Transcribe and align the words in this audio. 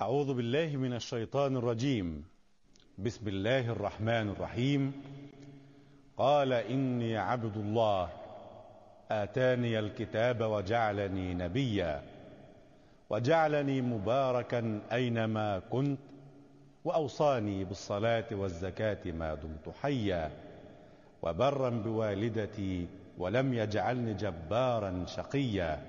أعوذ 0.00 0.34
بالله 0.34 0.76
من 0.76 0.92
الشيطان 0.92 1.56
الرجيم. 1.56 2.24
بسم 2.98 3.28
الله 3.28 3.68
الرحمن 3.68 4.28
الرحيم. 4.28 4.92
قال 6.16 6.52
إني 6.52 7.16
عبد 7.16 7.56
الله. 7.56 8.08
آتاني 9.10 9.78
الكتاب 9.78 10.40
وجعلني 10.40 11.34
نبيا. 11.34 12.02
وجعلني 13.10 13.80
مباركا 13.80 14.80
أينما 14.92 15.58
كنت. 15.70 15.98
وأوصاني 16.84 17.64
بالصلاة 17.64 18.28
والزكاة 18.32 19.12
ما 19.12 19.34
دمت 19.34 19.74
حيا. 19.82 20.30
وبرا 21.22 21.70
بوالدتي 21.70 22.86
ولم 23.18 23.54
يجعلني 23.54 24.14
جبارا 24.14 25.04
شقيا. 25.06 25.82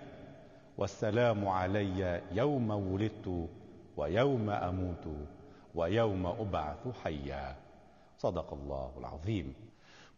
والسلام 0.78 1.48
علي 1.48 2.22
يوم 2.32 2.72
ولدت 2.72 3.48
ويوم 4.02 4.50
أموت 4.50 5.06
ويوم 5.76 6.26
أبعث 6.26 6.88
حيا. 7.04 7.56
صدق 8.18 8.54
الله 8.54 8.92
العظيم. 8.98 9.54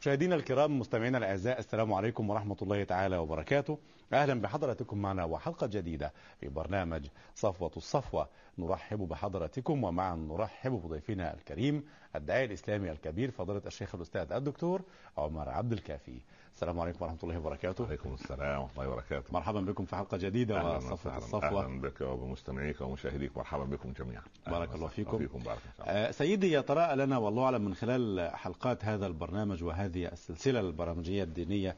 مشاهدينا 0.02 0.36
الكرام 0.36 0.80
مستمعينا 0.80 1.18
الأعزاء 1.18 1.60
السلام 1.60 1.94
عليكم 1.94 2.30
ورحمة 2.30 2.58
الله 2.62 2.84
تعالى 2.84 3.18
وبركاته. 3.18 3.78
أهلا 4.14 4.42
بحضراتكم 4.42 4.98
معنا 4.98 5.24
وحلقة 5.24 5.68
جديدة 5.68 6.14
في 6.40 6.50
برنامج 6.50 7.08
صفوة 7.36 7.72
الصفوة. 7.78 8.30
نرحب 8.58 9.00
بحضراتكم 9.00 9.84
ومعا 9.84 10.16
نرحب 10.16 10.72
بضيفنا 10.72 11.34
الكريم 11.34 11.84
الداعي 12.16 12.46
الإسلامي 12.46 12.92
الكبير 12.92 13.32
فضيلة 13.32 13.62
الشيخ 13.66 13.96
الأستاذ 13.96 14.32
الدكتور 14.32 14.82
عمر 15.18 15.50
عبد 15.50 15.72
الكافي. 15.72 16.22
السلام 16.56 16.80
عليكم 16.80 17.06
ورحمة 17.06 17.18
الله 17.24 17.38
وبركاته. 17.38 17.84
وعليكم 17.84 18.14
السلام 18.14 18.62
ورحمة 18.62 18.72
الله 18.72 18.90
وبركاته. 18.90 19.34
مرحبا 19.34 19.62
بكم 19.62 19.86
في 19.86 19.96
حلقة 19.96 20.18
جديدة 20.18 20.76
وصفوة 20.76 21.18
الصفوة. 21.18 21.66
أهلا 21.66 21.82
بك 21.82 22.02
وبمستمعيك 22.02 22.82
ومشاهديك. 22.82 23.38
مرحبا 23.38 23.64
بكم 23.64 23.94
جميعا. 24.00 24.24
بارك 24.48 24.76
الله 24.76 24.88
فيكم. 24.88 25.18
فيكم 25.18 25.40
بارك 25.40 25.60
الله 25.80 25.92
آه 25.92 26.12
سيدي 26.12 26.54
يتراءى 26.54 26.96
لنا 26.96 27.18
والله 27.18 27.44
أعلم 27.44 27.66
من 27.66 27.76
خلال 27.76 28.30
حلقات 28.34 28.86
هذا 28.86 29.08
البرنامج 29.08 29.64
وهذه 29.64 30.06
السلسلة 30.08 30.60
البرامجية 30.60 31.24
الدينية 31.24 31.76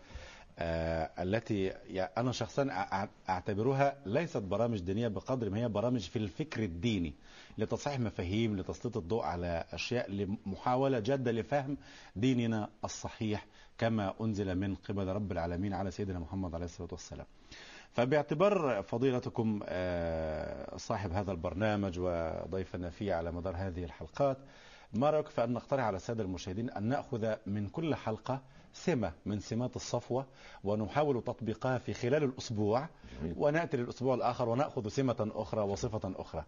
آه 0.59 1.11
التي 1.19 1.69
أنا 2.17 2.31
شخصا 2.31 2.67
أعتبرها 3.29 3.95
ليست 4.05 4.37
برامج 4.37 4.79
دينية 4.79 5.07
بقدر 5.07 5.49
ما 5.49 5.57
هي 5.57 5.67
برامج 5.67 6.09
في 6.09 6.15
الفكر 6.15 6.63
الديني. 6.63 7.13
لتصحيح 7.57 7.99
مفاهيم 7.99 8.57
لتسليط 8.57 8.97
الضوء 8.97 9.23
على 9.23 9.63
أشياء 9.71 10.11
لمحاولة 10.11 10.99
جادة 10.99 11.31
لفهم 11.31 11.77
ديننا 12.15 12.69
الصحيح 12.83 13.45
كما 13.77 14.13
أنزل 14.21 14.55
من 14.55 14.75
قبل 14.75 15.07
رب 15.07 15.31
العالمين 15.31 15.73
على 15.73 15.91
سيدنا 15.91 16.19
محمد 16.19 16.55
عليه 16.55 16.65
الصلاة 16.65 16.89
والسلام. 16.91 17.25
فباعتبار 17.93 18.83
فضيلتكم 18.83 19.59
صاحب 20.77 21.11
هذا 21.11 21.31
البرنامج 21.31 21.99
وضيفنا 21.99 22.89
فيه 22.89 23.13
على 23.13 23.31
مدار 23.31 23.55
هذه 23.57 23.83
الحلقات 23.83 24.37
ما 24.93 25.09
رأيك 25.09 25.27
في 25.27 25.43
أن 25.43 25.53
نقترح 25.53 25.83
على 25.83 25.95
السادة 25.95 26.23
المشاهدين 26.23 26.69
أن 26.69 26.83
نأخذ 26.83 27.35
من 27.45 27.67
كل 27.69 27.95
حلقة 27.95 28.41
سمة 28.73 29.11
من 29.25 29.39
سمات 29.39 29.75
الصفوة 29.75 30.25
ونحاول 30.63 31.23
تطبيقها 31.23 31.77
في 31.77 31.93
خلال 31.93 32.23
الأسبوع 32.23 32.87
جميل. 33.21 33.33
ونأتي 33.37 33.77
للأسبوع 33.77 34.15
الآخر 34.15 34.49
ونأخذ 34.49 34.87
سمة 34.87 35.31
أخرى 35.35 35.61
وصفة 35.61 36.13
أخرى. 36.15 36.43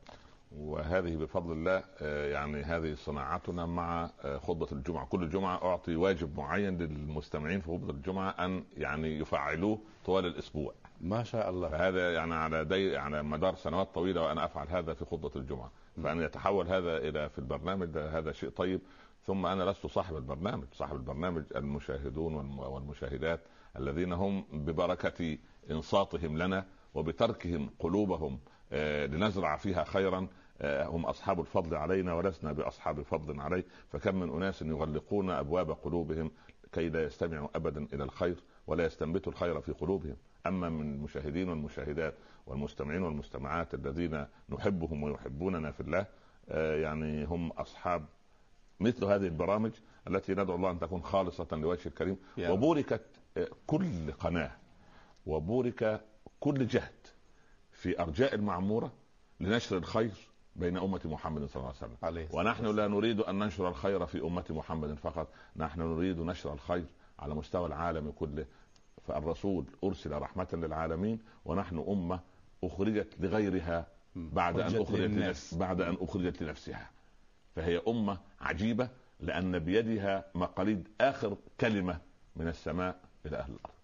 وهذه 0.51 1.15
بفضل 1.15 1.51
الله 1.51 1.83
يعني 2.27 2.63
هذه 2.63 2.93
صناعتنا 2.93 3.65
مع 3.65 4.09
خطبة 4.37 4.67
الجمعة. 4.71 5.05
كل 5.05 5.29
جمعة 5.29 5.63
أعطي 5.63 5.95
واجب 5.95 6.37
معين 6.37 6.77
للمستمعين 6.77 7.61
في 7.61 7.67
خطبة 7.67 7.89
الجمعة 7.89 8.29
أن 8.29 8.63
يعني 8.77 9.19
يفعلوه 9.19 9.79
طوال 10.05 10.25
الأسبوع. 10.25 10.73
ما 11.01 11.23
شاء 11.23 11.49
الله. 11.49 11.69
فهذا 11.69 12.13
يعني 12.13 12.33
على 12.33 12.65
دي 12.65 12.97
على 12.97 13.23
مدار 13.23 13.55
سنوات 13.55 13.95
طويلة 13.95 14.21
وأنا 14.21 14.45
أفعل 14.45 14.67
هذا 14.67 14.93
في 14.93 15.05
خطبة 15.05 15.31
الجمعة. 15.35 15.71
فأن 16.03 16.21
يتحول 16.21 16.67
هذا 16.67 16.97
إلى 16.97 17.29
في 17.29 17.39
البرنامج 17.39 17.97
هذا 17.97 18.31
شيء 18.31 18.49
طيب. 18.49 18.81
ثم 19.25 19.45
أنا 19.45 19.63
لست 19.63 19.87
صاحب 19.87 20.15
البرنامج. 20.15 20.65
صاحب 20.73 20.95
البرنامج 20.95 21.43
المشاهدون 21.55 22.57
والمشاهدات 22.59 23.39
الذين 23.77 24.13
هم 24.13 24.45
ببركة 24.53 25.37
إنصاتهم 25.71 26.37
لنا 26.37 26.65
وبتركهم 26.93 27.69
قلوبهم 27.79 28.39
لنزرع 29.07 29.57
فيها 29.57 29.83
خيرا. 29.83 30.27
هم 30.63 31.05
أصحاب 31.05 31.39
الفضل 31.39 31.75
علينا 31.75 32.13
ولسنا 32.13 32.51
بأصحاب 32.51 33.01
فضل 33.01 33.39
عليه. 33.39 33.65
فكم 33.89 34.15
من 34.15 34.29
أناس 34.29 34.61
يغلقون 34.61 35.29
أبواب 35.29 35.71
قلوبهم 35.71 36.31
كي 36.71 36.89
لا 36.89 37.03
يستمعوا 37.03 37.47
ابدا 37.55 37.87
إلى 37.93 38.03
الخير 38.03 38.35
ولا 38.67 38.85
يستنبتوا 38.85 39.31
الخير 39.31 39.61
في 39.61 39.71
قلوبهم. 39.71 40.15
أما 40.47 40.69
من 40.69 40.93
المشاهدين 40.93 41.49
والمشاهدات 41.49 42.13
والمستمعين 42.47 43.03
والمستمعات 43.03 43.73
الذين 43.73 44.25
نحبهم 44.49 45.03
ويحبوننا 45.03 45.71
في 45.71 45.79
الله 45.81 46.05
يعني 46.81 47.25
هم 47.25 47.51
أصحاب 47.51 48.05
مثل 48.79 49.05
هذه 49.05 49.25
البرامج 49.25 49.71
التي 50.07 50.33
ندعو 50.33 50.55
الله 50.55 50.71
أن 50.71 50.79
تكون 50.79 51.01
خالصة 51.01 51.47
لوجه 51.51 51.87
الكريم. 51.87 52.17
وبوركت 52.53 53.05
كل 53.67 54.11
قناة 54.11 54.51
وبورك 55.25 56.01
كل 56.39 56.67
جهد. 56.67 57.07
في 57.77 58.01
أرجاء 58.01 58.35
المعمورة 58.35 58.91
لنشر 59.39 59.77
الخير 59.77 60.11
بين 60.55 60.77
أمة 60.77 61.01
محمد 61.05 61.45
صلى 61.45 61.55
الله 61.55 61.67
عليه 61.67 61.77
وسلم. 61.77 61.97
عليه 62.03 62.27
ونحن 62.33 62.65
لا 62.65 62.87
نريد 62.87 63.19
أن 63.19 63.39
ننشر 63.39 63.67
الخير 63.69 64.05
في 64.05 64.21
أمة 64.21 64.45
محمد 64.49 64.93
فقط. 64.93 65.27
نحن 65.55 65.81
نريد 65.81 66.19
نشر 66.19 66.53
الخير 66.53 66.85
على 67.19 67.35
مستوى 67.35 67.67
العالم 67.67 68.11
كله. 68.11 68.45
فالرسول 69.07 69.65
أرسل 69.83 70.11
رحمة 70.11 70.47
للعالمين 70.53 71.19
ونحن 71.45 71.85
أمة 71.87 72.19
أخرجت 72.63 73.07
لغيرها 73.19 73.87
بعد 74.15 74.59
أن 74.59 74.81
أخرجت 74.81 75.01
لنفس 75.01 75.53
بعد 75.53 75.81
أن 75.81 75.97
أخرجت 76.01 76.43
لنفسها. 76.43 76.89
فهي 77.55 77.81
أمة 77.87 78.17
عجيبة 78.41 78.89
لأن 79.19 79.59
بيدها 79.59 80.25
مقاليد 80.35 80.87
آخر 81.01 81.37
كلمة 81.61 81.99
من 82.35 82.47
السماء 82.47 82.99
إلى 83.25 83.37
أهل 83.37 83.51
الأرض. 83.51 83.76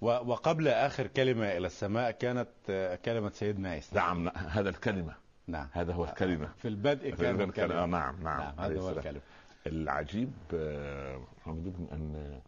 وقبل 0.00 0.68
آخر 0.68 1.06
كلمة 1.06 1.56
إلى 1.56 1.66
السماء 1.66 2.10
كانت 2.10 2.48
كلمة 3.04 3.30
سيدنا 3.30 3.70
عيسى. 3.70 3.96
نعم 3.96 4.28
هذا 4.28 4.68
الكلمة. 4.68 5.14
نعم. 5.46 5.68
هذا 5.72 5.92
هو 5.92 6.04
الكلمة. 6.04 6.52
في 6.56 6.68
البدء 6.68 7.10
كان 7.10 7.40
الكلمة. 7.40 7.86
نعم 7.86 7.90
نعم, 7.90 8.22
نعم 8.22 8.60
هذا 8.60 8.80
هو 8.80 8.90
الكلمة. 8.90 9.20
العجيب 9.66 10.32
أن 11.92 12.40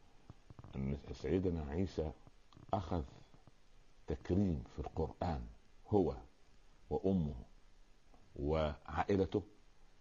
أن 0.76 0.98
سيدنا 1.12 1.70
عيسى 1.70 2.10
أخذ 2.74 3.02
تكريم 4.06 4.64
في 4.74 4.78
القرآن 4.78 5.40
هو 5.88 6.14
وأمه 6.90 7.34
وعائلته 8.36 9.42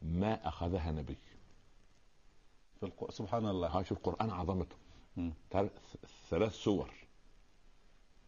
ما 0.01 0.47
أخذها 0.47 0.91
نبي. 0.91 1.17
في 2.79 2.85
الق... 2.85 3.11
سبحان 3.11 3.45
الله. 3.45 3.83
شوف 3.83 3.97
القرآن 3.97 4.29
عظمته. 4.29 4.75
ثلاث 6.29 6.53
سور. 6.53 6.89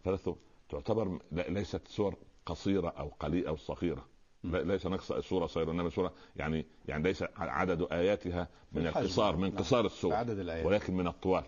ثلاث 0.03 0.29
تعتبر 0.69 1.19
ليست 1.31 1.87
سور 1.87 2.15
قصيرة 2.45 2.89
أو 2.89 3.07
قليلة 3.19 3.49
أو 3.49 3.55
صغيرة. 3.55 4.05
ليس 4.43 4.87
نقص 4.87 5.11
السوره 5.11 5.47
صغيرة 5.47 5.71
إنما 5.71 5.89
سوره 5.89 6.13
يعني 6.35 6.65
يعني 6.87 7.03
ليس 7.03 7.23
عدد 7.37 7.87
آياتها 7.91 8.47
من 8.71 8.87
القصار 8.87 9.35
من 9.35 9.51
قصار 9.51 9.85
السور 9.85 10.13
عدد 10.13 10.39
الآيات. 10.39 10.65
ولكن 10.65 10.93
من 10.93 11.07
الطوال. 11.07 11.43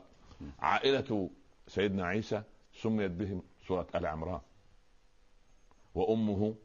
عائلة 0.60 1.30
سيدنا 1.68 2.06
عيسى 2.06 2.44
سميت 2.74 3.12
بهم 3.12 3.44
سورة 3.68 3.88
آل 3.96 4.06
عمران 4.06 4.42
وأمه 5.96 6.56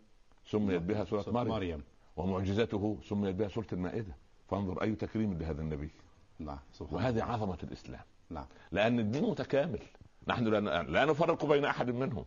سميت 0.47 0.82
بها 0.82 1.05
سورة 1.05 1.25
مريم, 1.31 1.53
مريم. 1.53 1.82
ومعجزته 2.16 2.99
سميت 3.09 3.34
بها 3.34 3.49
سورة 3.49 3.66
المائدة. 3.72 4.16
فانظر 4.49 4.82
أي 4.82 4.94
تكريم 4.94 5.38
لهذا 5.38 5.62
النبي. 5.62 5.91
نعم 6.38 6.59
وهذه 6.81 7.22
عظمة 7.22 7.59
الإسلام. 7.62 8.03
نعم. 8.31 8.47
لأن 8.72 8.99
الدين 8.99 9.25
متكامل. 9.25 9.82
نحن 10.28 10.44
لا, 10.46 10.82
لا 10.82 11.04
نفرق 11.04 11.44
بين 11.44 11.64
أحد 11.64 11.90
منهم. 11.90 12.24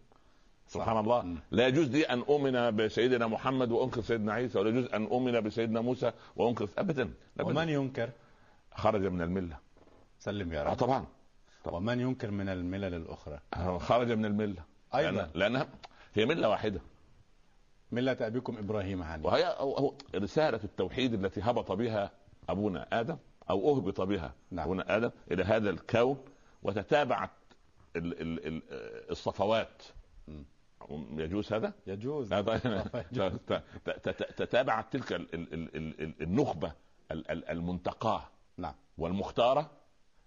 سبحان 0.67 0.97
الله. 0.97 1.21
م. 1.21 1.37
لا 1.51 1.67
يجوز 1.67 1.87
لي 1.89 2.03
أن 2.03 2.19
أؤمن 2.19 2.75
بسيدنا 2.75 3.27
محمد 3.27 3.71
وانكر 3.71 4.01
سيدنا 4.01 4.33
عيسى 4.33 4.59
ولا 4.59 4.69
يجوز 4.69 4.85
أن 4.85 5.03
أؤمن 5.05 5.41
بسيدنا 5.41 5.81
موسى 5.81 6.11
وانكر 6.35 6.69
ابدا, 6.77 7.13
أبداً. 7.39 7.51
ومن 7.51 7.69
ينكر؟ 7.69 8.09
خرج 8.75 9.05
من 9.05 9.21
الملة. 9.21 9.57
سلم 10.19 10.53
يا 10.53 10.61
آه 10.61 10.63
رب 10.63 10.75
طبعا. 10.75 11.05
طبعا. 11.63 11.77
ومن 11.77 11.99
ينكر 11.99 12.31
من 12.31 12.49
الملل 12.49 12.93
الأخرى؟ 12.93 13.39
خرج 13.79 14.11
من 14.11 14.25
الملة. 14.25 14.63
أيضا. 14.95 15.11
لأن 15.11 15.29
لأنها 15.35 15.67
هي 16.13 16.25
ملة 16.25 16.49
واحدة. 16.49 16.81
ملة 17.91 18.17
أبيكم 18.21 18.57
إبراهيم 18.57 19.03
حنيفا 19.03 19.27
وهي 19.27 19.55
هو 19.59 19.93
رسالة 20.15 20.59
التوحيد 20.63 21.13
التي 21.13 21.41
هبط 21.41 21.71
بها 21.71 22.11
أبونا 22.49 22.87
آدم 22.93 23.17
أو 23.49 23.75
أهبط 23.77 24.01
بها 24.01 24.33
نعم. 24.51 24.65
أبونا 24.65 24.97
آدم 24.97 25.11
إلى 25.31 25.43
هذا 25.43 25.69
الكون 25.69 26.17
وتتابعت 26.63 27.29
الصفوات. 27.95 29.83
يجوز 31.11 31.53
هذا؟ 31.53 31.73
يجوز. 31.87 32.33
هذا 32.33 32.57
تتابعت 34.37 34.93
تلك 34.93 35.13
ال 35.13 35.33
ال 35.33 35.53
ال 35.53 36.01
ال 36.01 36.21
النخبة 36.21 36.71
المنتقاة 37.49 38.23
نعم. 38.57 38.75
والمختارة 38.97 39.71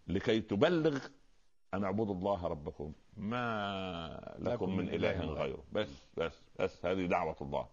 لكي 0.07 0.41
تبلغ 0.41 0.99
أن 1.75 1.85
اعبدوا 1.85 2.15
الله 2.15 2.47
ربكم. 2.47 2.93
ما 3.17 4.37
لكم 4.39 4.77
من 4.77 4.89
إله 4.89 5.21
غيره. 5.21 5.65
بس 5.73 5.89
بس 6.17 6.43
بس. 6.59 6.87
هذه 6.87 7.07
دعوة 7.07 7.37
الله. 7.41 7.67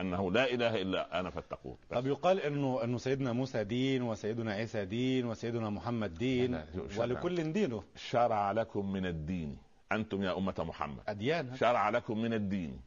أنه 0.00 0.32
لا 0.32 0.54
إله 0.54 0.82
إلا 0.82 1.20
أنا 1.20 1.30
فاتقون 1.30 1.76
طب 1.90 2.06
يقال 2.06 2.40
انه 2.40 2.84
إنه 2.84 2.98
سيدنا 2.98 3.32
موسى 3.32 3.64
دين 3.64 4.02
وسيدنا 4.02 4.52
عيسى 4.52 4.84
دين 4.84 5.26
وسيدنا 5.26 5.70
محمد 5.70 6.14
دين. 6.14 6.60
ولكل 6.98 7.52
دينه. 7.52 7.82
شرع 7.96 8.52
لكم 8.52 8.92
من 8.92 9.06
الدين. 9.06 9.56
أنتم 9.92 10.22
يا 10.22 10.38
أمة 10.38 10.54
محمد. 10.58 11.02
أديان. 11.08 11.56
شرع 11.56 11.90
لكم 11.90 12.18
من 12.18 12.32
الدين. 12.34 12.80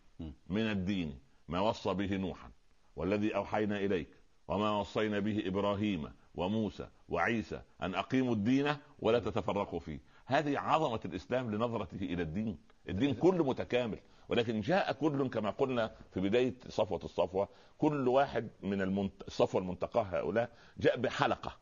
من 0.49 0.71
الدين. 0.71 1.19
ما 1.47 1.59
وصى 1.59 1.93
به 1.93 2.17
نوحا. 2.17 2.49
والذي 2.95 3.35
أوحينا 3.35 3.77
إليك. 3.77 4.07
وما 4.47 4.79
وصينا 4.79 5.19
به 5.19 5.43
إبراهيم 5.45 6.09
وموسى 6.35 6.87
وعيسى 7.09 7.61
أن 7.81 7.95
أقيموا 7.95 8.33
الدين 8.33 8.75
ولا 8.99 9.19
تتفرقوا 9.19 9.79
فيه. 9.79 9.99
هذه 10.25 10.59
عظمة 10.59 10.99
الإسلام 11.05 11.55
لنظرته 11.55 12.01
إلى 12.01 12.21
الدين. 12.23 12.57
الدين 12.89 13.13
كله 13.13 13.43
متكامل. 13.43 13.99
ولكن 14.29 14.61
جاء 14.61 14.93
كل 14.93 15.29
كما 15.29 15.49
قلنا 15.49 15.95
في 16.13 16.19
بداية 16.19 16.55
صفوة 16.69 16.99
الصفوة 17.03 17.49
كل 17.77 18.07
واحد 18.07 18.49
من 18.61 18.81
المنت... 18.81 19.21
الصفوة 19.27 19.61
المنتقاة 19.61 20.01
هؤلاء 20.03 20.49
جاء 20.77 20.97
بحلقة 20.97 21.57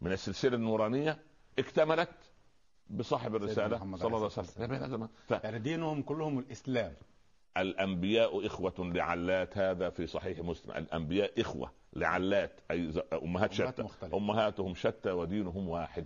من 0.00 0.12
السلسلة 0.12 0.56
النورانية 0.56 1.18
اكتملت 1.58 2.10
بصاحب 2.90 3.36
الرسالة 3.36 3.78
صلى 3.78 4.06
الله 4.06 4.30
عليه 4.38 4.84
وسلم. 4.84 5.08
ف... 5.28 5.30
يعني 5.30 5.58
دينهم 5.58 6.02
كلهم 6.02 6.38
الإسلام. 6.38 6.94
الأنبياء 7.56 8.46
إخوة 8.46 8.74
لعلات 8.78 9.58
هذا 9.58 9.90
في 9.90 10.06
صحيح 10.06 10.38
مسلم. 10.38 10.76
الأنبياء 10.76 11.40
إخوة 11.40 11.72
لعلات 11.92 12.60
أي 12.70 12.80
أمهات 12.80 13.12
أمهات 13.22 13.52
شتى. 13.52 13.82
مختلفة. 13.82 14.16
أمهاتهم 14.16 14.74
شتى 14.74 15.10
ودينهم 15.10 15.68
واحد. 15.68 16.04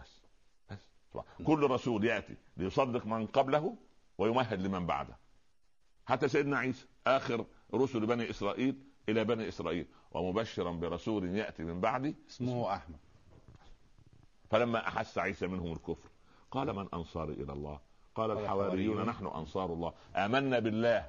بس 0.00 0.22
بس 0.70 0.78
طبعا. 1.12 1.24
كل 1.46 1.70
رسول 1.70 2.04
يأتي 2.04 2.34
ليصدق 2.56 3.06
من 3.06 3.26
قبله 3.26 3.76
ويمهد 4.18 4.60
لمن 4.60 4.86
بعده. 4.86 5.16
حتى 6.06 6.28
سيدنا 6.28 6.58
عيسى 6.58 6.86
آخر 7.06 7.46
رسل 7.74 8.06
بني 8.06 8.30
إسرائيل 8.30 8.74
إلى 9.08 9.24
بني 9.24 9.48
إسرائيل 9.48 9.86
ومبشرا 10.12 10.72
برسول 10.72 11.36
يأتي 11.36 11.64
من 11.64 11.80
بعدي 11.80 12.14
اسمه 12.30 12.74
أحمد. 12.74 12.96
فلما 14.50 14.88
أحس 14.88 15.18
عيسى 15.18 15.46
منهم 15.46 15.72
الكفر 15.72 16.08
قال 16.50 16.76
من 16.76 16.88
انصاري 16.94 17.32
إلى 17.32 17.52
الله؟ 17.52 17.80
قال 18.14 18.30
الحواريون. 18.30 19.06
نحن 19.06 19.26
أنصار 19.26 19.72
الله. 19.72 19.92
آمنا 20.16 20.58
بالله. 20.58 21.06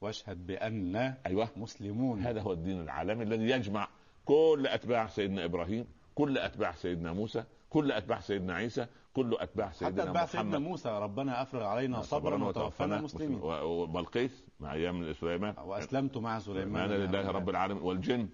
واشهد 0.00 0.46
بأن 0.46 0.96
أيوه. 1.26 1.48
مسلمون. 1.56 2.20
هذا 2.20 2.40
هو 2.40 2.52
الدين 2.52 2.80
العالمي 2.80 3.24
الذي 3.24 3.50
يجمع 3.50 3.88
كل 4.24 4.66
أتباع 4.66 5.06
سيدنا 5.06 5.44
إبراهيم 5.44 5.86
كل 6.14 6.38
أتباع 6.38 6.72
سيدنا 6.72 7.12
موسى 7.12 7.44
كل 7.70 7.92
أتباع 7.92 8.20
سيدنا 8.20 8.54
عيسى 8.54 8.86
كل 9.12 9.36
أتباع 9.40 9.66
حتى 9.68 9.78
سيدنا 9.78 10.02
أتباع 10.02 10.26
سيدنا 10.26 10.48
محمد. 10.48 10.68
موسى 10.68 10.88
ربنا 10.88 11.42
أفرغ 11.42 11.62
علينا 11.64 12.02
صبرا 12.02 12.44
وتوفنا 12.44 13.00
مسلمين. 13.00 13.40
وبلقيس 13.42 14.44
مع 14.60 14.72
أيام 14.72 15.12
سليمان. 15.12 15.54
وأسلمت 15.64 16.16
مع 16.18 16.38
سليمان. 16.38 16.88
سليمان 16.88 17.10
لله 17.10 17.30
رب 17.30 17.48
العالمين. 17.50 17.82
والجن. 17.82 18.28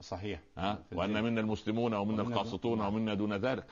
صحيح. 0.00 0.40
ها؟ 0.58 0.78
وأن. 0.92 1.24
منا 1.24 1.40
المسلمون 1.40 1.94
ومنا 1.94 2.22
القاسطون 2.22 2.78
دون- 2.78 2.86
ومنا 2.86 3.14
دون 3.14 3.32
ذلك. 3.32 3.66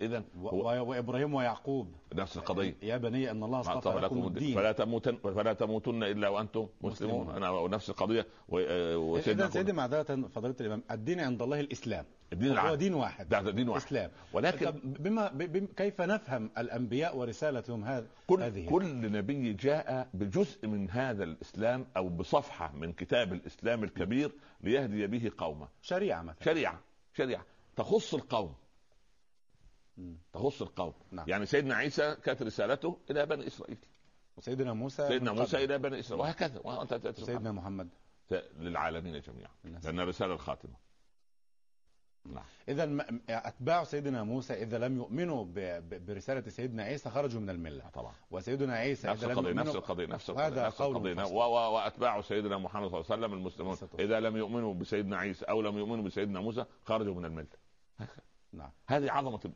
اذا 0.00 0.24
و- 0.40 0.48
و- 0.48 0.84
وإبراهيم 0.88 1.34
ويعقوب. 1.34 1.94
نفس 2.14 2.36
القضية. 2.36 2.74
يا 2.82 2.96
بني 2.96 3.30
أن 3.30 3.42
الله 3.42 3.60
أصطفى 3.60 3.98
لكم 3.98 4.26
الدين. 4.26 4.54
فلا 4.54 4.72
تموتن 4.72 5.16
فلا 5.16 5.52
تموتن 5.52 6.02
إلا 6.02 6.28
وأنتم 6.28 6.68
مسلمون. 6.80 7.20
مسلمون. 7.20 7.36
أنا 7.36 7.50
ونفس 7.50 7.90
القضية. 7.90 8.26
آه، 8.52 8.96
وسيدنا 8.96 9.44
اذا 9.44 9.52
سيدي 9.52 9.72
معذره 9.72 10.28
فضيلة 10.28 10.54
الإمام 10.60 10.82
الدين 10.90 11.20
عند 11.20 11.42
الله 11.42 11.60
الإسلام. 11.60 12.04
الدين 12.32 12.48
هو 12.48 12.54
العام. 12.54 12.74
دين 12.74 12.94
واحد. 12.94 13.28
ده 13.28 13.50
دين 13.50 13.68
واحد. 13.68 13.82
إسلام. 13.82 14.10
ولكن 14.32 14.70
بما 14.82 15.28
ب- 15.28 15.52
بم- 15.52 15.66
كيف 15.76 16.00
نفهم 16.00 16.50
الأنبياء 16.58 17.16
ورسالتهم 17.16 17.84
هذه 17.84 18.06
كل 18.26 18.42
هذه؟ 18.42 18.68
كل 18.68 19.12
نبي 19.12 19.52
جاء 19.52 20.08
بجزء 20.14 20.66
من 20.66 20.90
هذا 20.90 21.24
الإسلام 21.24 21.86
أو 21.96 22.08
بصفحة 22.08 22.72
من 22.76 22.92
كتاب 22.92 23.32
الإسلام 23.32 23.84
الكبير 23.84 24.32
ليهدي 24.60 25.06
به 25.06 25.30
قومه. 25.38 25.68
شريعة 25.82 26.22
مثلا. 26.22 26.44
شريعة. 26.44 26.80
شريعة. 27.16 27.44
تخص 27.76 28.14
القوم. 28.14 28.54
تخص 30.32 30.62
القوم. 30.62 30.94
نعم. 31.10 31.28
يعني 31.28 31.46
سيدنا 31.46 31.74
عيسى 31.74 32.16
كانت 32.24 32.42
رسالته 32.42 32.98
إلى 33.10 33.26
بني 33.26 33.46
إسرائيل. 33.46 33.78
وسيدنا 34.36 34.72
موسى 34.72 35.08
سيدنا 35.08 35.32
موسى. 35.32 35.64
إلى 35.64 35.78
بني 35.78 36.00
إسرائيل. 36.00 36.24
وهكذا. 36.24 36.60
أنت- 36.60 37.20
سيدنا 37.20 37.52
محمد. 37.52 37.88
للعالمين 38.56 39.20
جميعا. 39.20 39.50
لأن 39.64 40.00
الرساله 40.00 40.34
الخاتمة. 40.34 40.86
نعم. 42.24 42.44
اذا 42.68 43.06
أتباع 43.28 43.84
سيدنا 43.84 44.22
موسى 44.22 44.54
إذا 44.54 44.78
لم 44.78 44.96
يؤمنوا 44.96 45.44
برسالة 45.82 46.48
سيدنا 46.48 46.82
عيسى 46.82 47.10
خرجوا 47.10 47.40
من 47.40 47.50
الملة. 47.50 47.88
طبعا. 47.88 48.14
وسيدنا 48.30 48.72
عيسى 48.72 49.08
نفس 49.08 49.24
القضية 49.24 49.52
نفس 49.52 49.76
القضية 49.76 50.06
نفس 50.06 50.30
القضية 50.30 50.66
نفس 50.66 50.80
القضية. 50.80 51.24
وأتباع 51.68 52.20
سيدنا 52.20 52.58
محمد 52.58 52.90
صلى 52.90 53.00
الله 53.00 53.12
عليه 53.12 53.26
وسلم 53.26 53.32
المسلمون 53.38 53.76
إذا 53.98 54.20
لم 54.20 54.36
يؤمنوا 54.36 54.74
بسيدنا 54.74 55.16
عيسى 55.16 55.44
أو 55.44 55.62
لم 55.62 55.78
يؤمنوا 55.78 56.04
بسيدنا 56.04 56.40
موسى 56.40 56.64
خرجوا 56.84 57.14
من 57.14 57.24
الملة. 57.24 57.46
نعم. 58.56 58.70
هذه 58.86 59.10
عظمة 59.12 59.52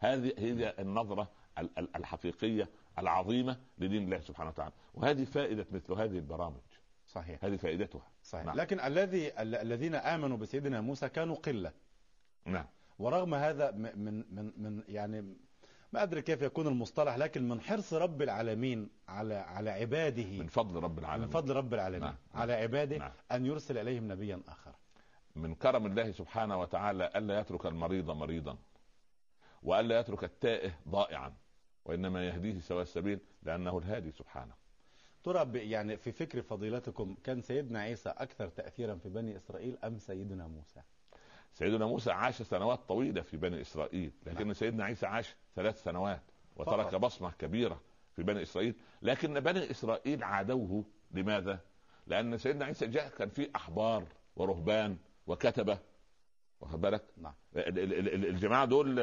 هذه 0.00 0.32
هي 0.38 0.74
النظرة 0.78 1.28
ال- 1.58 1.78
ال- 1.78 1.96
الحقيقية 1.96 2.68
العظيمة 2.98 3.56
لدين 3.78 4.04
الله 4.04 4.20
سبحانه 4.20 4.50
وتعالى. 4.50 4.72
وهذه 4.94 5.24
فائدة 5.24 5.66
مثل 5.72 5.92
هذه 5.92 6.18
البرامج. 6.18 6.60
صحيح. 7.06 7.44
هذه 7.44 7.56
فائدتها. 7.56 8.02
صحيح. 8.22 8.44
نعم. 8.46 8.56
لكن 8.56 8.80
الذي 8.80 9.28
ال- 9.42 9.54
الذين 9.54 9.94
آمنوا 9.94 10.36
بسيدنا 10.36 10.80
موسى 10.80 11.08
كانوا 11.08 11.36
قلة. 11.36 11.72
نعم. 12.46 12.66
ورغم 12.98 13.34
هذا 13.34 13.70
من 13.70 14.24
من 14.34 14.52
من 14.56 14.82
يعني 14.88 15.36
ما 15.92 16.02
أدري 16.02 16.22
كيف 16.22 16.42
يكون 16.42 16.66
المصطلح 16.66 17.16
لكن 17.16 17.48
من 17.48 17.60
حرص 17.60 17.92
رب 17.94 18.22
العالمين 18.22 18.88
على 19.08 19.34
على 19.34 19.70
عباده 19.70 20.24
من 20.38 20.46
فضل 20.46 20.82
رب 20.82 20.92
من 20.92 20.98
العالمين 20.98 21.28
فضل 21.28 21.54
رب 21.56 21.74
العالمين 21.74 22.00
نعم. 22.02 22.14
على 22.34 22.52
عباده 22.52 22.96
نعم. 22.98 23.12
أن 23.32 23.46
يرسل 23.46 23.78
إليهم 23.78 24.12
نبيا 24.12 24.40
آخر. 24.48 24.72
من 25.36 25.54
كرم 25.54 25.86
الله 25.86 26.10
سبحانه 26.10 26.60
وتعالى 26.60 27.10
ألا 27.16 27.40
يترك 27.40 27.66
المريض 27.66 28.10
مريضا 28.10 28.58
وألا 29.62 30.00
يترك 30.00 30.24
التائه 30.24 30.78
ضائعا 30.88 31.34
وإنما 31.84 32.28
يهديه 32.28 32.60
سواء 32.60 32.82
السبيل 32.82 33.20
لأنه 33.42 33.78
الهادي 33.78 34.10
سبحانه 34.10 34.54
ترى 35.24 35.70
يعني 35.70 35.96
في 35.96 36.12
فكر 36.12 36.42
فضيلتكم 36.42 37.16
كان 37.24 37.40
سيدنا 37.40 37.80
عيسى 37.80 38.08
أكثر 38.08 38.48
تاثيرا 38.48 38.94
في 38.94 39.08
بني 39.08 39.36
إسرائيل 39.36 39.78
أم 39.84 39.98
سيدنا 39.98 40.46
موسى؟ 40.46 40.80
سيدنا 41.52 41.86
موسى 41.86 42.10
عاش 42.10 42.42
سنوات 42.42 42.78
طويلة 42.88 43.22
في 43.22 43.36
بني 43.36 43.60
إسرائيل 43.60 44.12
لكن 44.26 44.44
نعم. 44.44 44.52
سيدنا 44.52 44.84
عيسى 44.84 45.06
عاش 45.06 45.36
ثلاث 45.56 45.82
سنوات 45.82 46.22
وترك 46.56 46.86
فقط. 46.88 46.94
بصمة 46.94 47.30
كبيرة 47.38 47.80
في 48.16 48.22
بني 48.22 48.42
إسرائيل 48.42 48.74
لكن 49.02 49.40
بني 49.40 49.70
إسرائيل 49.70 50.24
عادوه 50.24 50.84
لماذا؟ 51.10 51.60
لأن 52.06 52.38
سيدنا 52.38 52.64
عيسى 52.64 52.86
جاء 52.86 53.08
كان 53.08 53.28
فيه 53.28 53.50
أحبار 53.56 54.04
ورهبان 54.36 54.96
وكتبه. 55.26 55.78
واخد 56.60 56.80
بالك؟ 56.80 57.02
نعم. 57.16 57.34
ال- 57.56 57.78
ال- 57.78 58.08
ال- 58.14 58.26
الجماعة 58.26 58.64
دول 58.64 58.94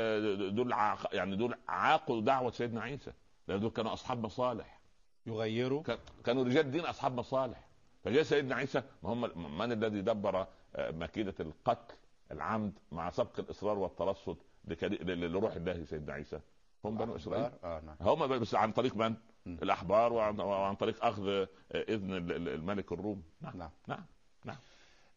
دول 0.55 0.73
يعني 1.13 1.35
دول 1.35 1.55
عاقوا 1.67 2.21
دعوة 2.21 2.51
سيدنا 2.51 2.81
عيسى. 2.81 3.11
لأن 3.47 3.59
دول 3.59 3.71
كانوا 3.71 3.93
أصحاب 3.93 4.25
مصالح. 4.25 4.79
يغيروا. 5.25 5.83
كان- 5.83 5.97
كانوا 6.25 6.43
رجال 6.43 6.71
دين 6.71 6.85
أصحاب 6.85 7.15
مصالح. 7.19 7.67
فجاء 8.03 8.23
سيدنا 8.23 8.55
عيسى 8.55 8.83
ما 9.03 9.09
هم 9.13 9.57
من 9.57 9.71
الذي 9.71 10.01
دبر 10.01 10.47
آه، 10.75 10.91
مكيدة 10.91 11.33
القتل 11.39 11.95
العمد 12.31 12.73
مع 12.91 13.09
سبق 13.09 13.39
الإصرار 13.39 13.77
والترصد 13.77 14.37
لروح 14.65 15.53
الله 15.55 15.83
سيدنا 15.85 16.13
عيسى؟ 16.13 16.39
هم 16.85 16.97
بنو 16.97 17.15
إسرائيل. 17.15 17.51
آه 17.63 17.79
نعم. 17.81 17.95
هم 18.01 18.27
بس 18.27 18.55
عن 18.55 18.71
طريق 18.71 18.95
من؟ 18.95 19.09
م. 19.45 19.53
الأحبار 19.63 20.13
وعن, 20.13 20.39
وعن 20.39 20.75
طريق 20.75 21.05
أخذ 21.05 21.27
آه، 21.29 21.47
إذن 21.73 22.13
ال- 22.13 22.31
ال- 22.31 22.49
الملك 22.49 22.91
الروم. 22.91 23.23
نعم. 23.41 23.57
نعم. 23.87 24.05
نعم. 24.45 24.57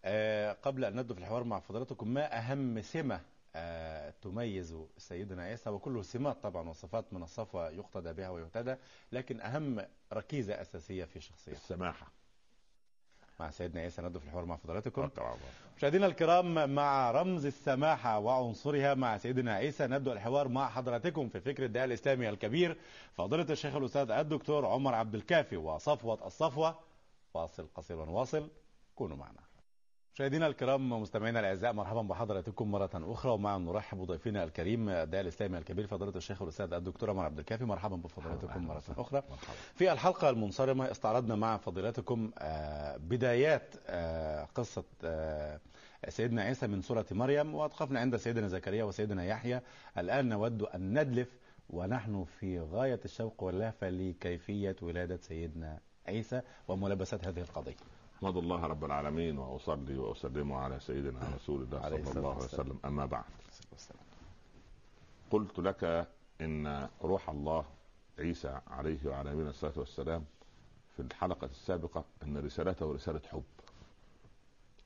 آه 0.04 0.52
قبل 0.52 0.84
أن 0.84 1.00
ندخل 1.00 1.14
في 1.14 1.20
الحوار 1.20 1.44
مع 1.44 1.60
فضيلتكم 1.60 2.08
ما 2.08 2.38
أهم 2.38 2.82
سمة 2.82 3.20
آه 3.56 4.12
تميز 4.22 4.76
سيدنا 4.98 5.42
عيسى؟ 5.42 5.70
وكله 5.70 6.02
سمات 6.02 6.36
طبعا 6.42 6.68
وصفات 6.68 7.04
من 7.12 7.22
الصفوة 7.22 7.70
يقتدى 7.70 8.12
بها 8.12 8.28
ويهتدى 8.28 8.74
لكن 9.12 9.40
أهم 9.40 9.86
ركيزة 10.12 10.60
أساسية 10.60 11.04
في 11.04 11.20
شخصيته. 11.20 11.56
السماحة. 11.56 12.06
مع 13.40 13.50
سيدنا 13.50 13.80
عيسى 13.80 14.02
ندخل 14.02 14.20
في 14.20 14.26
الحوار 14.26 14.44
مع 14.44 14.56
طبعا 15.08 15.36
مشاهدينا 15.76 16.06
الكرام 16.06 16.74
مع 16.74 17.10
رمز 17.10 17.46
السماحة 17.46 18.18
وعنصرها 18.18 18.94
مع 18.94 19.18
سيدنا 19.18 19.54
عيسى 19.54 19.86
نبدأ 19.86 20.12
الحوار 20.12 20.48
مع 20.48 20.68
حضراتكم 20.68 21.28
في 21.28 21.40
فكر 21.40 21.64
الداعي 21.64 21.84
الإسلامي 21.86 22.28
الكبير 22.28 22.76
فضيلة 23.14 23.46
الشيخ 23.50 23.74
الأستاذ 23.76 24.10
الدكتور 24.10 24.66
عمر 24.66 24.94
عبد 24.94 25.14
الكافي 25.14 25.56
وصفوة 25.56 26.26
الصفوة. 26.26 26.78
فاصل 27.34 27.66
قصير 27.74 27.96
ونواصل 27.96 28.50
كونوا 28.96 29.16
معنا. 29.16 29.40
مشاهدينا 30.14 30.46
الكرام 30.46 30.92
مستمعينا 30.92 31.40
الأعزاء 31.40 31.72
مرحبا 31.72 32.02
بحضراتكم 32.02 32.70
مرة 32.70 32.90
أخرى 32.94 33.32
ومع 33.32 33.56
نرحب 33.56 33.98
بضيفنا 33.98 34.44
الكريم 34.44 34.88
الداعي 34.88 35.22
الإسلامي 35.22 35.58
الكبير 35.58 35.86
فضيلة 35.86 36.12
الشيخ 36.16 36.42
الأستاذ 36.42 36.72
الدكتور 36.72 37.10
عمر 37.10 37.24
عبد 37.24 37.38
الكافي. 37.38 37.64
مرحبا 37.64 37.96
بفضيلتكم 37.96 38.66
مرة 38.66 38.82
أخرى. 38.98 39.22
مرحبا. 39.30 39.52
في 39.74 39.92
الحلقة 39.92 40.30
المنصرمة 40.30 40.90
استعرضنا 40.90 41.34
مع 41.34 41.56
فضيلتكم 41.56 42.30
آه، 42.38 42.96
بدايات 42.96 43.74
آه، 43.86 44.44
قصة 44.54 44.84
آه، 45.04 45.60
سيدنا 46.08 46.42
عيسى 46.42 46.66
من 46.66 46.82
سورة 46.82 47.06
مريم 47.10 47.54
ووقفنا 47.54 48.00
عند 48.00 48.16
سيدنا 48.16 48.48
زكريا 48.48 48.84
وسيدنا 48.84 49.24
يحيى. 49.24 49.60
الآن 49.98 50.28
نود 50.28 50.62
أن 50.62 50.98
ندلف 50.98 51.38
ونحن 51.70 52.24
في 52.24 52.60
غاية 52.60 53.00
الشوق 53.04 53.42
واللهفة 53.42 53.88
لكيفية 53.90 54.76
ولادة 54.82 55.16
سيدنا 55.16 55.78
عيسى 56.06 56.42
وملابسات 56.68 57.26
هذه 57.26 57.40
القضية. 57.40 57.76
أحمد 58.22 58.36
الله 58.36 58.66
رب 58.66 58.84
العالمين 58.84 59.38
وأصلي 59.38 59.98
وأسلم 59.98 60.52
على 60.52 60.80
سيدنا 60.80 61.20
رسول 61.34 61.62
الله 61.62 61.80
صلى 61.80 62.18
الله 62.18 62.34
عليه. 62.34 62.44
وسلم. 62.44 62.78
أما 62.84 63.06
بعد. 63.06 63.24
قلت 65.30 65.58
لك 65.58 66.08
إن 66.40 66.88
روح 67.02 67.30
الله 67.30 67.64
عيسى 68.18 68.60
عليه 68.66 68.98
وعلى 69.06 69.30
نبينا 69.32 69.50
الصلاه 69.50 69.78
والسلام 69.78 70.24
في 70.96 71.02
الحلقة 71.02 71.46
السابقة 71.46 72.04
إن 72.22 72.36
رسالته 72.36 72.92
رسالة 72.92 73.20
حب. 73.32 73.42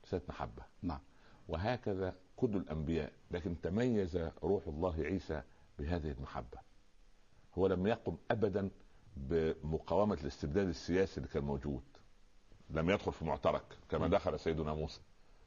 رسالة 0.05 0.23
محبة. 0.29 0.63
نعم. 0.81 0.99
وهكذا 1.47 2.15
كل 2.37 2.55
الأنبياء 2.55 3.11
لكن 3.31 3.61
تميز 3.61 4.17
روح 4.43 4.67
الله 4.67 4.95
عيسى 5.03 5.41
بهذه 5.79 6.11
المحبة. 6.11 6.57
هو 7.57 7.67
لم 7.67 7.87
يقم 7.87 8.17
ابدا 8.31 8.69
بمقاومة 9.17 10.17
الاستبداد 10.21 10.67
السياسي 10.67 11.17
اللي 11.17 11.27
كان 11.27 11.43
موجود. 11.43 11.83
لم 12.69 12.89
يدخل 12.89 13.11
في 13.13 13.25
معترك 13.25 13.63
كما. 13.89 14.07
دخل 14.07 14.39
سيدنا 14.39 14.73
موسى. 14.73 14.99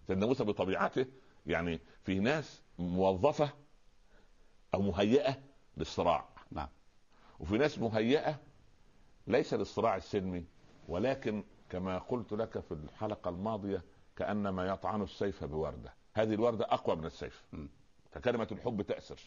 سيدنا 0.06 0.26
موسى 0.26 0.44
بطبيعته 0.44 1.06
يعني 1.46 1.80
في 2.04 2.18
ناس 2.18 2.62
موظفة 2.78 3.50
أو 4.74 4.82
مهيئة 4.82 5.36
للصراع. 5.76 6.28
نعم. 6.50 6.68
وفي 7.40 7.58
ناس 7.58 7.78
مهيئة 7.78 8.38
ليس 9.26 9.54
للصراع 9.54 9.96
السلمي 9.96 10.44
ولكن 10.88 11.44
كما 11.70 11.98
قلت 11.98 12.32
لك 12.32 12.58
في 12.60 12.72
الحلقة 12.72 13.28
الماضية 13.28 13.82
كأنما 14.16 14.66
يطعن 14.66 15.02
السيف 15.02 15.44
بوردة. 15.44 15.92
هذه 16.14 16.34
الوردة 16.34 16.64
أقوى 16.64 16.96
من 16.96 17.04
السيف. 17.06 17.44
م. 17.52 17.66
فكلمة 18.10 18.48
الحب 18.52 18.82
تأسر. 18.82 19.20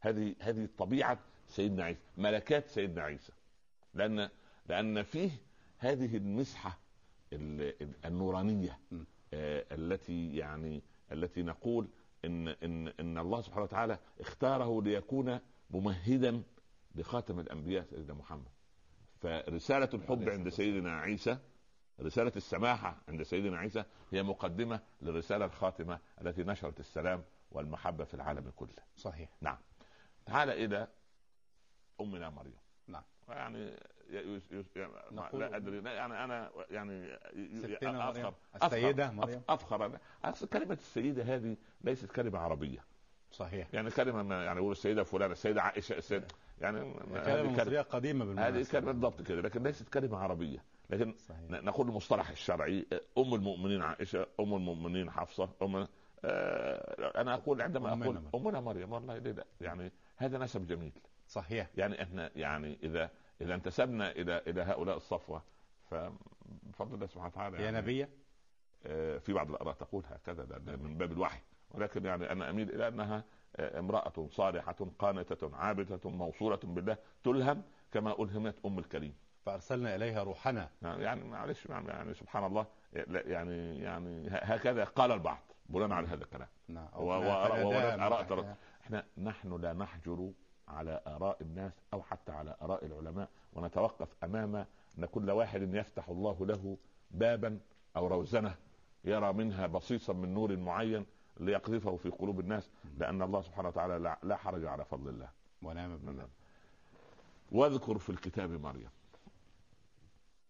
هذه 0.00 0.34
هذه 0.40 0.68
طبيعة 0.78 1.18
سيدنا 1.48 1.84
عيسى 1.84 2.00
ملكات 2.16 2.68
سيدنا 2.68 3.02
عيسى. 3.02 3.32
لأن 3.94 4.28
لأن 4.68 5.02
فيه 5.02 5.30
هذه 5.78 6.16
المسحة 6.16 6.68
ال- 6.70 6.74
ال- 6.74 6.85
النورانية. 7.32 8.78
آه، 9.34 9.64
التي 9.72 10.36
يعني 10.36 10.82
التي 11.12 11.42
نقول 11.42 11.88
ان 12.24 12.48
ان 12.48 12.88
إن 12.88 13.18
الله 13.18 13.40
سبحانه 13.40 13.62
وتعالى 13.62 13.98
اختاره 14.20 14.82
ليكون 14.82 15.40
ممهدا 15.70 16.42
لخاتم 16.94 17.40
الأنبياء 17.40 17.84
سيدنا 17.84 18.14
محمد 18.14 18.48
فرسالة 19.20 19.88
الحب 19.94 20.28
عند 20.28 20.48
سيدنا 20.48 21.00
عيسى 21.00 21.38
رسالة 22.00 22.32
السماحة 22.36 23.02
عند 23.08 23.22
سيدنا 23.22 23.58
عيسى 23.58 23.84
هي 24.10 24.22
مقدمة 24.22 24.80
للرسالة 25.02 25.44
الخاتمة 25.44 25.98
التي 26.20 26.42
نشرت 26.42 26.80
السلام 26.80 27.24
والمحبة 27.50 28.04
في 28.04 28.14
العالم 28.14 28.50
كله. 28.56 28.68
صحيح 28.96 29.28
نعم. 29.40 29.58
تعال 30.26 30.50
إلى 30.50 30.88
أمنا 32.00 32.30
مريم. 32.30 32.65
نعم. 32.88 33.02
يعني 33.28 33.58
ي- 34.10 34.16
ي- 34.16 34.40
ي- 34.76 34.88
نقول- 35.12 35.40
لا 35.40 35.56
أدري. 35.56 35.80
لا 35.80 35.92
يعني 35.92 36.24
أنا 36.24 36.50
يعني 36.70 37.18
ستنا 37.58 37.92
مريم. 37.92 38.26
أفخر. 38.26 38.34
السيدة 38.64 39.08
أفخر- 39.08 39.12
مريم. 39.12 39.42
أفخر. 39.48 39.86
أنا 39.86 39.98
أصل 40.24 40.48
كلمة 40.48 40.74
السيدة 40.74 41.22
هذه 41.22 41.56
ليست 41.84 42.12
كلمة 42.12 42.38
عربية. 42.38 42.84
صحيح. 43.32 43.68
يعني 43.72 43.90
كلمة 43.90 44.22
ما 44.22 44.44
يعني 44.44 44.58
يقول 44.60 44.72
السيدة 44.72 45.02
فلانة 45.04 45.32
السيدة 45.32 45.62
عائشة 45.62 45.98
السيدة 45.98 46.26
يعني 46.60 46.80
كلمة 46.94 47.18
هذه 47.20 47.50
مصرية 47.50 47.80
قديمة 47.80 48.46
هذه 48.48 48.66
كلمة 48.72 48.92
بالضبط 48.92 49.22
كده 49.22 49.40
لكن 49.40 49.62
ليست 49.62 49.88
كلمة 49.88 50.18
عربية. 50.18 50.64
لكن 50.90 51.14
صحيح. 51.18 51.40
نقول 51.50 51.88
المصطلح 51.88 52.30
الشرعي. 52.30 52.86
أم 53.18 53.34
المؤمنين 53.34 53.82
عائشة 53.82 54.26
أم 54.40 54.54
المؤمنين 54.54 55.10
حفصة 55.10 55.50
أم 55.62 55.76
آه 56.24 57.20
أنا 57.20 57.34
أقول 57.34 57.62
عندما 57.62 57.88
أقول 57.88 57.98
مريم. 57.98 58.30
أمنا 58.34 58.60
مريم 58.60 58.92
والله 58.92 59.18
ليه 59.18 59.32
لا 59.32 59.44
يعني 59.60 59.92
هذا 60.16 60.38
نسب 60.38 60.66
جميل. 60.66 60.92
صحيح. 61.26 61.68
يعني 61.76 62.02
إحنا 62.02 62.30
يعني 62.36 62.78
إذا 62.82 63.10
إذا 63.40 63.54
انتسبنا 63.54 64.10
إلى 64.10 64.42
إلى 64.46 64.62
هؤلاء 64.62 64.96
الصفوة 64.96 65.42
فبفضل 65.90 66.94
الله 66.94 67.06
سبحانه 67.06 67.28
وتعالى 67.28 67.56
يا 67.56 67.62
يعني 67.62 67.76
نبية 67.76 68.08
آه 68.86 69.18
في 69.18 69.32
بعض 69.32 69.50
الاراء 69.50 69.74
تقول 69.74 70.04
هكذا 70.10 70.44
ده 70.44 70.76
من 70.76 70.98
باب 70.98 71.12
الوحي. 71.12 71.40
ولكن 71.70 72.04
يعني 72.04 72.32
أنا 72.32 72.50
أميل 72.50 72.70
إلى 72.74 72.88
أنها 72.88 73.24
آه، 73.56 73.78
امرأة 73.78 74.28
صالحة 74.30 74.76
قانتة 74.98 75.56
عابدة 75.56 76.10
موصولة 76.10 76.56
بالله 76.62 76.96
تلهم 77.24 77.62
كما 77.92 78.22
ألهمت 78.22 78.54
أم 78.66 78.78
الكريم. 78.78 79.14
فأرسلنا 79.46 79.94
إليها 79.94 80.22
روحنا. 80.22 80.70
يعني 80.82 81.24
معلش 81.24 81.66
يعني 81.66 81.88
يعني 81.88 82.14
سبحان 82.14 82.44
الله 82.44 82.66
لا 82.92 83.26
يعني 83.26 83.78
يعني 83.78 84.28
هكذا 84.30 84.84
قال 84.84 85.12
البعض 85.12 85.52
بناء 85.68 85.92
على 85.92 86.08
هذا 86.08 86.24
الكلام. 86.24 86.48
نعم. 86.68 86.88
ترد. 88.22 88.56
إحنا 88.82 89.04
نحن 89.18 89.60
لا 89.60 89.72
نحجر 89.72 90.32
على 90.68 91.00
آراء 91.06 91.42
الناس 91.42 91.72
أو 91.92 92.02
حتى 92.02 92.32
على 92.32 92.56
آراء 92.62 92.86
العلماء 92.86 93.28
ونتوقف 93.52 94.08
أمام 94.24 94.56
أن 94.98 95.06
كل 95.06 95.30
واحد 95.30 95.74
يفتح 95.74 96.08
الله 96.08 96.46
له 96.46 96.76
بابا 97.10 97.58
أو 97.96 98.06
روزنة 98.06 98.54
يرى 99.04 99.32
منها 99.32 99.66
بصيصا 99.66 100.12
من 100.12 100.34
نور 100.34 100.56
معين 100.56 101.06
ليقذفه 101.40 101.96
في 101.96 102.08
قلوب 102.08 102.40
الناس 102.40 102.70
لأن 102.98 103.22
الله 103.22 103.42
سبحانه 103.42 103.68
وتعالى 103.68 104.16
لا- 104.22 104.36
حرج 104.36 104.64
على 104.64 104.84
فضل 104.84 105.08
الله. 105.08 105.28
ونعم 105.62 105.96
بالله. 105.96 106.28
واذكر 107.52 107.98
في 107.98 108.10
الكتاب 108.10 108.50
مريم. 108.50 108.88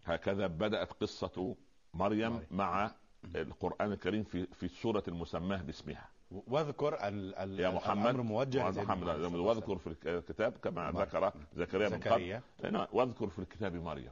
هكذا 0.04 0.46
بدأت 0.46 0.92
قصة 0.92 1.56
مريم. 1.94 2.32
مع 2.50 2.90
القرآن 3.34 3.92
الكريم 3.92 4.22
في 4.24 4.46
في 4.46 4.62
السورة 4.66 5.02
المسماة 5.08 5.62
باسمها. 5.62 6.08
واذكر 6.30 7.08
ال 7.08 7.34
ال 7.34 7.60
يا 7.60 7.70
محمد 7.70 8.06
الأمر 8.06 8.22
موجه 8.22 8.58
يا 8.58 8.70
محمد 8.70 9.08
واذكر 9.34 9.78
في 9.78 9.86
الكتاب 10.06 10.52
كما 10.52 10.90
مريم. 10.90 11.02
ذكر 11.06 11.32
زكريا 11.54 11.88
من 11.88 11.94
قبل. 11.94 12.04
زكريا. 12.10 12.42
هنا 12.64 12.88
واذكر 12.92 13.28
في 13.28 13.38
الكتاب 13.38 13.74
مريم. 13.74 14.10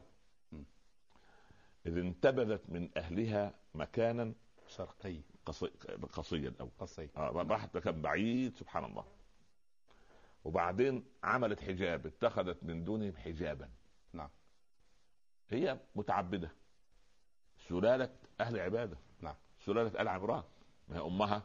إذ 1.87 1.99
انتبذت 1.99 2.63
من 2.69 2.91
أهلها 2.97 3.55
مكانا 3.75 4.33
شرقي 4.69 5.17
قصي- 5.47 5.71
قصيا 6.13 6.53
أو 6.61 6.69
قصي 6.79 7.09
آه، 7.17 7.31
راحت 7.31 7.77
مكان 7.77 8.03
بعيد 8.03 8.57
سبحان 8.57 8.85
الله. 8.85 9.05
وبعدين 10.45 11.05
عملت 11.25 11.61
حجاب 11.61 12.07
اتخذت 12.07 12.59
من 12.65 12.85
دونهم 12.85 13.17
حجابا. 13.17 13.69
نعم. 14.13 14.29
هي 15.51 15.79
متعبدة. 15.97 16.51
سلالة 17.69 18.09
أهل 18.41 18.61
عبادة. 18.61 18.97
نعم. 19.21 19.35
سلالة 19.67 20.01
آل 20.03 20.09
عمران. 20.09 20.43
ما 20.89 20.97
هي 20.97 21.01
أمها؟ 21.01 21.43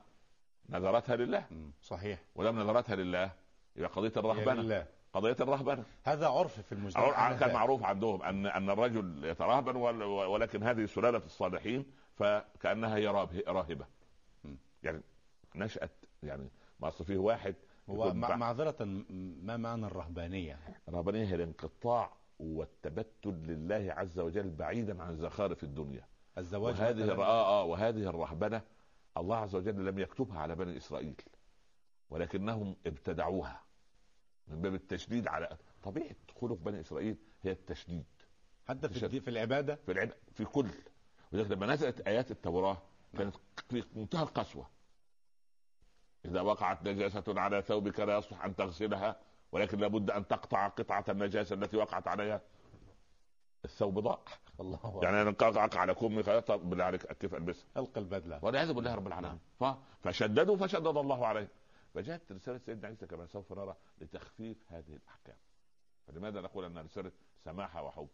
نذرتها 0.72 1.16
لله. 1.16 1.46
صحيح 1.82 2.20
ولم 2.36 2.60
نذرتها 2.60 2.96
لله 2.96 3.32
يبقى 3.76 3.90
قضية 3.90 4.12
يا 4.16 4.20
الرهبنه 4.20 4.62
لله. 4.62 4.86
قضية 5.14 5.36
الرهبنة 5.40 5.84
هذا 6.04 6.28
عرف 6.28 6.60
في 6.60 6.72
المجتمع 6.72 7.34
كان. 7.38 7.54
معروف 7.54 7.84
عندهم 7.84 8.22
ان 8.24 8.46
أن 8.48 8.70
الرجل 8.70 9.26
يترهبن 9.26 9.76
ول- 9.76 10.04
ولكن 10.04 10.64
هذه 10.64 10.86
سلالة 10.86 11.18
الصالحين 11.26 11.86
فكأنها 12.16 12.96
هي 12.96 13.08
راهبة 13.48 13.86
م. 14.44 14.56
يعني 14.84 15.02
نشأت 15.56 15.92
يعني 16.24 16.50
ما 16.80 16.88
أصل 16.88 17.06
فيه 17.06 17.18
واحد 17.18 17.56
هو 17.90 18.06
يكون 18.06 18.18
مع- 18.20 18.28
بعد- 18.28 18.38
معذرة 18.40 18.84
م- 18.86 19.06
ما 19.44 19.58
معنى 19.58 19.86
الرهبانية؟ 19.86 20.60
الرهبانية 20.88 21.26
هي 21.26 21.36
الانقطاع 21.36 22.12
والتبتل 22.40 23.30
لله 23.48 23.94
عز 23.98 24.20
وجل 24.20 24.50
بعيدا 24.50 25.04
عن 25.04 25.16
زخارف 25.18 25.64
الدنيا 25.64 26.06
الزواج 26.38 26.82
وهذه 26.82 27.12
آه 27.12 27.62
آه 27.62 27.64
وهذه 27.64 28.10
الرهبنة 28.10 28.62
الله 29.18 29.36
عز 29.38 29.56
وجل 29.56 29.86
لم 29.86 30.00
يكتبها 30.00 30.40
على 30.40 30.56
بني 30.56 30.78
إسرائيل 30.78 31.16
ولكنهم 32.10 32.76
ابتدعوها 32.86 33.62
من 34.48 34.62
باب 34.62 34.74
التشديد 34.74 35.28
على 35.28 35.58
طبيعة 35.84 36.16
خلق 36.42 36.58
بني 36.58 36.80
إسرائيل 36.82 37.18
هي 37.42 37.52
التشديد. 37.52 38.06
حتى 38.68 38.90
في, 38.90 39.20
في 39.20 39.30
العبادة؟ 39.30 39.76
في 39.76 39.92
العب 39.92 40.10
في 40.34 40.46
كل. 40.46 40.70
ولذلك 41.32 41.52
لما 41.52 41.66
نزلت 41.66 42.02
آيات 42.02 42.32
التوراة 42.32 42.82
كانت 43.18 43.36
في 43.70 43.84
منتهى 43.96 44.24
القسوة. 44.24 44.70
إذا 46.26 46.42
وقعت 46.42 46.84
نجاسة 46.88 47.24
على 47.28 47.62
ثوبك 47.62 48.00
لا 48.00 48.18
يصلح 48.18 48.46
أن 48.46 48.56
تغسلها 48.56 49.20
ولكن 49.52 49.78
لابد 49.80 50.12
أن 50.12 50.28
تقطع 50.28 50.68
قطعة 50.68 51.06
النجاسة 51.10 51.54
التي 51.56 51.78
وقعت 51.78 52.08
عليها. 52.08 52.42
الثوب 53.66 54.00
ضاع. 54.00 54.20
الله 54.60 54.80
أكبر. 54.84 55.04
يعني 55.04 55.22
أنا 55.22 55.32
قطع 55.32 55.80
على 55.80 55.94
كمي 55.94 56.24
طب 56.24 56.70
بالله 56.70 56.84
عليك 56.84 57.14
كيف 57.14 57.36
ألبسها. 57.36 57.66
ألقى 57.78 58.02
البدلة. 58.02 58.46
والعياذ 58.46 58.74
بالله 58.74 58.96
رب 58.96 59.08
العالمين. 59.08 59.40
ف... 59.60 59.64
فشددوا 60.04 60.58
فشدد 60.58 60.98
الله 60.98 61.28
عليه. 61.28 61.48
فجاءت 61.94 62.32
رسالة 62.32 62.58
سيدنا 62.58 62.88
عيسى 62.88 63.08
كما 63.08 63.26
سوف 63.26 63.54
نرى 63.54 63.76
لتخفيف 64.02 64.58
هذه 64.68 64.94
الأحكام. 64.96 65.38
فلماذا 66.08 66.42
نقول 66.42 66.66
أنها 66.66 66.82
رسالة 66.82 67.12
سماحة 67.44 67.84
وحب. 67.84 68.08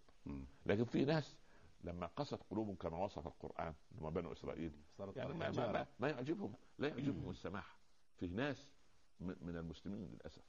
لكن 0.65 0.85
في 0.85 1.05
ناس 1.05 1.35
لما 1.83 2.09
قست 2.15 2.39
قلوبهم 2.49 2.75
كما 2.75 2.97
وصف 2.97 3.27
القرآن 3.27 3.73
هم 4.01 4.09
بنو 4.09 4.31
إسرائيل 4.31 4.71
يعني 5.15 5.33
ما, 5.33 5.51
ما. 5.51 5.71
ما, 5.71 5.85
ما 5.99 6.09
يعجبهم 6.09 6.53
لا 6.79 6.87
يعجبهم 6.87 7.29
السماحة. 7.29 7.75
في 8.17 8.27
ناس 8.27 8.71
من 9.19 9.57
المسلمين 9.57 10.07
للأسف 10.13 10.41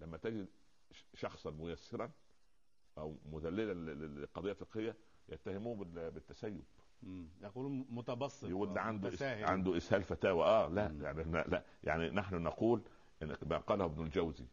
لما 0.00 0.16
تجد 0.16 0.48
شخصا 1.14 1.50
ميسرا 1.50 2.10
أو 2.98 3.16
ل- 3.64 4.22
لقضيه 4.22 4.52
فقهيه 4.52 4.96
يتهموه 5.28 5.76
بال- 5.76 6.10
بالتسيب. 6.10 6.64
مم. 7.02 7.28
يقولون 7.42 7.86
متبسط 7.90 8.48
يقول 8.48 8.74
ده 8.74 8.80
عنده. 8.80 9.10
عنده 9.22 9.76
إسهال 9.76 10.02
فتاوى. 10.02 10.44
آه 10.44 10.68
لا 10.68 10.88
مم. 10.88 11.02
يعني 11.02 11.22
لا, 11.24 11.44
لا 11.48 11.64
يعني 11.84 12.10
نحن 12.10 12.42
نقول 12.42 12.82
إن 13.22 13.36
ما 13.46 13.58
قاله 13.58 13.84
ابن 13.84 14.02
الجوزي 14.02 14.44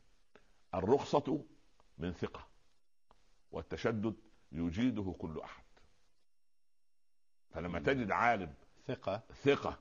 الرخصة 0.74 1.46
من 1.98 2.12
ثقة 2.14 2.48
والتشدد 3.52 4.16
يجيده 4.52 5.16
كل 5.20 5.40
أحد. 5.40 5.64
فلما 7.50 7.68
لما 7.68 7.80
تجد 7.80 8.12
عالم 8.12 8.54
ثقة. 8.88 9.22
ثقة 9.44 9.80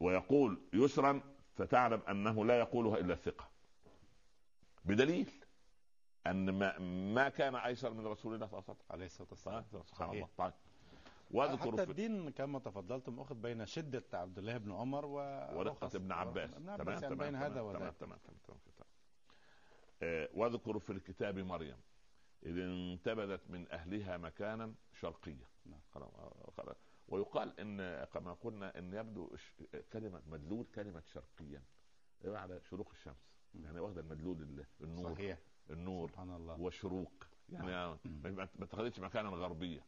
ويقول 0.00 0.60
يسرا 0.72 1.20
فتعلم 1.54 2.00
أنه 2.08 2.44
لا 2.44 2.58
يقولها 2.58 2.98
إلا 2.98 3.14
الثقة. 3.14 3.48
بدليل 4.84 5.30
أن 6.26 6.50
ما 6.58 6.78
ما 7.14 7.28
كان 7.28 7.54
أيسر 7.54 7.94
من 7.94 8.06
رسول 8.06 8.34
الله 8.34 8.46
صلى 8.46 8.58
الله 8.58 8.64
عليه 8.68 8.78
وسلم. 8.78 8.86
عليه 8.90 9.06
الصلاة 9.06 9.28
والسلام. 9.30 9.64
سبحان. 9.84 10.10
الله. 10.10 10.28
طيب. 10.38 10.52
واذكر 11.30 11.72
حتى 11.72 11.82
الدين 11.82 12.30
كما 12.30 12.58
تفضلتم 12.58 13.20
أخذ 13.20 13.34
بين 13.34 13.66
شدة 13.66 14.04
عبد 14.12 14.38
الله 14.38 14.56
بن 14.56 14.72
عمر 14.72 15.04
و 15.06 15.12
ورقة 15.58 15.90
ابن 15.96 16.12
عباس. 16.12 16.50
عباس 16.68 17.02
يعني 17.02 17.14
بين 17.14 17.34
هذا 17.36 17.48
تمام 17.54 17.66
وذاك. 17.66 17.78
تمام 17.80 17.94
تمام 18.00 18.18
تمام 18.18 18.38
تمام. 18.46 18.58
تمام. 18.76 18.88
آه، 20.02 20.28
واذكر 20.34 20.78
في 20.78 20.92
الكتاب 20.92 21.38
مريم. 21.38 21.76
إذ 22.42 22.58
انتبذت 22.58 23.50
من 23.50 23.72
أهلها 23.72 24.16
مكانا 24.16 24.74
شرقيا 25.00 25.46
نعم. 25.66 25.80
ويقال 27.08 27.60
إن 27.60 28.04
كما 28.04 28.32
قلنا 28.32 28.78
إن 28.78 28.94
يبدو 28.94 29.30
كلمة 29.92 30.22
مدلول 30.26 30.66
كلمة 30.74 31.02
شرقيا. 31.12 31.62
على 32.24 32.60
شروق 32.60 32.90
الشمس. 32.90 33.28
يعني 33.54 33.80
واخدة 33.80 34.00
المدلول 34.00 34.42
ال- 34.42 34.66
النور. 34.80 35.14
صحيح. 35.14 35.38
النور 35.70 36.08
سبحان 36.08 36.30
الله. 36.30 36.60
والشروق 36.60 37.12
يعني 37.52 37.66
ما 38.04 38.48
ما- 38.58 38.66
تاخذش 38.66 38.98
مكانا 39.00 39.28
غربيا. 39.28 39.82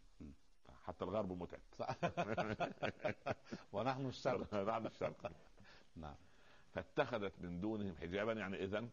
حتى 0.84 1.04
الغرب 1.04 1.32
متعب. 1.42 1.60
ونحن 3.72 4.06
الشرق. 4.06 4.54
بعد 4.70 4.86
الشرق. 4.86 5.32
نعم. 5.96 6.14
فاتخذت 6.72 7.32
من 7.40 7.60
دونهم 7.60 7.96
حجابا 7.96 8.32
يعني 8.32 8.64
اذا 8.64 8.88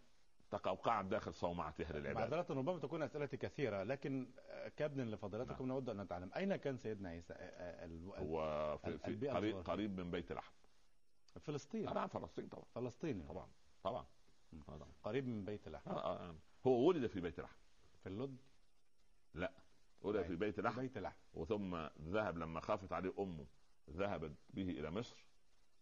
تقوقعت 0.52 1.06
داخل 1.06 1.34
صومعتها 1.34 1.92
للعباد. 2.00 2.16
معذرة 2.32 2.54
ربما 2.54 2.80
تكون 2.80 3.02
أسئلتي 3.04 3.38
كثيرة 3.38 3.84
لكن 3.84 4.28
كابن 4.78 5.02
لفضيلتكم 5.10 5.66
نود 5.68 5.90
أن 5.90 6.02
نتعلم. 6.02 6.32
أين 6.36 6.56
كان 6.56 6.78
سيدنا 6.78 7.10
عيسى؟ 7.10 7.34
آه، 7.34 7.38
آه، 7.38 7.86
ال- 7.86 7.92
ال- 8.18 8.20
هو 8.20 8.78
في, 8.78 8.98
في 8.98 9.30
قريب. 9.30 9.56
قريب 9.58 10.00
من 10.00 10.12
بيت 10.12 10.32
لحم 10.32 10.52
فلسطين. 11.40 11.90
طبعا 11.90 12.08
فلسطين 12.08 12.48
طبعا. 12.48 12.64
فلسطيني 12.76 13.24
طبعا. 13.24 13.48
طبعا. 13.84 14.06
طبعا 14.68 14.88
قريب 15.04 15.28
من 15.28 15.46
بيت 15.46 15.68
لحم 15.68 15.90
آه، 15.92 15.94
آه، 16.04 16.30
آه. 16.30 16.36
هو 16.68 16.88
ولد 16.88 17.08
في 17.08 17.22
بيت 17.22 17.40
لحم. 17.40 17.56
في 18.04 18.10
اللد؟ 18.10 18.38
ولد 20.02 20.22
في 20.24 20.36
بيت 20.36 20.60
لحم. 20.60 20.82
بيت 20.82 20.98
لحم. 20.98 21.16
وثم 21.34 21.88
ذهب 22.02 22.38
لما 22.38 22.60
خافت 22.60 22.94
عليه 22.94 23.14
أمه 23.20 23.46
ذهبت 23.90 24.36
به 24.50 24.70
إلى 24.70 24.92
مصر 24.92 25.26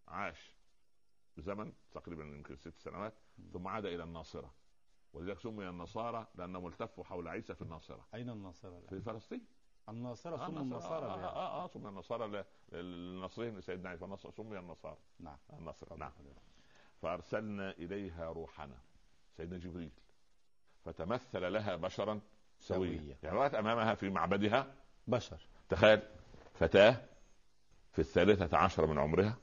عاش 0.07 0.55
زمن 1.37 1.73
تقريبا 1.91 2.23
يمكن 2.23 2.55
ست 2.55 2.77
سنوات 2.77 3.13
ثم 3.53 3.67
عاد 3.67 3.85
إلى 3.85 4.03
الناصرة. 4.03 4.53
ولذلك 5.13 5.39
سمي 5.39 5.69
النصارى 5.69 6.27
لأنهم 6.35 6.67
التفوا 6.67 7.03
حول 7.03 7.27
عيسى 7.27 7.55
في 7.55 7.61
الناصرة. 7.61 8.07
أين 8.13 8.29
الناصرة 8.29 8.69
الآن؟ 8.77 8.87
في 8.87 9.01
فلسطين. 9.01 9.45
الناصرة 9.89 10.35
آه، 10.35 10.47
ثم 10.47 10.57
النصارى 10.57 11.05
النصارى 11.05 11.05
آه, 11.05 11.15
بها. 11.15 11.29
آه, 11.29 11.63
آه, 11.63 11.67
سمي 11.67 11.89
النصارى 11.89 12.45
للنصرين 12.71 13.57
لسيدنا 13.57 13.89
عيسى 13.89 14.05
النصر 14.05 14.31
سمي 14.31 14.59
النصارى. 14.59 14.97
نعم. 15.19 15.37
النصر 15.53 15.95
نعم. 15.95 16.11
فأرسلنا 17.01 17.71
إليها 17.71 18.31
روحنا. 18.31 18.77
سيدنا 19.37 19.57
جبريل. 19.57 19.91
فتمثل 20.85 21.53
لها 21.53 21.75
بشرا 21.75 22.19
سويا. 22.59 22.99
سويا. 22.99 23.17
يعني 23.23 23.37
رأت 23.37 23.53
أمامها 23.53 23.95
في 23.95 24.09
معبدها. 24.09 24.67
بشر. 25.07 25.37
تخيل 25.69 25.99
فتاة 26.53 27.01
في 27.91 27.99
الثالثة 27.99 28.57
عشر 28.57 28.85
من 28.85 28.99
عمرها 28.99 29.37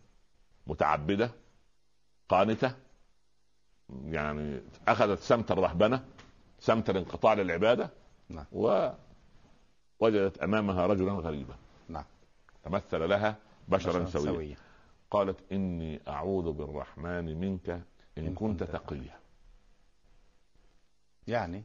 متعبدة 0.66 1.30
قانتة 2.28 2.74
يعني 4.04 4.60
أخذت 4.88 5.18
سمت 5.18 5.50
الرهبنة 5.50 6.04
سمت 6.60 6.90
الانقطاع 6.90 7.34
للعبادة 7.34 7.90
نعم. 8.28 8.44
ووجدت 8.52 10.38
أمامها 10.42 10.86
رجلا 10.86 11.12
غريبا. 11.12 11.54
نعم. 11.88 12.04
تمثل 12.64 13.08
لها 13.08 13.36
بشرا 13.68 14.04
سويا. 14.04 14.56
قالت 15.10 15.52
إني 15.52 16.00
أعوذ 16.08 16.52
بالرحمن 16.52 17.40
منك 17.40 17.70
إن, 17.70 17.82
إن 18.18 18.34
كنت 18.34 18.62
كنت 18.62 18.70
تقيا. 18.70 19.21
يعني. 21.28 21.64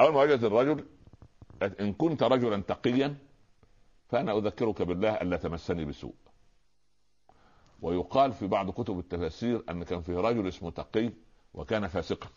أول 0.00 0.12
ما 0.12 0.20
وجدت 0.20 0.44
الرجل 0.44 0.84
إن 1.80 1.92
كنت 1.92 2.22
رجلا 2.22 2.62
تقيا 2.62 3.16
فأنا 4.08 4.38
أذكرك 4.38 4.82
بالله 4.82 5.10
ألا 5.10 5.36
تمسني 5.36 5.84
بسوء. 5.84 6.14
ويقال 7.82 8.32
في 8.32 8.46
بعض 8.46 8.70
كتب 8.70 8.98
التفاسير 8.98 9.62
أن 9.70 9.82
كان 9.82 10.02
فيه 10.02 10.16
رجل 10.16 10.48
اسمه 10.48 10.70
تقي 10.70 11.10
وكان 11.54 11.88
فاسقا. 11.88 12.28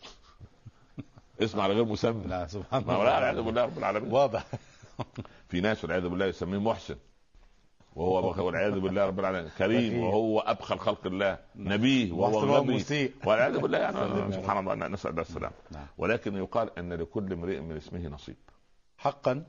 اسم 1.42 1.60
على 1.60 1.74
غير 1.74 1.84
مسمى. 1.84 2.26
لا 2.26 2.46
سبحان 2.46 2.84
لا 2.86 2.96
والعياذ 2.96 3.36
الله 3.36 3.42
بالله 3.42 3.64
رب 3.64 3.78
العالمين. 3.78 4.12
واضح. 4.12 4.46
في 5.48 5.60
ناس 5.60 5.84
والعياذ 5.84 6.08
بالله 6.08 6.26
يسميه 6.26 6.58
محسن. 6.58 6.96
وهو 7.96 8.46
والعياذ 8.46 8.78
بالله 8.80 9.06
رب 9.06 9.20
العالمين. 9.20 9.50
كريم. 9.58 10.04
وهو 10.04 10.40
أبخل 10.40 10.78
خلق 10.78 11.06
الله. 11.06 11.38
نبيه 11.56 12.12
وهو 12.12 12.38
غبي 12.38 13.12
والعياذ 13.24 13.58
بالله 13.58 13.78
يعني 13.78 14.32
سبحان 14.38 14.58
الله 14.58 14.88
نسأل 14.88 15.10
الله 15.10 15.22
السلام. 15.22 15.52
نعم. 15.70 15.86
ولكن 15.98 16.36
يقال 16.36 16.78
إن 16.78 16.92
لكل 16.92 17.32
امرئ 17.32 17.60
من 17.60 17.76
اسمه 17.76 18.08
نصيب. 18.08 18.36
حقا. 18.98 19.44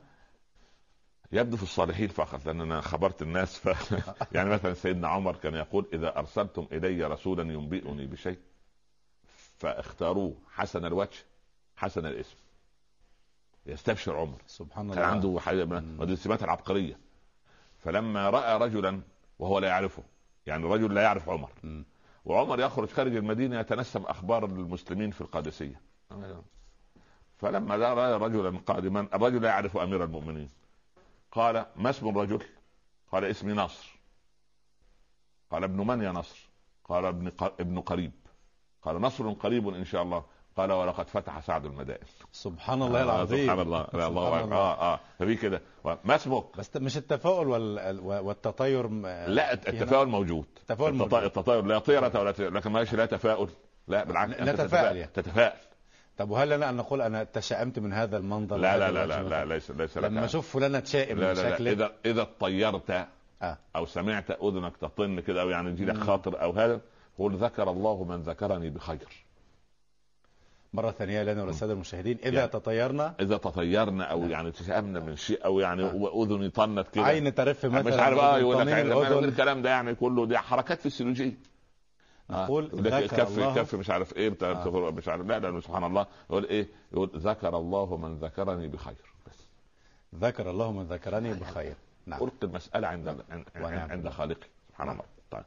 يبدو 1.32 1.56
في 1.56 1.62
الصالحين 1.62 2.08
فقط 2.08 2.46
لأن 2.46 2.60
أنا 2.60 2.80
خبرت 2.80 3.22
الناس. 3.22 3.58
ف... 3.58 3.92
يعني 4.34 4.50
مثلا 4.50 4.74
سيدنا 4.74 5.08
عمر 5.08 5.36
كان 5.36 5.54
يقول 5.54 5.86
إذا 5.92 6.18
أرسلتم 6.18 6.66
إلي 6.72 7.04
رسولا 7.04 7.52
ينبئني 7.52 8.06
بشيء 8.06 8.38
فاختاروه. 9.58 10.34
حسن 10.54 10.84
الوجه 10.84 11.18
حسن 11.76 12.06
الاسم. 12.06 12.36
يستبشر 13.66 14.16
عمر. 14.16 14.38
سبحان 14.46 14.84
الله. 14.84 14.94
كان 14.94 15.04
عنده 15.04 15.38
السمات 16.12 16.42
العبقرية. 16.42 17.07
فلما 17.78 18.30
رأى 18.30 18.58
رجلا 18.58 19.00
وهو 19.38 19.58
لا 19.58 19.68
يعرفه 19.68 20.02
يعني 20.46 20.64
رجل 20.64 20.94
لا 20.94 21.02
يعرف 21.02 21.28
عمر. 21.28 21.50
وعمر 22.24 22.60
يخرج 22.60 22.88
خارج 22.88 23.16
المدينة 23.16 23.60
يتنسم 23.60 24.02
أخبار 24.02 24.44
المسلمين 24.44 25.10
في 25.10 25.20
القادسية. 25.20 25.80
فلما 27.36 27.76
رأى 27.76 28.12
رجلا 28.12 28.58
قادما 28.58 29.00
الرجل 29.14 29.42
لا 29.42 29.48
يعرف 29.48 29.76
أمير 29.76 30.04
المؤمنين. 30.04 30.50
قال 31.32 31.66
ما 31.76 31.90
اسم 31.90 32.08
الرجل؟ 32.08 32.42
قال 33.12 33.24
اسمي 33.24 33.52
نصر 33.52 33.98
قال 35.50 35.64
ابن 35.64 35.86
من 35.86 36.02
يا 36.02 36.12
نصر؟ 36.12 36.48
قال 36.84 37.04
ابن 37.04 37.32
ابن 37.40 37.80
قريب. 37.80 38.12
قال 38.82 39.00
نصر 39.00 39.32
قريب 39.32 39.68
إن 39.68 39.84
شاء 39.84 40.02
الله. 40.02 40.24
قال 40.58 40.72
ولقد 40.72 41.08
فتح 41.08 41.40
سعد 41.40 41.64
المدائن. 41.64 42.04
سبحان 42.32 42.82
الله 42.82 43.00
آه، 43.00 43.04
العظيم. 43.04 43.44
سبحان 43.44 43.60
الله. 43.60 43.86
الله 43.94 44.08
سبحان 44.08 44.42
أكبر. 44.42 44.56
آه 44.56 44.94
آه. 44.94 45.00
ففي 45.18 45.34
كده. 45.36 45.60
ما 45.84 46.14
اسمك؟ 46.14 46.44
بس 46.58 46.76
مش 46.76 46.96
التفاؤل 46.96 47.48
وال... 47.48 48.00
والتطير 48.00 48.88
م- 48.88 49.06
لا 49.06 49.52
الت- 49.52 49.68
التفاؤل 49.68 50.08
موجود. 50.08 50.44
التفاؤل 50.60 50.90
التط- 50.92 50.98
موجود. 51.14 51.24
التطاير 51.24 51.62
لا 51.64 51.78
طيرة 51.78 52.20
ولا 52.20 52.32
ت- 52.32 52.40
لكن 52.40 52.70
ماشي 52.72 52.96
لا 52.96 53.06
تفاؤل. 53.06 53.48
لا 53.88 54.04
بالعكس. 54.04 54.30
لا 54.40 54.50
أنت 54.50 54.60
تفاءل 54.60 54.96
يعني. 54.96 55.10
تتفائل 55.14 55.58
طب 56.18 56.30
وهل 56.30 56.50
لنا 56.50 56.68
أن 56.70 56.76
نقول 56.76 57.02
أنا 57.02 57.24
تشائمت 57.24 57.78
من 57.78 57.92
هذا 57.92 58.16
المنظر؟ 58.16 58.56
لا 58.56 58.78
لا 58.78 58.90
لا 58.90 59.06
لا, 59.06 59.22
لا؟ 59.22 59.44
ليس 59.44 59.70
ليس 59.70 59.98
لك 59.98 60.04
لما 60.04 60.24
أشوف 60.24 60.48
فلانة 60.56 60.80
تشائم 60.80 61.18
لا 61.18 61.30
من 61.30 61.36
لا, 61.38 61.42
لا. 61.42 61.54
شكله 61.54 61.72
إذا 61.72 61.92
إذا 62.06 62.26
طيرت 62.40 62.90
آه. 63.42 63.58
أو 63.76 63.86
سمعت 63.86 64.30
أذنك 64.30 64.76
تطن 64.76 65.20
كده 65.20 65.42
أو 65.42 65.50
يعني 65.50 65.70
يجي 65.70 65.84
لك. 65.84 65.96
خاطر 65.98 66.42
أو 66.42 66.50
هذا 66.52 66.80
قل 67.18 67.36
ذكر 67.36 67.70
الله 67.70 68.04
من 68.04 68.22
ذكرني 68.22 68.70
بخير. 68.70 69.08
مرة 70.74 70.90
ثانية 70.90 71.22
لنا 71.22 71.42
وللسادة 71.42 71.72
المشاهدين 71.72 72.18
إذا 72.24 72.38
يعني. 72.38 72.48
تطيرنا 72.48 73.14
إذا 73.20 73.36
تطيرنا 73.36 74.04
أو 74.04 74.20
نعم. 74.20 74.30
يعني 74.30 74.50
تشأمنا 74.50 75.00
من 75.00 75.16
شيء 75.16 75.44
أو 75.44 75.60
يعني 75.60 75.82
آه. 75.82 75.94
وأذني 75.94 76.50
طنت 76.50 76.88
كده 76.88 77.04
عين 77.04 77.34
ترف 77.34 77.66
مثلا 77.66 77.82
مش 77.82 78.00
عارف 78.00 78.18
آه 78.18 78.36
أذن 78.36 78.40
يقول 78.40 78.66
لك 78.66 78.72
عين-. 78.72 79.24
الكلام 79.24 79.62
ده 79.62 79.70
يعني 79.70 79.94
كله 79.94 80.26
دي 80.26 80.38
حركات 80.38 80.80
فسيولوجيه 80.80 81.32
نقول 82.30 82.64
لك 82.64 82.74
ذكر 82.74 82.98
الكف 82.98 83.38
الله 83.38 83.52
الكف 83.52 83.74
مش 83.74 83.90
عارف 83.90 84.16
إيه 84.16 84.28
بتاع 84.28 84.50
آه. 84.50 84.90
مش 84.90 85.08
عارف 85.08 85.26
لا 85.26 85.38
لا 85.38 85.60
سبحان 85.60 85.84
الله 85.84 86.06
يقول 86.30 86.44
إيه 86.44 86.68
يقول 86.92 87.10
ذكر 87.16 87.56
الله 87.56 87.96
من 87.96 88.18
ذكرني 88.18 88.68
بخير 88.68 89.12
بس 89.26 89.46
ذكر 90.14 90.50
الله 90.50 90.72
من 90.72 90.84
ذكرني 90.84 91.34
بخير 91.34 91.74
نعم 92.06 92.22
ألقي 92.22 92.46
المسألة 92.46 92.88
عند 92.88 93.08
عند, 93.08 93.44
ونعم 93.56 93.90
عند. 93.90 94.08
خالقي 94.08 94.46
سبحان 94.68 94.86
نعم. 94.86 94.96
الله 94.96 95.06
طيب 95.30 95.44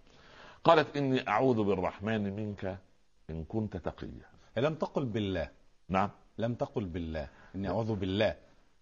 قالت 0.63 0.97
إني 0.97 1.27
أعوذ 1.27 1.63
بالرحمن 1.63 2.35
منك 2.35 2.77
إن 3.29 3.43
كنت 3.43 3.77
تقيا 3.77 4.30
لم 4.57 4.75
تقل 4.75 5.05
بالله. 5.05 5.49
نعم. 5.89 6.09
لم 6.37 6.53
تقل 6.55 6.85
بالله. 6.85 7.29
إني 7.55 7.69
أعوذ 7.69 7.95
بالله. 7.95 8.35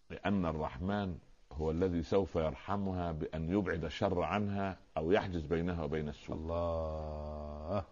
لأن 0.10 0.45
الرحمن 0.45 1.17
هو 1.51 1.71
الذي 1.71 2.03
سوف 2.03 2.36
يرحمها 2.36 3.12
بأن 3.12 3.49
يبعد 3.49 3.86
الشر 3.86 4.21
عنها 4.21 4.77
أو 4.97 5.12
يحجز 5.12 5.45
بينها 5.45 5.84
وبين 5.84 6.10
السوء. 6.10 6.36
الله. 6.36 7.84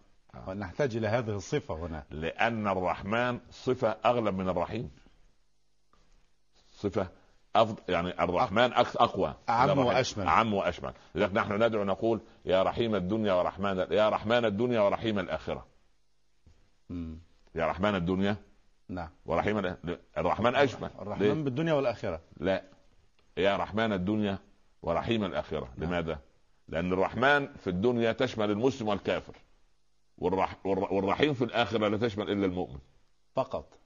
ونحتاج 0.46 0.96
إلى 0.96 1.08
هذه 1.08 1.36
الصفة 1.36 1.74
هنا. 1.74 2.04
لأن 2.10 2.68
الرحمن 2.68 3.40
صفة 3.50 3.96
أغلب 4.04 4.34
من 4.34 4.48
الرحيم. 4.48 4.90
صفة 6.72 7.08
أفضل 7.56 7.82
يعني 7.88 8.22
الرحمن 8.22 8.72
من 9.74 9.82
الرحيم. 9.82 9.96
وأشمل. 9.96 10.26
أعم 10.26 10.54
وأشمل. 10.54 10.92
لذلك 11.14 11.32
نحن 11.32 11.62
ندعو 11.62 11.84
نقول 11.84 12.20
يا 12.44 12.62
رحيم 12.62 12.94
الدنيا 12.94 13.32
ورحمن 13.32 13.78
يا 13.90 14.08
رحمن 14.08 14.44
الدنيا 14.44 14.80
ورحيم 14.80 15.18
الآخرة. 15.18 15.66
مم. 16.90 17.27
يا 17.54 17.66
رحمن 17.66 17.94
الدنيا. 17.94 18.36
نعم. 18.88 19.08
ورحيم 19.26 19.74
الرحمن 20.18 20.54
أشمل 20.56 20.90
الرحمن؟ 20.98 21.44
بالدنيا 21.44 21.72
والآخرة. 21.72 22.20
لا. 22.40 22.62
يا 23.36 23.56
رحمن 23.56 23.92
الدنيا 23.92 24.38
ورحيم 24.82 25.24
الآخرة. 25.24 25.68
نعم. 25.76 25.88
لماذا؟ 25.88 26.18
لأن 26.68 26.92
الرحمن 26.92 27.46
في 27.56 27.70
الدنيا 27.70 28.12
تشمل 28.12 28.50
المسلم 28.50 28.88
والكافر. 28.88 29.32
والرح... 30.18 30.56
والر- 30.64 30.92
والرحيم 30.92 31.34
في 31.34 31.44
الآخرة 31.44 31.88
لا 31.88 31.96
تشمل 31.96 32.30
إلا 32.30 32.46
المؤمن. 32.46 32.78
فقط. 33.34 33.78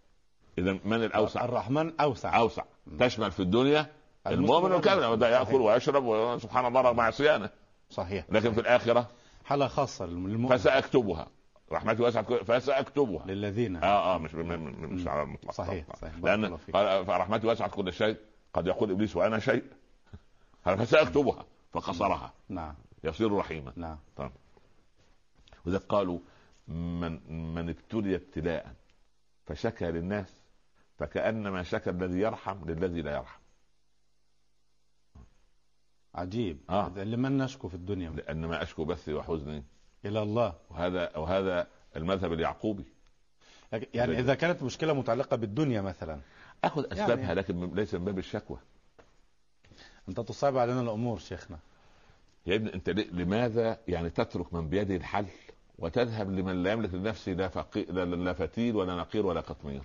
اذا 0.59 0.79
من 0.85 1.05
الأوسع؟ 1.05 1.45
الرحمن 1.45 2.01
أوسع. 2.01 2.39
أوسع. 2.39 2.63
تشمل 2.99 3.31
في 3.31 3.41
الدنيا 3.41 3.87
المؤمن 4.27 4.73
والكافر. 4.73 5.15
ده 5.15 5.29
يأكل. 5.29 5.55
ويشرب 5.61 6.05
وسبحان 6.05 6.67
الله 6.67 6.81
رغم 6.81 7.01
عصيانه 7.01 7.51
صحيح. 7.91 8.25
لكن 8.31 8.53
في 8.53 8.61
الآخرة؟ 8.61 9.11
حالة 9.45 9.67
خاصة 9.67 10.07
للمؤمن. 10.07 10.57
فسأكتبها. 10.57 11.27
رحمتي 11.73 12.03
واسعت 12.03 12.27
كل- 12.27 12.45
فسأكتبها. 12.45 13.27
للذين. 13.27 13.77
آه 13.77 14.15
آه 14.15 14.19
مش 14.19 14.35
مش 14.35 15.07
على 15.09 15.23
المطلق 15.23 15.51
صحيح 15.53 15.97
صحيح. 15.97 16.15
لأن. 16.23 16.57
قال 16.57 17.07
فرحمتي 17.07 17.47
واسعت 17.47 17.71
كل 17.75 17.93
شيء 17.93 18.17
قد 18.55 18.67
يقول 18.67 18.91
إبليس 18.91 19.17
وأنا 19.17 19.39
شيء. 19.39 19.65
فسأكتبها 20.65 21.45
فقصرها 21.73 22.33
نعم 22.49 22.75
يصير 23.05 23.33
رحيما. 23.33 23.73
نعم. 23.77 23.99
وذا 25.67 25.79
قالوا 25.79 26.19
من 26.69 27.21
من 27.55 27.69
ابتلي 27.69 28.15
ابتلاء 28.15 28.75
فشكى 29.47 29.85
للناس 29.91 30.35
فكأنما 30.99 31.63
شكى 31.63 31.91
الذي 31.91 32.19
يرحم 32.21 32.65
للذي 32.71 33.03
لا 33.03 33.13
يرحم. 33.17 33.41
عجيب. 36.15 36.59
آه. 36.71 36.89
لمن 36.89 37.39
نشكو 37.39 37.69
في 37.69 37.75
الدنيا؟ 37.75 38.11
لأن 38.11 38.47
ما 38.47 38.63
أشكو 38.63 38.85
بثي 38.85 39.15
وحزني. 39.15 39.65
إلى 40.05 40.23
الله. 40.23 40.55
وهذا 40.71 41.17
وهذا 41.17 41.67
المذهب 41.97 42.33
اليعقوبي. 42.33 42.85
يعني 43.95 44.19
إذا 44.19 44.35
كانت 44.35 44.63
مشكلة 44.63 44.93
متعلقة 44.93 45.37
بالدنيا 45.37 45.81
مثلا. 45.81 46.21
أخذ 46.65 46.93
أسبابها 46.93 47.23
يعني- 47.25 47.35
لكن 47.35 47.75
ليس 47.75 47.95
من 47.95 48.05
باب 48.05 48.19
الشكوى. 48.19 48.59
أنت 50.09 50.21
تصعب 50.21 50.57
علينا 50.59 50.81
الأمور 50.81 51.19
شيخنا. 51.19 51.59
يا 52.47 52.55
ابني 52.55 52.75
أنت 52.75 52.91
لماذا 52.91 53.79
يعني 53.89 54.11
تترك 54.11 54.55
من 54.55 54.69
بيده 54.69 54.97
الحل 54.97 55.27
وتذهب 55.79 56.31
لمن 56.31 56.63
لا 56.63 56.73
يملك 56.73 56.95
لنفسه 56.95 57.33
لا, 57.33 57.49
فقي... 57.49 57.83
لا, 57.83 58.33
فتيل 58.33 58.77
ولا 58.77 58.97
نقير 58.97 59.27
ولا 59.27 59.41
قطمير؟ 59.41 59.83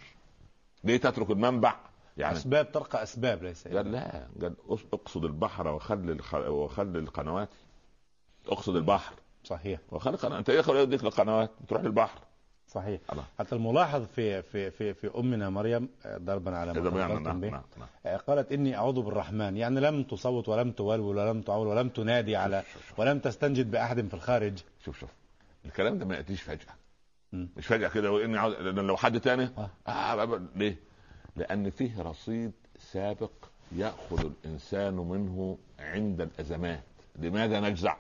ليه 0.84 0.98
تترك 0.98 1.32
المنبع؟ 1.32 1.76
يعني 2.18 2.38
أسباب 2.38 2.72
ترقى 2.72 3.04
أسباب 3.04 3.44
ليس 3.44 3.68
قال 3.68 3.92
لا 3.92 4.28
قال 4.42 4.56
أقصد 4.94 5.26
البحر 5.26 5.68
وخل 5.68 6.10
الخ... 6.10 6.34
وخل 6.36 6.98
القنوات. 6.98 7.50
أقصد 8.48 8.76
البحر. 8.76 9.14
صحيح 9.48 9.80
وخل 9.92 10.14
القنوات 10.14 10.38
أنت 10.38 10.50
إيه 10.50 10.82
يديك 10.82 11.04
للقنوات 11.04 11.52
تروح 11.68 11.82
للبحر 11.84 12.20
صحيح 12.68 13.02
الله. 13.12 13.24
حتى 13.40 13.56
الملاحظ 13.56 14.06
في 14.06 14.42
في 14.42 14.72
في 14.72 14.94
في 14.94 15.12
أمنا 15.18 15.50
مريم 15.50 15.90
آه، 16.06 16.18
ضربا 16.18 16.58
على 16.58 16.74
ما 16.74 16.80
نعم 17.20 17.42
به 17.42 17.50
نعم 17.50 17.64
نعم 17.78 17.88
آه، 18.06 18.18
قالت 18.18 18.52
إني 18.52 18.76
أعوذ 18.78 19.02
بالرحمن 19.02 19.58
يعني 19.58 19.80
لم 19.80 20.04
تصوت 20.04 20.50
ولم 20.50 20.72
تولول 20.72 21.18
ولم 21.18 21.42
تعول 21.42 21.68
ولم 21.68 21.90
تنادي 21.90 22.36
على 22.36 22.64
شوف- 22.74 22.88
شوف- 22.90 23.00
ولم 23.00 23.20
تستنجد 23.20 23.72
بأحد 23.72 24.08
في 24.08 24.14
الخارج 24.14 24.60
شوف 24.86 25.00
شوف 25.00 25.10
الكلام 25.66 25.98
ده 25.98 26.06
ما 26.06 26.16
يأتيش 26.16 26.42
فجأة 26.42 26.74
مم. 27.34 27.50
مش 27.58 27.68
فجأة 27.68 27.88
كده 27.90 28.12
وإني 28.12 28.38
عاوز 28.38 28.56
لو 28.56 28.98
حد 28.98 29.20
تاني 29.20 29.50
آه. 29.58 29.70
آه. 29.88 30.42
ليه؟ 30.56 30.76
لأن 31.36 31.70
فيه 31.70 32.02
رصيد 32.02 32.52
سابق 32.80 33.32
يأخذ 33.72 34.26
الإنسان 34.26 34.94
منه 34.94 35.58
عند 35.80 36.22
الأزمات 36.22 36.84
لماذا 37.16 37.60
نجزع؟ 37.60 37.96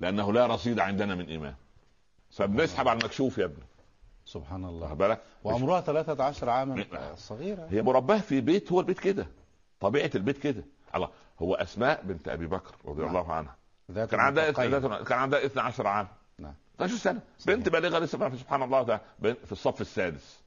لأنه 0.00 0.32
لا 0.32 0.46
رصيد 0.46 0.80
عندنا 0.80 1.14
من 1.14 1.28
إيمان. 1.28 1.54
فبنسحب 2.30 2.88
على 2.88 2.98
المكشوف 2.98 3.38
يا 3.38 3.44
ابني. 3.44 3.64
سبحان 4.24 4.64
الله. 4.64 4.94
بالك؟ 4.94 5.22
وعمرها 5.44 5.80
13 5.80 6.50
عاما. 6.50 6.84
صغيرة. 7.16 7.66
هي 7.70 7.82
مرباة 7.82 8.18
في 8.18 8.40
بيت 8.40 8.72
هو 8.72 8.80
البيت 8.80 9.00
كده. 9.00 9.26
طبيعة 9.80 10.10
البيت 10.14 10.38
كده. 10.38 10.64
الله 10.94 11.08
هو 11.42 11.54
أسماء 11.54 12.02
بنت 12.02 12.28
أبي 12.28 12.46
بكر 12.46 12.74
رضي 12.84 13.02
نعم. 13.02 13.08
الله 13.08 13.32
عنها. 13.32 13.56
ذات 13.90 14.10
كان 14.10 14.20
عندها 14.20 14.50
كان 15.02 15.18
عندها 15.18 15.46
12 15.46 15.86
عام. 15.86 16.08
نعم. 16.38 16.54
12 16.74 16.96
سنة. 16.96 17.20
صحيح. 17.38 17.56
بنت 17.56 17.68
بالغة 17.68 17.98
لسه 17.98 18.36
سبحان 18.36 18.62
الله 18.62 19.00
في 19.20 19.52
الصف 19.52 19.80
السادس. 19.80 20.40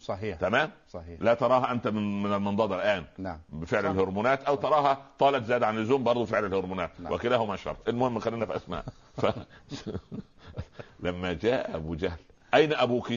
صحيح. 0.00 0.38
تمام؟ 0.38 0.70
صحيح. 0.88 1.22
لا 1.22 1.34
تراها 1.34 1.72
أنت 1.72 1.88
من 1.88 2.22
من 2.22 2.32
المنضدة 2.32 2.76
الآن. 2.76 3.04
نعم. 3.18 3.38
بفعل 3.48 3.82
صح. 3.82 3.90
الهرمونات 3.90 4.42
أو 4.42 4.54
تراها 4.54 5.06
طالت 5.18 5.44
زاد 5.44 5.62
عن 5.62 5.76
اللزوم 5.76 6.04
برضه 6.04 6.22
بفعل 6.22 6.44
الهرمونات. 6.44 7.00
نعم. 7.00 7.12
وكلاهما 7.12 7.56
شر 7.56 7.76
المهم 7.88 8.18
خلينا 8.18 8.46
في 8.46 8.56
أسماء. 8.56 8.84
ف... 9.16 9.26
لما 11.06 11.32
جاء 11.32 11.76
أبو 11.76 11.94
جهل 11.94 12.18
أين 12.54 12.72
أبوك؟ 12.72 13.12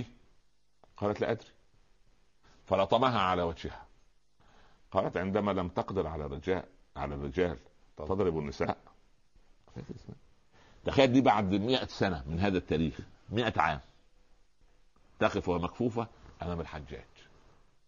قالت 0.98 1.22
لا 1.22 1.32
أدري. 1.32 1.48
فلطمها 2.66 3.20
على 3.20 3.42
وجهها. 3.42 3.86
قالت 4.92 5.18
عندما 5.18 5.52
لم 5.52 5.68
تقدر 5.68 6.08
على 6.08 6.26
الرجال 6.26 6.64
على 6.98 7.16
الرجال 7.16 7.58
تضرب 7.98 8.40
النساء. 8.40 8.78
تخيل 10.86 11.12
دي 11.14 11.22
بعد 11.22 11.54
مئة 11.54 11.88
سنة 11.88 12.24
من 12.28 12.40
هذا 12.40 12.58
التاريخ. 12.58 13.00
مئة 13.30 13.62
عام. 13.62 13.80
تقف 15.20 15.50
وهي 15.50 15.60
أمام 16.42 16.62
الحجاج 16.62 17.06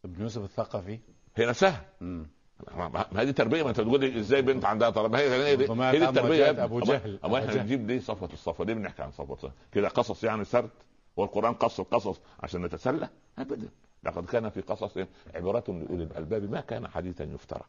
ابن 0.06 0.22
يوسف 0.22 0.44
الثقفي 0.44 1.00
هي 1.36 1.46
نفسها. 1.46 1.86
ما 2.02 3.06
هذه 3.16 3.32
تربيه 3.32 3.64
ما 3.64 3.70
أنت 3.70 3.82
تقول 3.82 4.00
لي 4.00 4.20
إزاي 4.20 4.42
بنت 4.42 4.66
عندها 4.66 4.90
طلب 4.90 5.16
هي 5.16 5.30
هي 5.48 5.56
دي, 5.56 5.64
هي 5.72 6.00
دي 6.00 6.10
التربية 6.10 6.46
أما- 6.52 6.86
جهل. 6.88 7.10
اما 7.10 7.26
أبو 7.26 7.38
إحنا 7.38 7.52
جهل. 7.54 7.60
بنجيب 7.60 7.88
ليه 7.88 8.00
صفوة 8.00 8.30
الصفوة 8.34 8.66
ليه 8.66 8.74
بنحكي 8.74 9.02
عن 9.04 9.12
صفوة 9.12 9.34
الصفوة؟ 9.36 9.54
كده 9.72 9.88
قصص 9.88 10.24
يعني 10.24 10.44
سرد 10.44 10.70
والقرآن 11.18 11.54
قص 11.54 11.80
القصص 11.80 12.22
عشان 12.40 12.62
نتسلى 12.66 13.10
ابدا 13.40 13.70
لقد 14.04 14.26
كان 14.26 14.50
في 14.50 14.62
قصص 14.62 14.98
عبرات 15.36 15.70
لأولي 15.70 16.04
الألباب 16.04 16.52
ما 16.52 16.62
كان 16.62 16.88
حديثا 16.88 17.24
يفترى 17.24 17.62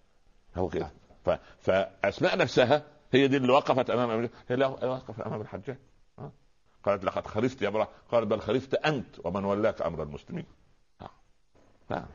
هو 0.57 0.69
كده 0.69 0.91
ف... 1.25 1.31
فأسماء 1.61 2.39
نفسها 2.39 2.83
هي 3.13 3.29
دي 3.29 3.37
اللي 3.37 3.53
وقفت 3.53 3.91
أمام 3.91 4.21
جهل. 4.21 4.31
هي 4.49 4.57
لا 4.57 4.67
وقفت 4.67 5.21
أمام 5.21 5.41
الحجاج؟ 5.41 5.77
قالت 6.85 7.05
لقد 7.05 7.27
خرفت 7.27 7.63
يا 7.63 7.69
ابرا 7.69 7.89
قال 8.13 8.27
بل 8.27 8.41
خرفت 8.41 8.75
أنت 8.75 9.07
ومن 9.25 9.45
ولاك 9.45 9.83
أمر 9.83 10.03
المسلمين 10.03 10.45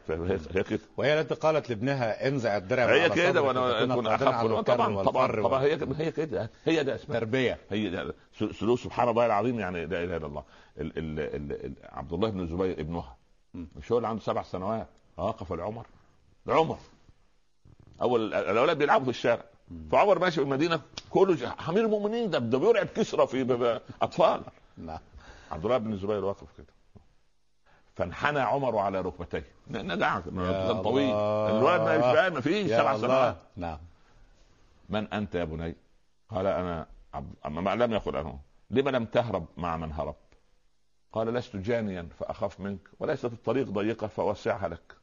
فهي 0.08 0.40
هي 0.56 0.64
كده. 0.64 0.80
وهي 0.98 1.22
التي 1.22 1.36
قالت 1.36 1.70
لابنها 1.70 2.28
انزع 2.28 2.58
الدرع 2.58 2.86
هي 2.86 3.10
كده 3.10 3.42
وأنا 3.42 3.84
أكون 3.84 4.08
على 4.08 4.64
طبعا 4.64 5.04
طبعا 5.04 5.42
طبعا 5.42 5.62
هي 5.62 5.78
هي 5.98 6.12
كده. 6.12 6.50
هي 6.66 6.84
ده 6.84 6.96
اسمها 6.96 7.20
تربية. 7.20 7.58
هي 7.70 7.90
ده 7.90 8.14
سلوك 8.52 8.80
سبحان 8.80 9.10
الله 9.10 9.26
العظيم 9.26 9.60
يعني 9.60 9.86
لا 9.86 10.04
إله 10.04 10.18
إلا 10.18 10.28
الله. 10.28 10.44
ال 10.78 10.98
ال 10.98 11.20
ال 11.20 11.66
ال 11.66 11.74
عبد 11.84 12.14
الله 12.14 12.30
بن 12.30 12.40
الزبير 12.40 12.80
ابنها. 12.80 13.18
مش 13.54 13.92
هو 13.92 13.98
اللي 13.98 14.08
عنده 14.08 14.22
سبع 14.22 14.44
سنوات؟ 14.44 14.88
وقف 15.18 15.54
لعمر 15.54 15.86
لعمر 16.46 16.78
أول 18.02 18.34
الأولاد 18.34 18.78
بيلعبوا 18.78 19.04
في 19.04 19.10
الشارع. 19.10 19.44
فعمر 19.92 20.20
ماشي 20.20 20.36
في 20.36 20.42
المدينة 20.42 20.82
كله 21.10 21.54
امير 21.70 21.86
المؤمنين 21.86 22.30
ده 22.30 22.40
ده 22.40 22.58
بيرعب 22.58 22.86
كسرى 22.86 23.28
في 23.28 23.80
أطفال. 24.02 24.42
نعم. 24.78 25.00
عبد 25.52 25.66
الله 25.66 25.78
بن 25.78 25.94
الزبير 25.94 26.26
واقف 26.26 26.48
كده. 26.58 26.77
فانحنى 27.98 28.40
عمر 28.40 28.78
على 28.78 29.02
ركبتيه. 29.02 29.46
كان 29.74 30.82
طويل. 30.82 31.10
الولد 31.10 31.82
ما 31.82 32.02
فاهم 32.14 32.34
ما 32.34 32.42
فيش 32.42 32.68
سبع. 32.68 32.98
سنوات 32.98 33.38
نعم. 33.56 33.80
من 34.90 35.14
أنت 35.14 35.36
يا 35.36 35.44
بني؟ 35.44 35.76
قال 36.30 36.48
أنا 36.48 36.88
عبد 37.14 37.34
أما 37.46 37.62
ما 37.62 37.76
لم 37.76 37.94
يقل 37.94 38.16
أنا 38.16 38.40
لما 38.70 38.90
لم 38.90 39.06
تهرب 39.06 39.46
مع 39.58 39.78
من 39.78 39.92
هرب؟ 39.92 40.16
قال 41.14 41.28
لست 41.28 41.56
جانيا 41.56 42.10
فأخاف 42.20 42.60
منك 42.60 42.80
وليست 43.00 43.26
الطريق 43.26 43.68
ضيقة 43.70 44.08
فأوسعها 44.08 44.68
لك. 44.68 44.96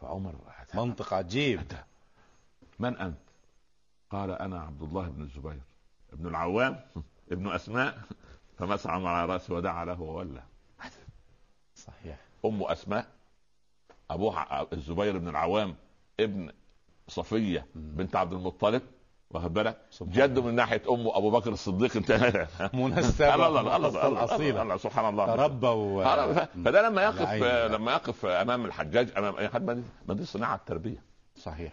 فعمر 0.00 0.34
منطق 0.74 1.14
عجيب. 1.14 1.58
أنت 1.58 1.84
من 2.78 2.96
أنت؟ 2.96 3.18
قال 4.10 4.30
أنا 4.30 4.60
عبد 4.60 4.82
الله 4.82 5.08
بن 5.08 5.22
الزبير. 5.22 5.60
ابن 6.12 6.26
العوام 6.26 6.80
ابن 7.32 7.52
أسماء. 7.52 7.98
فمسح 8.58 8.90
على 8.90 9.32
رأسه 9.32 9.54
ودعا 9.54 9.84
له 9.84 10.00
وولى. 10.00 10.42
صحيح 11.88 12.16
ام 12.44 12.62
اسماء 12.62 13.06
ابوها 14.10 14.66
الزبير 14.72 15.18
بن 15.18 15.28
العوام 15.28 15.74
ابن 16.20 16.50
صفيه 17.08 17.66
بنت 17.74 18.16
عبد 18.16 18.32
المطلب 18.32 18.82
واخد 19.30 19.52
بالك 19.54 19.78
جده 20.02 20.42
من 20.42 20.54
ناحيه 20.54 20.82
امه 20.90 21.16
ابو 21.16 21.30
بكر 21.30 21.52
الصديق 21.52 21.96
انت 21.96 22.12
منسبة 22.74 23.34
الله 23.34 23.46
الله 23.60 23.60
الله 23.76 24.62
الله 24.62 24.76
سبحان 24.76 25.08
الله 25.08 25.26
تربى 25.36 25.66
و... 25.66 26.02
آه، 26.02 26.32
ف- 26.32 26.48
فده 26.64 26.88
لما 26.88 27.02
يقف. 27.02 27.28
لما 27.72 27.92
يقف 27.92 28.26
امام 28.26 28.64
الحجاج 28.64 29.08
امام 29.18 29.36
اي 29.36 29.48
حد 29.48 29.82
ما 30.08 30.14
دي- 30.14 30.24
صناعه 30.24 30.54
التربيه 30.54 31.02
صحيح 31.36 31.72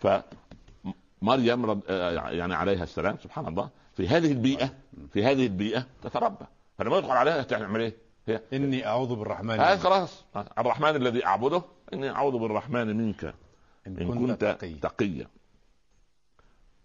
فمريم 1.21 1.65
رد 1.65 1.81
آه، 1.89 2.11
يعني 2.31 2.55
عليها 2.55 2.83
السلام 2.83 3.17
سبحان 3.23 3.47
الله 3.47 3.69
في 3.93 4.07
هذه 4.07 4.31
البيئه 4.31 4.69
في 5.13 5.23
هذه 5.25 5.43
البيئه 5.45 5.85
تتربى 6.03 6.45
فلما 6.77 6.97
يدخل 6.97 7.11
عليها 7.11 7.41
تعمل 7.43 7.81
إيه؟ 7.81 7.95
هي. 8.27 8.41
إني 8.53 8.87
أعوذ 8.87 9.15
بالرحمن 9.15 9.59
آه 9.59 9.75
خلاص. 9.75 10.25
الرحمن 10.35 10.95
الذي 10.95 11.25
أعبده 11.25 11.63
إني 11.93 12.09
أعوذ 12.09 12.37
بالرحمن 12.37 12.97
منك. 12.97 13.25
إن 13.87 13.97
إن 13.97 14.07
كنت 14.07 14.17
كنت 14.17 14.41
تقي 14.41 14.73
تقيا. 14.73 15.27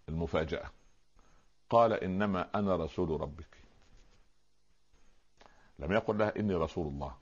المفاجأة. 0.09 0.70
قال 1.70 1.92
إنما 1.92 2.48
أنا 2.55 2.76
رسول 2.76 3.20
ربك. 3.20 3.57
لم 5.79 5.92
يقل 5.92 6.18
لها 6.18 6.33
إني 6.38 6.55
رسول 6.55 6.87
الله. 6.87 7.14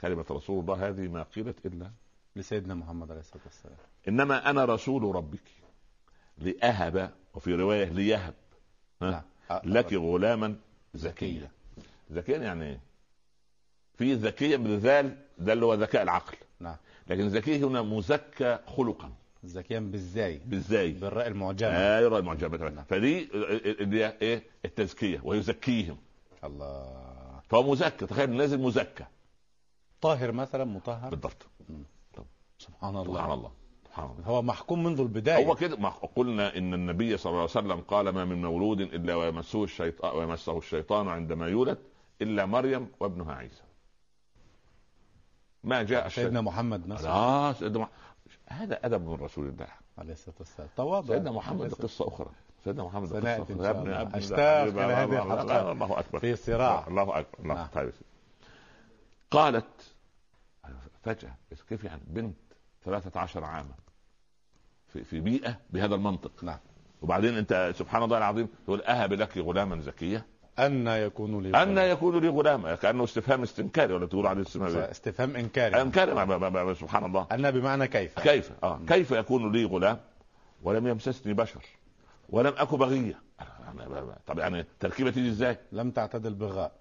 كلمة 0.00 0.24
رسول 0.30 0.60
الله 0.60 0.88
هذه 0.88 1.08
ما 1.08 1.22
قيلت 1.22 1.66
إلا 1.66 1.90
لسيدنا 2.36 2.74
محمد 2.74 3.10
عليه 3.10 3.20
الصلاة 3.20 3.42
والسلام. 3.44 3.76
إنما 4.08 4.50
أنا 4.50 4.64
رسول 4.64 5.14
ربك. 5.14 5.50
لأهب 6.38 7.12
وفي 7.34 7.54
رواية 7.54 7.84
ليهب؟ 7.84 8.34
نعم. 9.00 9.22
لك 9.64 9.92
غلاما 9.92 10.56
زكيا. 10.94 11.50
ذكيا 12.12 12.38
يعني. 12.38 12.64
إيه؟ 12.64 12.80
في 13.98 14.14
ذكيا 14.14 14.56
بالذال 14.56 15.16
ده 15.38 15.52
اللي 15.52 15.66
هو 15.66 15.74
ذكاء 15.74 16.02
العقل. 16.02 16.36
نعم. 16.60 16.76
لكن 17.08 17.28
ذكي 17.28 17.64
هنا 17.64 17.82
مزكى 17.82 18.58
خلقا. 18.66 19.12
زكيا 19.44 19.80
بالزاي. 19.80 20.40
بالزاي. 20.46 20.92
بالراء 20.92 21.26
المعجمة. 21.26 21.70
أيوه 21.70 22.18
المعجبة 22.18 22.70
نعم. 22.70 22.84
فدي 22.84 23.28
اللي 23.80 24.04
هي 24.04 24.16
إيه؟ 24.22 24.42
التزكية 24.64 25.20
ويزكيهم. 25.24 25.96
الله. 26.44 27.40
فهو 27.48 27.72
مزكى 27.72 28.06
تخيل 28.06 28.30
نازل 28.30 28.60
مزكى. 28.60 29.04
طاهر 30.00 30.32
مثلا 30.32 30.64
مطهر. 30.64 31.10
بالضبط. 31.10 31.46
سبحان 32.58 32.96
الله. 32.96 33.14
سبحان 33.14 33.30
الله. 33.32 33.50
سبحان 33.84 34.10
الله. 34.10 34.24
هو 34.24 34.42
محكوم 34.42 34.84
منذ 34.84 35.00
البداية. 35.00 35.46
هو 35.46 35.54
كده 35.54 35.88
قلنا 35.88 36.56
إن 36.56 36.74
النبي 36.74 37.16
صلى 37.16 37.30
الله 37.30 37.40
عليه 37.40 37.50
وسلم 37.50 37.80
قال 37.80 38.08
ما 38.08 38.24
من 38.24 38.42
مولود 38.42 38.80
إلا 38.80 39.14
ويمسه 39.14 39.64
الشيطان 39.64 40.16
ويمسه 40.16 40.58
الشيطان 40.58 41.08
عندما 41.08 41.48
يولد. 41.48 41.78
إلا 42.22 42.46
مريم 42.46 42.88
وابنها 43.00 43.34
عيسى. 43.34 43.62
ما 45.64 45.82
جاء 45.82 46.08
سيدنا 46.08 46.40
محمد 46.40 46.88
مثلا. 46.88 47.08
لا 47.08 47.52
سيدنا 47.52 47.78
مح... 47.78 47.88
هذا 48.48 48.86
أدب 48.86 49.00
من 49.08 49.14
رسول 49.14 49.48
الله. 49.48 49.66
عليه 49.98 50.12
الصلاة 50.12 50.34
والسلام. 50.38 50.68
تواضع. 50.76 51.14
سيدنا 51.14 51.30
محمد 51.30 51.74
قصة 51.74 52.08
أخرى. 52.08 52.30
سيدنا 52.64 52.84
محمد 52.84 53.08
قصة 53.12 53.42
أخرى. 53.42 53.54
إلى 53.54 53.70
الله- 54.68 55.02
هذه 55.02 55.22
الحلقة. 55.22 55.72
الله 55.72 55.98
أكبر. 55.98 56.18
في 56.18 56.36
صراع. 56.36 56.86
الله 56.88 57.18
أكبر. 57.18 57.38
الله 57.38 57.54
نعم. 57.54 57.66
طيب. 57.66 57.92
قالت 59.30 59.94
فجأة 61.02 61.34
كيف 61.68 61.84
يعني 61.84 62.02
بنت 62.06 62.36
13 62.84 63.44
عاما 63.44 63.74
في 64.88 65.04
في 65.04 65.20
بيئة 65.20 65.60
بهذا 65.70 65.94
المنطق. 65.94 66.44
نعم. 66.44 66.58
وبعدين 67.02 67.36
أنت 67.36 67.72
سبحان 67.76 68.02
الله 68.02 68.18
العظيم 68.18 68.48
تقول 68.64 68.82
أهب 68.82 69.12
لك 69.12 69.38
غلاما 69.38 69.80
زكيا 69.80 70.22
أن 70.66 70.86
يكون 70.86 71.42
لي 71.42 71.62
أن 71.62 71.78
يكون 71.78 72.18
لي 72.20 72.28
غلام 72.28 72.74
كأنه 72.74 73.04
استفهام 73.04 73.42
استنكاري 73.42 73.94
ولا 73.94 74.06
تقول 74.06 74.26
عليه 74.26 74.42
استفهام؟ 74.42 74.76
استفهام 74.76 75.36
إنكاري. 75.36 75.84
ما- 76.14 76.74
سبحان 76.74 77.04
الله. 77.04 77.26
أن 77.32 77.50
بمعنى 77.50 77.88
كيف؟ 77.88 78.18
كيف؟ 78.20 78.50
آه. 78.62 78.80
كيف 78.88 79.10
يكون 79.10 79.52
لي 79.52 79.64
غلام؟ 79.64 79.98
ولم 80.62 80.86
يمسسني 80.86 81.34
بشر 81.34 81.60
ولم 82.28 82.52
أكن 82.58 82.76
بغيا 82.76 83.14
طب 84.26 84.38
يعني 84.38 84.60
التركيبه 84.60 85.10
تيجي 85.10 85.28
إزاي؟ 85.28 85.58
لم 85.72 85.90
تعتدل 85.90 86.34
بغاء. 86.34 86.72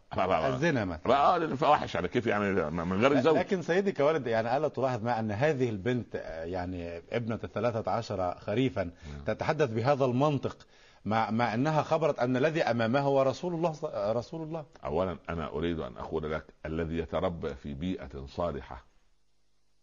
الزنا 0.56 0.86
مثلا. 0.86 1.14
آه 1.16 1.38
الفواحش 1.38 1.96
يعني 1.96 2.08
كيف 2.08 2.28
يعني 2.28 2.72
من 2.72 3.02
غير 3.02 3.20
زوج 3.22 3.38
لكن 3.38 3.62
سيدي 3.62 3.92
كوالد 3.92 4.28
يعني 4.28 4.58
ألا 4.58 4.68
تلاحظ 4.68 5.04
مع 5.04 5.20
أن 5.20 5.32
هذه 5.32 5.70
البنت 5.70 6.16
آه، 6.16 6.44
يعني 6.44 7.02
ابنة 7.12 7.40
الثلاثة 7.44 7.92
عشر 7.92 8.36
خريفا 8.40 8.92
تتحدث 9.26 9.70
بهذا 9.74 10.06
المنطق 10.06 10.58
مع 11.06 11.32
مع 11.32 11.54
أنها 11.54 11.82
خبرت 11.84 12.20
أن 12.20 12.38
الذي 12.38 12.64
أمامها 12.64 13.02
هو 13.02 13.22
رسول 13.22 13.54
الله 13.54 13.72
ص- 13.72 13.86
رسول 13.96 14.42
الله. 14.42 14.66
اولا 14.86 15.18
أنا 15.30 15.48
أريد 15.50 15.80
أن 15.80 15.98
أقول 15.98 16.32
لك 16.32 16.46
الذي 16.66 16.98
يتربى 16.98 17.56
في 17.56 17.74
بيئة 17.74 18.26
صالحة 18.26 18.86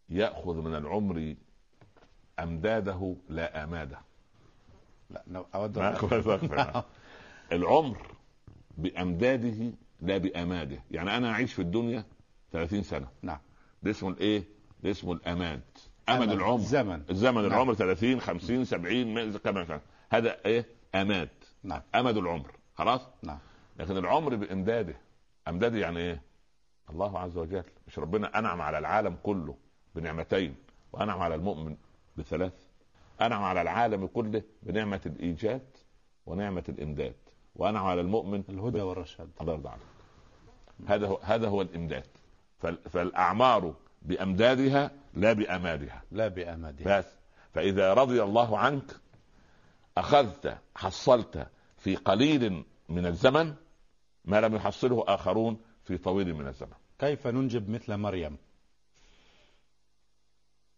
يأخذ 0.09 0.55
من 0.55 0.75
العمر 0.75 1.35
أمداده 2.39 3.15
لا 3.29 3.63
آماده. 3.63 3.99
لا 5.09 5.23
ما- 5.27 5.45
أن- 5.53 6.83
العمر 7.51 7.97
بأمداده 8.77 9.71
لا 10.01 10.17
بآماده. 10.17 10.83
يعني 10.91 11.17
أنا 11.17 11.31
أعيش 11.31 11.53
في 11.53 11.61
الدنيا 11.61 12.03
30 12.51 12.83
سنة. 12.83 13.07
نعم. 13.21 13.39
ده 13.83 13.91
اسمه 13.91 14.09
الإيه؟ 14.09 14.43
ده 14.83 14.91
اسمه 14.91 15.13
الأماد. 15.13 15.61
أمد 16.09 16.31
العمر. 16.31 16.59
زمن. 16.59 17.03
الزمن 17.09 17.41
نعم. 17.41 17.45
العمر 17.45 17.73
30 17.73 18.21
50 18.21 18.65
70 18.65 19.13
مئة، 19.13 19.37
كما 19.37 19.63
كان 19.63 19.79
هذا 20.11 20.37
إيه؟ 20.45 20.65
أماد. 20.95 21.29
نعم. 21.63 21.81
أمد 21.95 22.17
العمر. 22.17 22.51
خلاص؟ 22.75 23.01
نعم. 23.23 23.37
لكن 23.79 23.97
العمر 23.97 24.35
بإمداده. 24.35 24.95
إمداده 25.47 25.77
يعني 25.77 25.99
إيه؟ 25.99 26.21
الله 26.89 27.19
عز 27.19 27.37
وجل. 27.37 27.63
مش 27.87 27.99
ربنا 27.99 28.39
أنعم 28.39 28.61
على 28.61 28.77
العالم 28.77 29.17
كله 29.23 29.55
بنعمتين 29.95 30.55
وأنعم 30.93 31.21
على 31.21 31.35
المؤمن 31.35 31.75
بثلاث. 32.17 32.53
أنعم 33.21 33.43
على 33.43 33.61
العالم 33.61 34.07
كله 34.07 34.41
بنعمة 34.63 35.01
الإيجاد 35.05 35.61
ونعمة 36.25 36.63
الإمداد. 36.69 37.15
وأنعم 37.55 37.85
على 37.85 38.01
المؤمن 38.01 38.43
الهدى 38.49 38.81
والرشاد. 38.81 39.29
الله 39.41 39.53
يرضى 39.53 39.69
عليك 39.69 39.83
هذا 40.87 41.07
هو 41.07 41.19
هذا 41.23 41.47
هو 41.47 41.61
الإمداد. 41.61 42.05
فال- 42.59 42.89
فالأعمار 42.89 43.73
بإمدادها 44.01 44.91
لا 45.13 45.33
بأمادها. 45.33 46.01
لا 46.11 46.27
بأمادها. 46.27 46.99
بس. 46.99 47.05
فإذا 47.53 47.93
رضي 47.93 48.23
الله 48.23 48.57
عنك 48.57 48.83
أخذت 49.99 50.57
حصلت 50.75 51.47
في 51.77 51.95
قليل 51.95 52.65
من 52.89 53.05
الزمن 53.05 53.55
ما 54.25 54.41
لم 54.41 54.55
يحصله 54.55 55.03
آخرون 55.07 55.61
في 55.83 55.97
طويل 55.97 56.33
من 56.33 56.47
الزمن. 56.47 56.73
كيف 56.99 57.27
ننجب 57.27 57.69
مثل 57.69 57.97
مريم؟ 57.97 58.37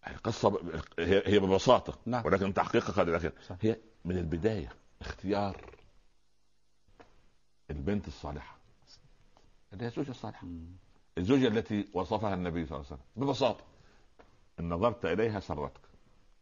القصة 0.08 0.60
هي 1.00 1.24
هي 1.26 1.40
ببساطة 1.40 2.00
نعم. 2.06 2.26
ولكن 2.26 2.54
تحقيقها 2.54 2.92
قد 2.94 3.08
الأخير. 3.08 3.34
هي 3.62 3.78
من 4.06 4.18
البداية 4.18 4.74
اختيار 5.02 5.66
البنت 7.72 8.08
الصالحة. 8.08 8.58
اللي 9.74 9.84
هي 9.84 9.88
الزوجة 9.88 10.12
الصالحة. 10.12 10.48
الزوجة 11.18 11.48
التي 11.48 11.88
وصفها 11.94 12.34
النبي 12.34 12.66
صلى 12.66 12.78
الله 12.78 12.88
عليه 12.92 13.02
وسلم. 13.02 13.26
ببساطة 13.26 13.64
إن 14.60 14.70
نظرت 14.70 15.06
إليها 15.06 15.40
سرتك. 15.40 15.82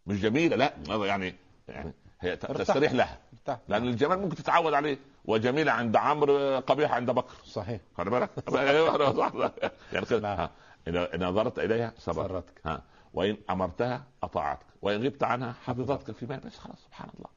مش 0.07 0.21
جميلة 0.21 0.55
لا 0.55 0.73
يعني 1.05 1.35
يعني 1.67 1.93
هي. 2.21 2.35
تستريح 2.35 2.91
لها. 2.91 3.17
لأن 3.67 3.87
الجمال 3.87 4.19
ممكن 4.19 4.35
تتعود 4.35 4.73
عليه. 4.73 4.97
وجميلة 5.25 5.71
عند 5.71 5.95
عمرو 5.95 6.59
قبيحة 6.59 6.95
عند 6.95 7.11
بكر. 7.11 7.33
صحيح. 7.45 7.81
خلي 7.97 8.09
بالك. 8.09 8.29
يعني 9.93 10.05
كده 10.05 10.35
نعم. 10.35 10.49
إن 10.87 11.23
نظرت 11.23 11.59
إليها 11.59 11.93
سرتك 11.97 12.27
سرتك 12.27 12.61
ها. 12.65 12.81
وإن 13.13 13.37
أمرتها 13.49 14.03
أطاعتك. 14.23 14.65
وإن 14.81 15.03
غبت 15.05 15.23
عنها 15.23 15.53
حفظتك 15.65 16.11
في 16.11 16.25
مال 16.25 16.39
بس 16.39 16.57
خلاص 16.57 16.77
سبحان 16.85 17.09
الله. 17.17 17.29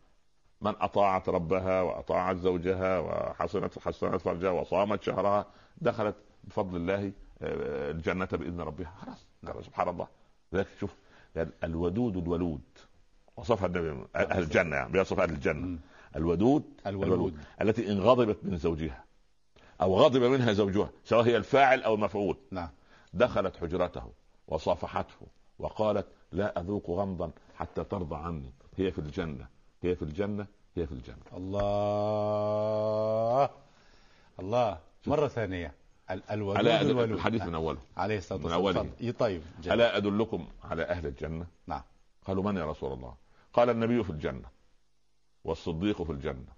من 0.61 0.75
أطاعت 0.81 1.29
ربها 1.29 1.83
وأطاعت 1.83 2.37
زوجها 2.37 2.99
وحسنت 2.99 3.79
حسنت 3.79 4.21
فرجها 4.21 4.51
وصامت 4.51 5.03
شهرها 5.03 5.47
دخلت 5.81 6.17
بفضل 6.45 6.77
الله 6.77 7.13
آه، 7.43 7.91
الجنة 7.91 8.29
بإذن 8.33 8.61
ربها. 8.61 8.93
خلاص. 9.01 9.27
سبحان 9.65 9.89
الله. 9.89 10.07
لذلك 10.53 10.69
شوف 10.81 10.97
الودود 11.65 12.17
الولود. 12.17 12.63
وصفها 13.43 13.67
النبي 13.67 14.05
أهل 14.17 14.43
الجنة 14.43 14.77
يعني 14.77 14.93
بيصف 14.93 15.21
أهل 15.21 15.31
الجنة. 15.31 15.67
مم. 15.67 15.79
الودود 16.17 16.63
الولود 16.87 17.37
التي 17.61 17.93
إن 17.93 18.01
غضبت 18.01 18.39
من 18.43 18.57
زوجها 18.57 19.05
أو 19.81 19.95
غضب 19.95 20.23
منها 20.23 20.53
زوجها 20.53 20.91
سواء 21.05 21.25
هي 21.27 21.37
الفاعل 21.37 21.83
أو 21.83 21.95
المفعول. 21.95 22.37
نعم. 22.51 22.69
دخلت 23.15 23.57
حجرته 23.57 24.03
وصافحته 24.49 25.27
وقالت 25.59 26.07
لا 26.33 26.61
أذوق 26.61 26.91
غمضا 26.91 27.31
حتى 27.57 27.85
ترضى 27.85 28.17
عني. 28.17 28.53
هي 28.77 28.91
في 28.91 28.99
الجنة 28.99 29.47
هي 29.83 29.97
في 29.97 30.03
الجنة 30.03 30.47
هي 30.77 30.87
في 30.87 30.93
الجنة. 30.93 31.17
الله 31.37 33.51
الله. 34.41 34.79
مرة 35.07 35.29
ثانية. 35.29 35.73
ال- 36.11 36.23
الولود 36.31 36.57
على 36.57 36.81
الولود 36.81 37.11
الحديث 37.11 37.43
من 37.43 37.55
أوله. 37.55 37.79
عليه 37.97 38.19
الصلاة 38.19 38.39
من 38.39 38.53
والسلام. 38.53 38.91
طيب 39.19 39.43
جميل. 39.63 39.81
ألا 39.81 39.97
أدلكم 39.97 40.47
على 40.65 40.83
أهل 40.83 41.07
الجنة؟ 41.07 41.47
نعم. 41.67 41.83
قالوا 42.27 42.43
من 42.43 42.57
يا 42.57 42.71
رسول 42.71 42.93
الله؟ 42.93 43.15
قال 43.53 43.71
النبي 43.71 44.05
في 44.05 44.11
الجنة 44.11 44.49
والصديق 45.45 46.03
في 46.03 46.13
الجنة 46.13 46.53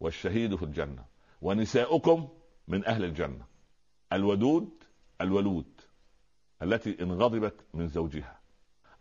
والشهيد 0.00 0.54
في 0.54 0.62
الجنة 0.62 1.04
ونساؤكم 1.42 2.28
من 2.68 2.84
أهل 2.86 3.04
الجنة 3.04 3.44
الودود 4.12 4.70
الولود 5.20 5.80
التي 6.62 7.02
إن 7.02 7.12
غضبت 7.12 7.54
من 7.74 7.88
زوجها 7.88 8.40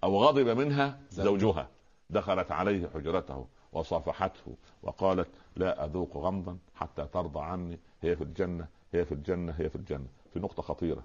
أو 0.03 0.23
غضب 0.23 0.47
منها 0.49 1.01
زوجها. 1.09 1.69
دخلت 2.09 2.51
عليه 2.51 2.87
حجرته 2.87 3.47
وصافحته 3.71 4.57
وقالت 4.83 5.29
لا 5.55 5.85
أذوق 5.85 6.17
غمضا 6.17 6.57
حتى 6.75 7.05
ترضى 7.05 7.39
عني 7.39 7.79
هي 8.01 8.15
في 8.15 8.23
الجنة 8.23 8.67
هي 8.93 9.05
في 9.05 9.11
الجنة 9.11 9.51
هي 9.57 9.69
في 9.69 9.75
الجنة. 9.75 10.07
في 10.33 10.39
نقطة 10.39 10.63
خطيرة. 10.63 11.03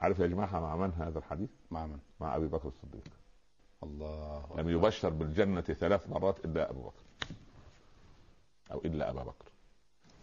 عارف 0.00 0.18
يا 0.18 0.26
جماعة 0.26 0.60
مع 0.60 0.76
من 0.76 0.92
هذا 0.92 1.18
الحديث؟ 1.18 1.50
مع 1.70 1.86
من؟ 1.86 1.98
مع 2.20 2.36
أبي 2.36 2.46
بكر 2.46 2.68
الصديق. 2.68 3.04
الله. 4.06 4.62
لم 4.62 4.68
يبشر 4.68 5.08
بالجنة 5.08 5.60
ثلاث 5.60 6.08
مرات 6.08 6.44
إلا 6.44 6.70
أبو 6.70 6.80
بكر. 6.80 7.02
أو 8.72 8.82
إلا 8.84 9.10
أبا 9.10 9.22
بكر. 9.22 9.44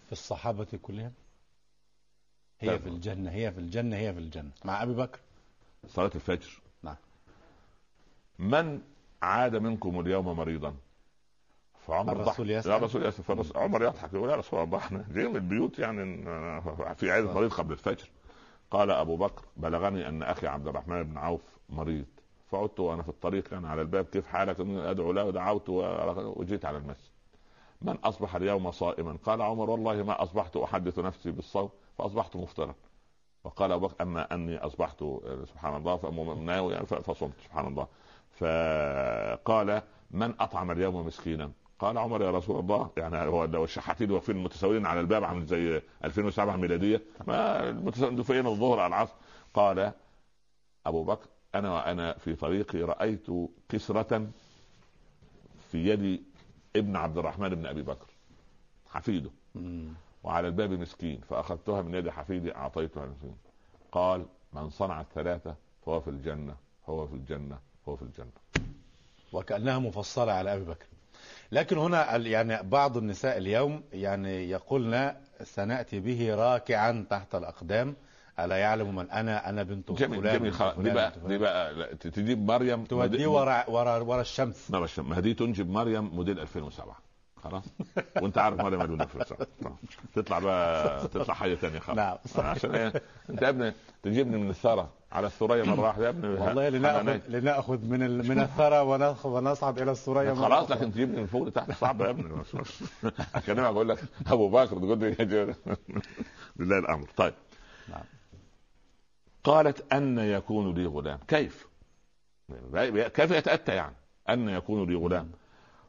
في 0.06 0.12
الصحابة 0.12 0.80
كلهم؟ 0.82 1.14
هي 2.60 2.80
في. 2.80 2.90
الجنة 2.90 3.32
هي 3.32 3.52
في 3.52 3.60
الجنة 3.60 3.96
هي 3.96 4.14
في 4.14 4.20
الجنة. 4.20 4.52
مع 4.66 4.84
أبي 4.84 4.94
بكر؟ 4.94 5.20
صلاة 5.88 6.12
الفجر. 6.16 6.62
نعم. 6.84 6.96
من 8.40 8.82
عاد 9.22 9.56
منكم 9.56 10.00
اليوم 10.00 10.26
مريضا؟ 10.38 10.76
فعمر 11.88 12.22
الرسول. 12.22 12.50
يسأل. 12.50 12.72
يا 12.72 12.78
رسول 12.78 13.06
يسأل 13.06 13.58
عمر 13.58 13.84
يضحك 13.84 14.14
يقول 14.14 14.30
يا 14.30 14.36
رسول 14.36 14.64
الله 14.64 14.78
إحنا 14.78 15.06
جايين 15.12 15.30
من 15.30 15.36
البيوت 15.36 15.80
يعني 15.80 16.24
في 16.96 17.12
عيادة 17.12 17.34
مريض 17.34 17.52
قبل 17.52 17.74
الفجر. 17.74 18.10
قال 18.72 18.92
أبو 18.92 19.18
بكر 19.18 19.46
بلغني 19.58 20.08
أن 20.08 20.24
أخي 20.24 20.48
عبد 20.48 20.68
الرحمن 20.68 21.04
بن 21.04 21.18
عوف 21.18 21.42
مريض. 21.70 22.06
فعدت 22.52 22.80
وأنا 22.80 23.04
في 23.04 23.10
الطريق 23.10 23.44
كان 23.44 23.66
على 23.66 23.82
الباب 23.82 24.06
كيف 24.06 24.28
حالك؟ 24.28 24.60
أدعو 24.60 25.12
له 25.12 25.26
ودعوت 25.26 25.70
وجيت 25.70 26.66
على 26.66 26.78
المسجد. 26.78 27.10
من 27.82 27.96
أصبح 28.04 28.36
اليوم 28.36 28.72
صائما؟ 28.72 29.18
قال 29.24 29.42
عمر 29.42 29.70
والله 29.70 30.04
ما 30.04 30.24
أصبحت 30.24 30.58
أحدث 30.58 31.00
نفسي 31.00 31.32
بالصوم 31.32 31.70
فأصبحت 31.98 32.36
مفطرا 32.36 32.76
وقال 33.44 33.72
أبو 33.72 33.90
أما 34.02 34.34
أني 34.34 34.58
أصبحت 34.58 35.04
سبحان 35.46 35.76
الله 35.76 36.36
ناوي 36.36 36.86
فصمت 36.86 37.34
سبحان 37.44 37.68
الله. 37.68 37.88
فقال 38.32 39.82
من 40.12 40.34
أطعم 40.40 40.72
اليوم 40.72 41.06
مسكينا؟ 41.08 41.52
قال 41.80 41.98
عمر 41.98 42.22
يا 42.22 42.32
رسول 42.32 42.60
الله 42.60 42.90
يعني 42.98 43.18
هو 43.18 43.46
لو 43.46 43.64
الشحاتين 43.64 44.12
واقفين 44.12 44.44
متساويين 44.44 44.86
على 44.86 45.00
الباب 45.00 45.24
عامل 45.24 45.46
زي 45.46 45.82
2007 46.04 46.56
ميلادية 46.56 47.02
ما 47.28 47.70
المتساويين 47.70 48.48
الظهر 48.48 48.80
على 48.80 48.88
العصر. 48.88 49.14
قال 49.54 49.92
أبو 50.86 51.04
بكر 51.04 51.28
أنا 51.56 51.74
وأنا 51.74 52.14
في 52.18 52.36
طريقي 52.36 52.82
رأيت 52.82 53.28
كسرة 53.70 54.28
في 55.72 55.90
يد 55.90 56.24
ابن 56.76 56.96
عبد 56.96 57.18
الرحمن 57.18 57.50
بن 57.50 57.66
أبي 57.66 57.82
بكر 57.82 58.08
حفيده. 58.90 59.30
وعلى 60.24 60.48
الباب 60.48 60.72
مسكين 60.72 61.22
فأخذتها 61.30 61.82
من 61.82 61.94
يد 61.96 62.10
حفيدي 62.10 62.56
أعطيتها 62.56 63.04
المسكين 63.04 63.36
قال 63.92 64.26
من 64.54 64.70
صنع 64.70 65.02
الثلاثة 65.02 65.56
فهو 65.86 66.00
في 66.02 66.10
الجنة 66.10 66.56
هو 66.90 67.08
في 67.08 67.14
الجنة 67.14 67.60
هو 67.90 67.96
في 67.96 68.02
الجنة. 68.02 68.32
وكأنها 69.34 69.80
مفصلة 69.80 70.32
على 70.32 70.54
أبي 70.54 70.64
بكر. 70.64 70.86
لكن 71.52 71.78
هنا 71.78 72.16
يعني 72.18 72.64
بعض 72.64 72.98
النساء 72.98 73.38
اليوم 73.38 73.84
يعني 73.94 74.50
يقولن 74.50 75.16
سنأتي 75.44 76.00
به 76.00 76.36
راكعا 76.36 77.06
تحت 77.10 77.36
الأقدام 77.36 77.96
ألا 78.46 78.58
يعلم 78.58 78.96
من 78.96 79.10
أنا؟ 79.12 79.50
أنا 79.50 79.64
بنت 79.64 79.92
جميل 79.92 80.22
فلان 80.22 80.40
جميل 80.40 80.54
خلاص 80.54 80.76
دي 80.80 80.90
بقى 80.90 81.14
دي 81.28 81.38
بقى 81.38 81.96
تجيب 81.96 82.48
مريم 82.48 82.84
توديه 82.84 83.28
ورا 83.28 83.70
ورا 83.70 83.98
ورا 83.98 84.22
الشمس. 84.22 84.72
ورا 84.72 84.84
الشمس 84.84 85.08
ما 85.08 85.20
دي 85.20 85.34
تنجب 85.34 85.70
مريم 85.70 86.04
موديل 86.04 86.40
2007 86.40 86.98
خلاص؟ 87.44 87.64
وأنت 88.22 88.38
عارف 88.38 88.62
مريم 88.62 88.80
موديل 88.80 89.02
2007 89.02 89.48
تطلع 90.16 90.40
بقى 90.40 91.00
تطلع 91.14 91.34
حاجة 91.34 91.56
ثانية 91.56 91.80
خلاص. 91.80 91.98
نعم. 91.98 92.18
عشان 92.38 92.76
إيه؟ 92.76 92.94
أنت 93.30 93.42
يا 93.42 93.50
ابني 93.50 93.74
تجيبني 94.04 94.38
من 94.38 94.50
الثرى. 94.50 94.90
على 95.12 95.28
الثريا 95.28 95.64
مره 95.64 95.82
واحدة 95.82 96.06
يا 96.06 96.10
ابني. 96.10 96.28
والله 96.28 96.70
لناخذ 96.70 97.20
لنأخذ 97.30 97.86
من 97.86 98.28
من 98.28 98.40
الثرى 98.40 98.80
ونصعد 99.24 99.82
إلى 99.82 99.92
الثريا 99.92 100.34
خلاص 100.34 100.72
لكن 100.72 100.92
تجيبني 100.92 101.22
من 101.22 101.28
فوق 101.28 101.48
لتحت. 101.48 101.72
صعب 101.72 102.02
يا 102.02 102.10
ابني. 102.10 102.44
عشان 103.36 103.60
أقول 103.60 103.90
لك 103.90 104.00
أبو 104.28 104.50
بكر 104.50 104.78
تقول 104.78 105.00
لي 105.00 105.56
لله 106.60 106.80
الأمر. 106.80 107.08
طيب. 107.18 107.34
نعم. 107.90 108.04
قالت 109.50 109.94
أن 109.94 110.20
يكون 110.20 110.74
لي 110.74 110.86
غلام. 110.86 111.20
كيف؟ 111.28 111.68
كيف 113.14 113.32
يتأتى 113.32 113.76
يعني؟ 113.76 113.96
أن 114.30 114.50
يكون 114.50 114.90
لي 114.90 114.96
غلام. 114.96 115.32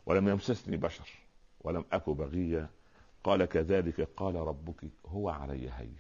ولم 0.07 0.29
يمسسني 0.29 0.77
بشر 0.77 1.09
ولم 1.61 1.85
أك 1.93 2.11
بغيا 2.11 2.69
قال 3.25 3.45
كذلك 3.45 4.09
قال 4.17 4.35
ربك 4.35 4.85
هو 5.07 5.29
علي 5.29 5.71
هين. 5.79 5.97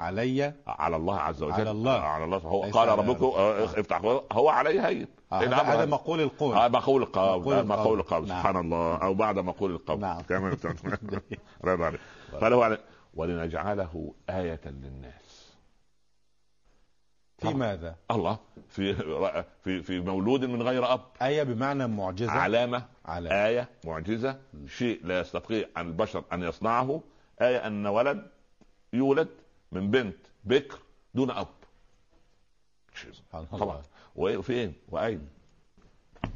علي؟ 0.00 0.54
على 0.66 0.96
الله 0.96 1.20
عز 1.20 1.42
وجل. 1.42 1.52
على 1.52 1.70
الله. 1.70 2.00
على 2.00 2.24
الله. 2.24 2.38
هو 2.38 2.62
قال 2.62 2.88
ربك 2.88 3.22
آه، 3.22 3.64
افتح 3.64 4.00
هو 4.32 4.48
علي 4.48 4.80
هين. 4.80 5.06
آه 5.32 5.36
هذا 5.38 5.86
مقول 5.86 6.20
القول. 6.20 6.56
آه 6.56 6.68
مقول 6.68 7.02
القول. 7.02 7.66
مقول 7.66 7.98
القول. 8.00 8.28
نعم. 8.28 8.38
سبحان 8.38 8.56
الله. 8.56 8.96
أو 8.96 9.14
بعد 9.14 9.38
مقول 9.38 9.70
القول. 9.70 10.00
نعم. 10.00 10.22
كما 10.22 10.56
قال 12.40 12.52
هو 12.52 12.78
ولنجعله 13.14 14.14
آية 14.30 14.60
للناس. 14.64 15.29
في 17.40 17.54
ماذا؟ 17.54 17.96
الله. 18.10 18.38
في 18.68 18.94
في 19.64 19.82
في 19.82 20.00
مولود 20.00 20.44
من 20.44 20.62
غير 20.62 20.92
أب. 20.92 21.00
آية 21.22 21.42
بمعنى 21.42 21.86
معجزة. 21.86 22.30
علامة, 22.32 22.84
علامة. 23.04 23.34
آية 23.46 23.68
معجزة. 23.84 24.40
شيء 24.66 25.00
لا 25.06 25.20
يستطيع 25.20 25.68
عن 25.76 25.86
البشر 25.86 26.24
أن 26.32 26.42
يصنعه. 26.42 27.02
آية 27.42 27.66
أن 27.66 27.86
ولد 27.86 28.26
يولد 28.92 29.28
من 29.72 29.90
بنت 29.90 30.16
بكر 30.44 30.78
دون 31.14 31.30
أب. 31.30 31.48
طبعا. 33.32 33.82
وفين؟ 34.16 34.74
وأين؟ 34.88 35.28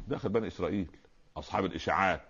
داخل 0.07 0.29
بني 0.29 0.47
إسرائيل. 0.47 0.87
أصحاب 1.37 1.65
الإشاعات 1.65 2.21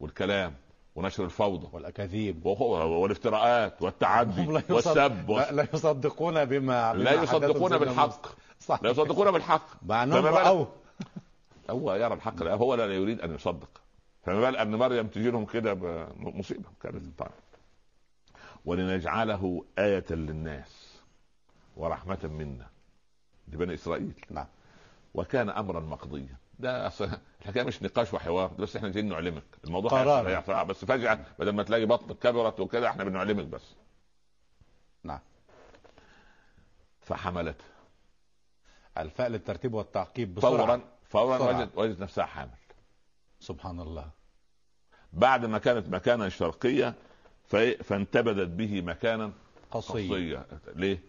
والكلام. 0.00 0.54
ونشر 0.98 1.24
الفوضى. 1.24 1.68
والأكاذيب. 1.72 2.46
والافتراءات 2.46 3.82
والتعدي 3.82 4.48
والسب 4.70 5.30
لا 5.30 5.66
يصدقون 5.74 6.44
بما, 6.44 6.92
بما 6.92 7.02
لا 7.02 7.22
يصدقون 7.22 7.78
بالحق. 7.78 8.26
صح. 8.60 8.82
لا 8.82 8.90
يصدقون 8.90 9.30
بالحق. 9.30 9.66
مع 9.82 10.02
انهم 10.02 10.66
هو 11.70 11.94
يرى 11.94 12.14
الحق. 12.14 12.42
لا 12.42 12.54
هو 12.54 12.74
لا 12.74 12.94
يريد 12.94 13.20
أن 13.20 13.34
يصدق. 13.34 13.68
فما 14.22 14.40
بال 14.40 14.56
أن 14.56 14.74
مريم 14.74 15.06
تجي 15.06 15.30
لهم 15.30 15.44
كده 15.44 15.74
مصيبة. 16.16 16.68
كانت 16.82 17.18
طيب 17.18 17.30
ولنجعله 18.64 19.64
آية 19.78 20.04
للناس 20.10 20.98
ورحمة 21.76 22.18
منا. 22.24 22.66
لبني 23.52 23.74
إسرائيل. 23.74 24.24
نعم. 24.30 24.46
وكان 25.14 25.50
أمرا 25.50 25.80
مقضيا. 25.80 26.36
ده 26.58 26.86
أصل 26.86 27.10
الحكاية 27.40 27.62
مش 27.62 27.82
نقاش 27.82 28.14
وحوار 28.14 28.46
بس 28.46 28.76
إحنا 28.76 28.88
جايين 28.88 29.08
نعلمك. 29.08 29.42
الموضوع 29.64 29.90
قرار. 29.90 30.64
بس 30.64 30.84
فجأة 30.84 31.24
بدل 31.38 31.52
ما 31.52 31.62
تلاقي 31.62 31.86
بطنك 31.86 32.18
كبرت 32.18 32.60
وكده 32.60 32.88
إحنا 32.88 33.04
بنعلمك 33.04 33.44
بس. 33.44 33.74
نعم. 35.02 35.20
فحملت. 37.00 37.60
الفاء 38.98 39.28
للترتيب 39.28 39.74
والتعقيب 39.74 40.34
بسرعة. 40.34 40.66
فورا 40.66 40.80
فورا 41.08 41.58
وجدت 41.58 41.78
وجدت 41.78 42.00
نفسها 42.00 42.24
حامل. 42.24 42.50
سبحان 43.40 43.80
الله. 43.80 44.10
بعد 45.12 45.44
ما 45.44 45.58
كانت 45.58 45.88
مكانا 45.88 46.28
شرقية 46.28 46.94
فانتبذت 47.82 48.48
به 48.48 48.82
مكانا 48.82 49.32
قصية. 49.70 50.08
قصية 50.08 50.46
ليه؟ 50.74 51.02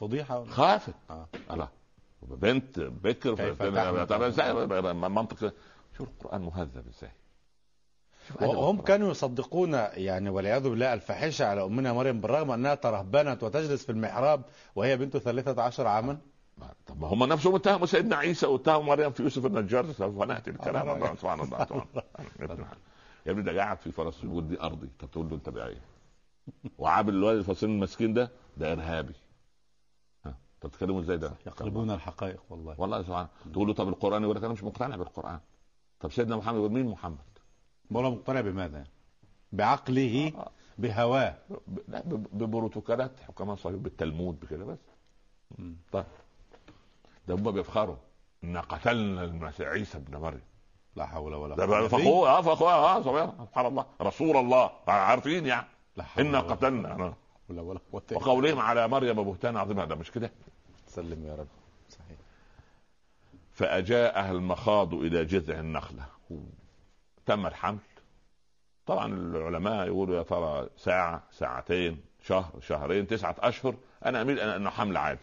فضيحة. 0.00 0.44
خافت. 0.44 0.94
آه. 1.10 1.28
الله. 1.50 1.68
بنت 2.22 2.80
بكر 2.80 3.34
منطق. 5.08 5.52
شوف 5.98 6.08
القرآن 6.08 6.42
مهذب 6.42 6.84
إزاي. 6.88 7.10
وهم 8.40 8.80
كانوا 8.80 9.10
يصدقون 9.10 9.72
يعني 9.94 10.30
والعياذ 10.30 10.68
بالله 10.68 10.94
الفاحشة 10.94 11.44
على 11.46 11.64
أمنا 11.64 11.92
مريم 11.92 12.20
بالرغم 12.20 12.50
أنها 12.50 12.74
ترهبنت 12.74 13.42
وتجلس 13.42 13.84
في 13.84 13.92
المحراب 13.92 14.44
وهي 14.74 14.96
بنت 14.96 15.16
13 15.16 15.86
عاما. 15.86 16.18
طب 16.86 17.00
ما 17.00 17.08
هم 17.08 17.24
نفسهم 17.24 17.54
اتهموا 17.54 17.86
سيدنا 17.86 18.16
عيسى 18.16 18.46
واتهموا 18.46 18.82
مريم 18.82 19.10
في 19.10 19.22
يوسف 19.22 19.46
النجار. 19.46 19.92
سوف 19.92 20.22
نأتي 20.22 20.50
الكلام 20.50 20.90
الله 20.90 21.14
سبحان 21.14 21.40
الله 21.40 21.66
يا 23.26 23.32
ابني 23.32 23.42
ده 23.42 23.58
قاعد 23.58 23.78
في 23.78 23.92
فلسطين 23.92 24.30
يقول 24.30 24.48
دي 24.48 24.60
أرضي. 24.60 24.88
طب 24.98 25.10
تقول 25.10 25.28
له 25.28 25.34
أنت 25.36 25.48
بايه 25.48 25.80
وعامل 26.78 27.14
الولد 27.14 27.38
الفلسطيني 27.38 27.72
المسكين 27.72 28.14
ده 28.14 28.30
ده 28.56 28.72
إرهابي. 28.72 29.14
طب 30.62 30.70
تتكلموا 30.70 31.00
إزاي 31.00 31.16
ده؟ 31.16 31.32
يقلبون 31.46 31.90
الحقائق 31.90 32.40
والله. 32.50 32.74
والله 32.78 33.02
سبحان 33.02 33.26
تقول 33.52 33.68
له 33.68 33.74
طب 33.74 33.88
القرآن 33.88 34.22
يقول 34.22 34.36
لك 34.36 34.44
أنا 34.44 34.52
مش 34.52 34.64
مقتنع 34.64 34.96
بالقرآن. 34.96 35.40
طب 36.00 36.12
سيدنا 36.12 36.36
محمد 36.36 36.56
يقول 36.56 36.72
مين 36.72 36.86
محمد؟ 36.86 37.18
والله 37.90 38.10
مقتنع 38.10 38.40
بماذا؟ 38.40 38.84
بعقله 39.52 40.32
آه. 40.36 40.50
بهواه. 40.78 41.34
لا 41.88 42.02
ببروتوكولات 42.32 43.20
حكماء 43.20 43.56
صحيح 43.56 43.76
بالتلمود 43.76 44.40
بكده 44.40 44.64
بس. 44.64 44.78
طيب. 45.92 46.04
ده 47.28 47.34
هم 47.34 47.50
بيفخروا. 47.50 47.96
إن 48.44 48.56
قتلنا 48.56 49.52
عيسى 49.60 49.98
ابن 49.98 50.16
مريم. 50.16 50.42
لا 50.96 51.06
حول 51.06 51.34
ولا 51.34 51.66
قوة 51.66 51.88
فخوه 51.88 52.28
آه 52.28 52.40
فخوه 52.42 52.72
آه 52.72 53.02
سبحان 53.02 53.66
الله. 53.66 53.86
رسول 54.00 54.36
الله. 54.36 54.70
عارفين 54.88 55.46
يعني. 55.46 55.66
انا 56.18 56.40
قتلنا. 56.40 57.14
ولا 57.48 57.62
ولا 57.62 57.80
وقولهم 58.12 58.58
على 58.58 58.88
مريم 58.88 59.22
بهتان 59.22 59.56
عظيم 59.56 59.80
هذا 59.80 59.94
مش 59.94 60.10
كده؟ 60.10 60.32
سلم 60.94 61.26
يا 61.26 61.34
رب. 61.34 61.48
صحيح. 61.88 62.18
فأجاءها 63.52 64.30
المخاض 64.32 64.94
إلى 64.94 65.24
جذع 65.24 65.60
النخلة. 65.60 66.06
تم 67.26 67.46
الحمل. 67.46 67.78
طبعا 68.86 69.14
العلماء 69.14 69.86
يقولوا 69.86 70.16
يا 70.16 70.22
ترى 70.22 70.68
ساعة 70.76 71.22
ساعتين 71.30 72.00
شهر 72.22 72.60
شهرين 72.60 73.06
تسعة 73.06 73.36
أشهر. 73.38 73.74
أنا 74.04 74.22
أميل 74.22 74.40
أنه 74.40 74.70
حمل 74.70 74.96
عادي. 74.96 75.20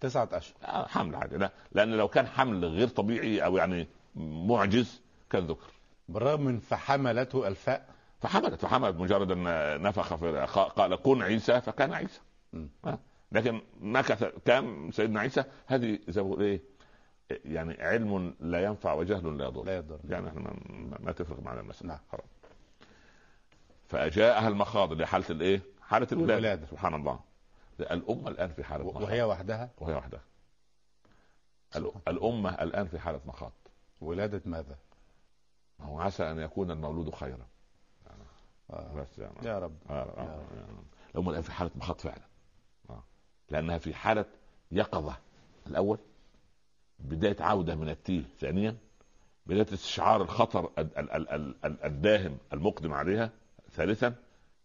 تسعة 0.00 0.28
أشهر. 0.32 0.56
آه 0.64 0.86
حمل 0.86 1.14
عادي. 1.14 1.36
لا 1.36 1.50
لأن 1.72 1.90
لو 1.90 2.08
كان 2.08 2.26
حمل 2.26 2.64
غير 2.64 2.88
طبيعي 2.88 3.44
أو 3.44 3.56
يعني 3.56 3.88
معجز 4.14 5.00
كان 5.30 5.46
ذكر. 5.46 5.72
بالرغم 6.08 6.40
من 6.40 6.58
فحملته 6.58 7.48
الفاء 7.48 7.88
فحملت 8.20 8.60
فحملت 8.60 8.96
مجرد 8.96 9.30
أن 9.30 9.82
نفخ 9.82 10.14
في 10.14 10.46
قال 10.76 10.94
كن 10.94 11.22
عيسى. 11.22 11.60
فكان 11.60 11.92
عيسى. 11.92 12.20
لكن 13.32 13.60
مكث 13.80 14.24
كم 14.44 14.90
سيدنا 14.90 15.20
عيسى 15.20 15.44
هذه 15.66 15.98
زي 16.08 16.22
ما 16.22 16.40
إيه 16.40 16.60
يعني 17.30 17.82
علم 17.82 18.34
لا 18.40 18.64
ينفع 18.64 18.92
وجهل 18.92 19.38
لا 19.38 19.44
يضر. 19.44 19.64
لا 19.64 19.76
يضر. 19.76 20.00
يعني 20.08 20.28
إحنا 20.28 20.40
ما, 20.40 20.96
ما 21.00 21.12
تفرق 21.12 21.40
معنا 21.40 21.60
المسألة. 21.60 21.88
نعم. 21.88 21.98
خلاص. 22.12 22.24
فأجاءها 23.88 24.48
المخاض 24.48 24.92
اللي 24.92 25.06
حالة 25.06 25.24
الإيه؟ 25.30 25.62
حالة 25.82 26.06
الولادة. 26.12 26.34
الولادة. 26.38 26.66
سبحان 26.66 26.94
الله. 26.94 27.20
الأمة 27.80 28.28
الآن 28.28 28.48
في 28.52 28.64
حالة 28.64 28.84
وهي 28.84 29.22
وحدها؟ 29.22 29.70
وهي 29.78 29.94
وحدها. 29.94 30.20
ال- 31.76 31.92
الأمة 32.08 32.50
الآن 32.62 32.86
في 32.86 32.98
حالة 32.98 33.20
مخاض. 33.26 33.52
ولادة 34.00 34.42
ماذا؟ 34.44 34.78
هو 35.80 36.00
عسى 36.00 36.30
أن 36.30 36.38
يكون 36.38 36.70
المولود 36.70 37.14
خيرا. 37.14 37.46
آه. 38.70 38.94
بس 38.94 39.18
يعني 39.18 39.34
يا 39.42 39.58
رب. 39.58 39.76
آه. 39.90 39.92
آه 39.92 40.20
آه. 40.20 40.44
الأمة 41.14 41.30
الآن 41.30 41.42
في 41.42 41.52
حالة 41.52 41.70
مخاض 41.76 41.98
فعلا. 41.98 42.29
لأنها 43.50 43.78
في 43.78 43.94
حالة 43.94 44.24
يقظة. 44.72 45.16
الأول 45.66 45.98
بداية 46.98 47.36
عودة 47.40 47.74
من 47.74 47.88
التيه. 47.88 48.22
ثانيا 48.40 48.76
بداية 49.46 49.66
استشعار 49.74 50.22
الخطر 50.22 50.70
ال- 50.78 50.98
ال- 50.98 51.10
ال- 51.12 51.28
ال- 51.30 51.54
ال- 51.64 51.84
الداهم 51.84 52.38
المقدم 52.52 52.92
عليها. 52.92 53.30
ثالثا 53.72 54.14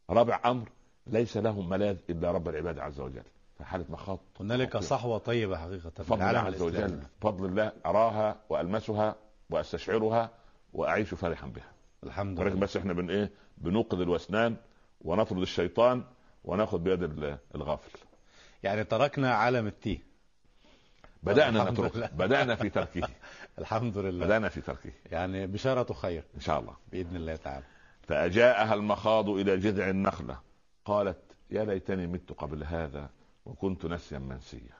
رابع 0.10 0.42
أمر 0.46 0.70
ليس 1.08 1.38
لهم 1.38 1.70
ملاذ 1.70 1.98
إلا 2.10 2.32
رب 2.32 2.50
العباد 2.50 2.80
عز 2.80 3.00
وجل. 3.00 3.24
في 3.58 3.64
حالة 3.64 3.86
مخاض 3.90 4.20
هنالك 4.40 4.78
صحوة 4.78 5.18
طيبة 5.18 5.58
حقيقة 5.58 5.90
في 5.90 6.02
بفضل 6.04 6.22
الله 6.22 6.40
عز 6.40 6.62
وجل 6.62 7.00
بفضل 7.22 7.46
الله 7.46 7.72
أراها 7.86 8.36
وألمسها 8.50 9.16
وأستشعرها 9.50 10.30
وأعيش 10.74 11.14
فرحا 11.14 11.48
بها. 11.48 11.72
الحمد 12.04 12.40
ولكن 12.40 12.52
لله. 12.56 12.60
بس 12.62 12.78
إحنا 12.78 12.94
بن 12.94 13.10
إيه؟ 13.10 13.32
بنوقظ 13.58 14.02
الوسنان 14.02 14.56
ونطرد 15.02 15.42
الشيطان 15.42 16.04
ونأخذ 16.44 16.78
بيد 16.80 17.04
ال- 17.04 17.38
الغافل. 17.56 18.00
يعني 18.66 18.84
تركنا 18.84 19.34
عالم 19.34 19.68
التيه 19.68 19.99
بدأنا 21.24 21.61
الحمد 21.61 21.80
نترك. 21.80 21.95
لله. 21.95 22.07
بدأنا 22.07 22.55
في 22.55 22.70
تركه. 22.70 23.07
الحمد 23.59 23.97
لله. 23.97 24.26
بدأنا 24.26 24.49
في 24.49 24.61
تركه. 24.61 24.91
يعني 25.11 25.47
بشارة 25.47 25.93
خير. 25.93 26.24
إن 26.36 26.39
شاء 26.41 26.59
الله. 26.59 26.74
بإذن 26.91 27.16
الله 27.16 27.36
تعالى. 27.36 27.63
فأجاءها 28.07 28.74
المخاض 28.74 29.30
إلى 29.30 29.57
جذع 29.57 29.89
النخلة. 29.89 30.39
قالت 30.86 31.18
يا 31.51 31.66
ليتني 31.66 32.07
مت 32.07 32.32
قبل 32.32 32.63
هذا 32.63 33.09
وكنت 33.45 33.86
نسيا 33.86 34.20
منسيا. 34.20 34.76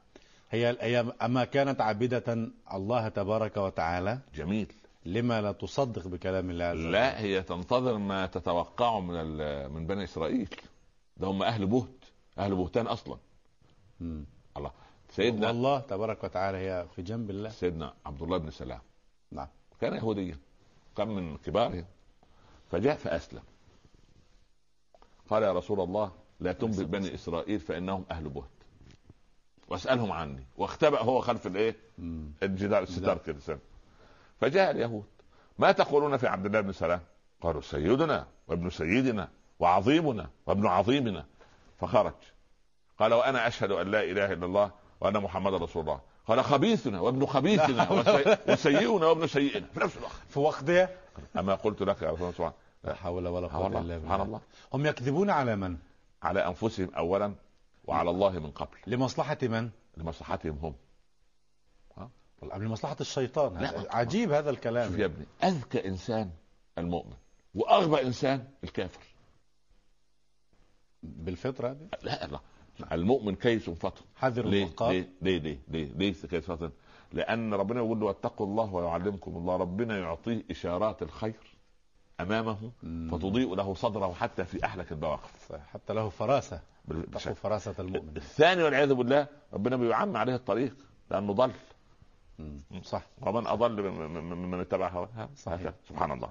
هي 0.52 0.78
هي 0.82 1.06
أما 1.22 1.46
كانت 1.46 1.82
عابدة 1.82 2.50
الله 2.74 3.08
تبارك 3.08 3.58
وتعالى 3.58 4.20
جميل. 4.36 4.72
لما 5.06 5.42
لا 5.42 5.52
تصدق 5.52 6.08
بكلام 6.08 6.50
الله 6.50 6.66
عز 6.66 6.78
وجل؟ 6.78 6.92
لا 6.92 7.20
هي 7.20 7.42
تنتظر 7.42 7.98
ما 7.98 8.26
تتوقعه 8.26 9.00
من 9.00 9.38
من 9.72 9.88
بني 9.88 10.04
إسرائيل. 10.04 10.50
ده 11.18 11.28
هم 11.28 11.44
أهل 11.44 11.66
بهت. 11.66 11.90
أهل 12.40 12.56
بهتان 12.56 12.88
أصلا. 12.88 13.18
مم. 14.00 14.26
الله. 14.58 14.72
سيدنا 15.10 15.48
والله 15.48 15.80
تبارك 15.80 16.24
وتعالى 16.24 16.58
هي 16.58 16.86
في 16.96 17.02
جنب 17.02 17.30
الله. 17.30 17.50
سيدنا 17.50 17.94
عبد 18.06 18.22
الله 18.22 18.38
بن 18.38 18.52
سلام. 18.52 18.80
نعم. 19.32 19.48
كان 19.82 19.94
يهوديا. 19.94 20.38
كان 20.98 21.08
من 21.08 21.38
كبارهم 21.38 21.86
فجاء 22.72 22.96
فأسلم. 22.96 23.44
قال 25.30 25.44
يا 25.44 25.54
رسول 25.54 25.80
الله 25.82 26.12
لا 26.40 26.52
تنبئ 26.52 26.84
بني 26.84 27.14
إسرائيل 27.14 27.60
فإنهم 27.60 28.06
أهل 28.12 28.30
بهت. 28.30 28.50
واسألهم 29.68 30.12
عني. 30.12 30.46
واختبأ 30.58 31.02
هو 31.02 31.22
خلف 31.22 31.48
الإيه؟ 31.48 31.76
الجدار 32.44 32.84
الستار 32.84 33.18
كده. 33.18 33.60
فجاء 34.40 34.72
اليهود. 34.72 35.06
ما 35.60 35.72
تقولون 35.72 36.18
في 36.18 36.28
عبد 36.28 36.46
الله 36.46 36.62
بن 36.62 36.72
سلام؟ 36.72 37.02
قالوا 37.42 37.62
سيدنا 37.62 38.28
وابن 38.48 38.70
سيدنا 38.70 39.30
وعظيمنا 39.60 40.30
وابن 40.46 40.68
عظيمنا. 40.68 41.26
فخرج. 41.78 42.14
قال 43.00 43.14
وأنا 43.14 43.48
أشهد 43.48 43.72
أن 43.72 43.92
لا 43.92 44.04
إله 44.04 44.34
إلا 44.34 44.46
الله 44.46 44.72
وأن 45.02 45.18
محمد 45.18 45.54
رسول 45.54 45.82
الله. 45.82 46.02
قال 46.28 46.44
خبيثنا 46.44 47.00
وابن 47.00 47.26
خبيثنا 47.26 47.92
وسي... 47.92 48.38
وسيئنا 48.48 49.06
وابن 49.08 49.28
سيئنا. 49.28 49.68
في 49.74 49.80
نفس 49.80 49.98
الوقت. 49.98 50.16
في 50.30 50.40
وقتها 50.40 50.90
أما 51.38 51.56
قلت 51.56 51.82
لك 51.82 52.02
يا 52.02 52.12
رسول 52.12 52.34
الله 52.40 52.54
لا 52.84 52.94
حول 52.96 53.28
ولا 53.28 53.48
قوة 53.48 53.64
والله 53.64 53.82
إلا 53.82 54.00
سبحان 54.00 54.20
بالله. 54.20 54.26
الله. 54.26 54.42
هم 54.74 54.86
يكذبون 54.86 55.30
على 55.30 55.56
من؟ 55.56 55.78
على 56.24 56.48
أنفسهم 56.48 56.90
اولا 56.96 57.36
وعلى 57.86 58.10
الله 58.10 58.40
من 58.40 58.52
قبل. 58.52 58.78
لمصلحة 58.88 59.38
من؟ 59.44 59.70
لمصلحتهم 59.98 60.60
هم. 60.64 60.76
لمصلحة 62.54 62.98
الشيطان. 63.02 63.58
لا. 63.58 63.96
عجيب 63.96 64.32
هذا 64.32 64.40
شوف 64.40 64.46
يا 64.46 64.52
الكلام 64.52 64.94
ابني 64.94 65.26
أذكى 65.44 65.88
إنسان 65.88 66.32
المؤمن 66.78 67.16
وأغبى 67.56 68.02
إنسان 68.02 68.48
الكافر. 68.64 69.02
بالفطرة 71.04 71.68
هذه 71.68 71.90
لا 72.02 72.28
لا. 72.28 72.40
المؤمن 72.92 73.36
كيس 73.36 73.70
فطن 73.70 74.02
حذر 74.16 74.46
ليه؟ 74.48 74.70
ليه؟ 74.82 75.10
ليه؟ 75.22 75.38
ليه؟ 75.40 75.58
ليه؟ 75.68 75.92
ليه 75.96 76.14
كيس 76.14 76.46
فطن 76.46 76.72
لأن 77.14 77.54
ربنا 77.54 77.80
يقول 77.80 78.00
له 78.00 78.06
واتقوا 78.06 78.46
الله 78.48 78.74
ويعلمكم 78.74 79.38
الله. 79.38 79.56
ربنا 79.58 79.98
يعطيه 80.00 80.44
إشارات 80.52 81.02
الخير 81.02 81.56
أمامه. 82.20 82.72
فتضيء 83.12 83.56
له 83.56 83.74
صدره 83.74 84.14
حتى 84.14 84.46
في 84.46 84.66
احلك 84.66 84.92
البواقف. 84.92 85.52
حتى 85.74 85.94
له 85.94 86.10
فراسة. 86.10 86.60
بال- 86.86 87.12
تقوا 87.12 87.34
فراسة 87.34 87.76
المؤمن. 87.80 88.18
الثاني 88.18 88.64
والعياذ 88.64 88.94
بالله 88.94 89.28
ربنا 89.54 89.76
بيعم 89.78 90.18
عليه 90.18 90.36
الطريق 90.36 90.76
لأنه 91.12 91.34
ضل. 91.34 91.52
صح. 92.84 93.04
ومن 93.22 93.48
أضل 93.48 93.92
من- 93.92 94.24
من 94.24 94.52
من 94.52 94.60
اتبع 94.60 94.90
هواه. 94.90 95.30
صحيح. 95.38 95.74
سبحان 95.90 96.12
الله. 96.12 96.30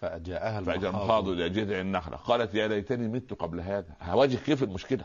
فجاءها 0.00 0.60
فاجا 0.60 0.88
المخاض 0.88 1.02
المخاض 1.02 1.28
إلى 1.28 1.48
جذع 1.48 1.80
النخلة. 1.80 2.16
قالت 2.16 2.54
يا 2.54 2.68
ليتني 2.68 3.08
مت 3.08 3.32
قبل 3.34 3.60
هذا. 3.60 3.94
هواجه 4.02 4.36
كيف 4.36 4.62
المشكلة؟ 4.62 5.04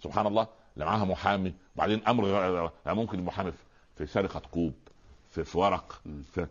سبحان 0.00 0.26
الله 0.26 0.46
اللي 0.74 0.84
معاها 0.84 1.04
محامي. 1.04 1.54
وبعدين 1.76 2.06
أمر 2.08 2.24
غير- 2.24 2.70
يعني 2.86 2.98
ممكن 2.98 3.18
المحامي 3.18 3.52
في- 3.96 4.06
سرقة 4.06 4.40
كوب 4.40 4.74
في, 5.30 5.44
في 5.44 5.58
ورق. 5.58 6.02
في 6.32 6.46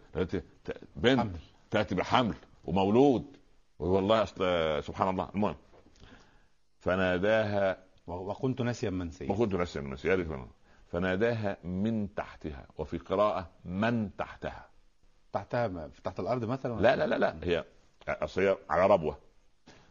بنت. 0.95 1.35
تأتي 1.71 1.95
بحمل 1.95 2.35
ومولود. 2.65 3.37
والله 3.79 4.23
أصل 4.23 4.83
سبحان 4.83 5.09
الله. 5.09 5.29
المهم 5.35 5.55
فناداها 6.79 7.77
وكنت 8.07 8.61
ناسيا 8.61 8.89
منسيا 8.89 9.33
كنت 9.35 9.53
ناسيا 9.55 9.81
المسيح 9.81 10.11
يا 10.11 10.15
ريت 10.15 10.27
أنا. 10.31 10.47
فناداها 10.87 11.57
من 11.63 12.15
تحتها 12.15 12.65
وفي 12.77 12.97
قراءة 12.97 13.49
من 13.65 14.15
تحتها. 14.17 14.69
تحتها 15.33 15.67
ما- 15.67 15.89
تحت 16.03 16.19
الأرض 16.19 16.45
مثلا؟ 16.45 16.81
لا 16.81 16.95
لا 16.95 17.07
لا 17.07 17.17
لا 17.17 17.35
هي 17.43 17.65
أصل 18.07 18.41
هي 18.41 18.57
على 18.69 18.87
ربوة. 18.93 19.17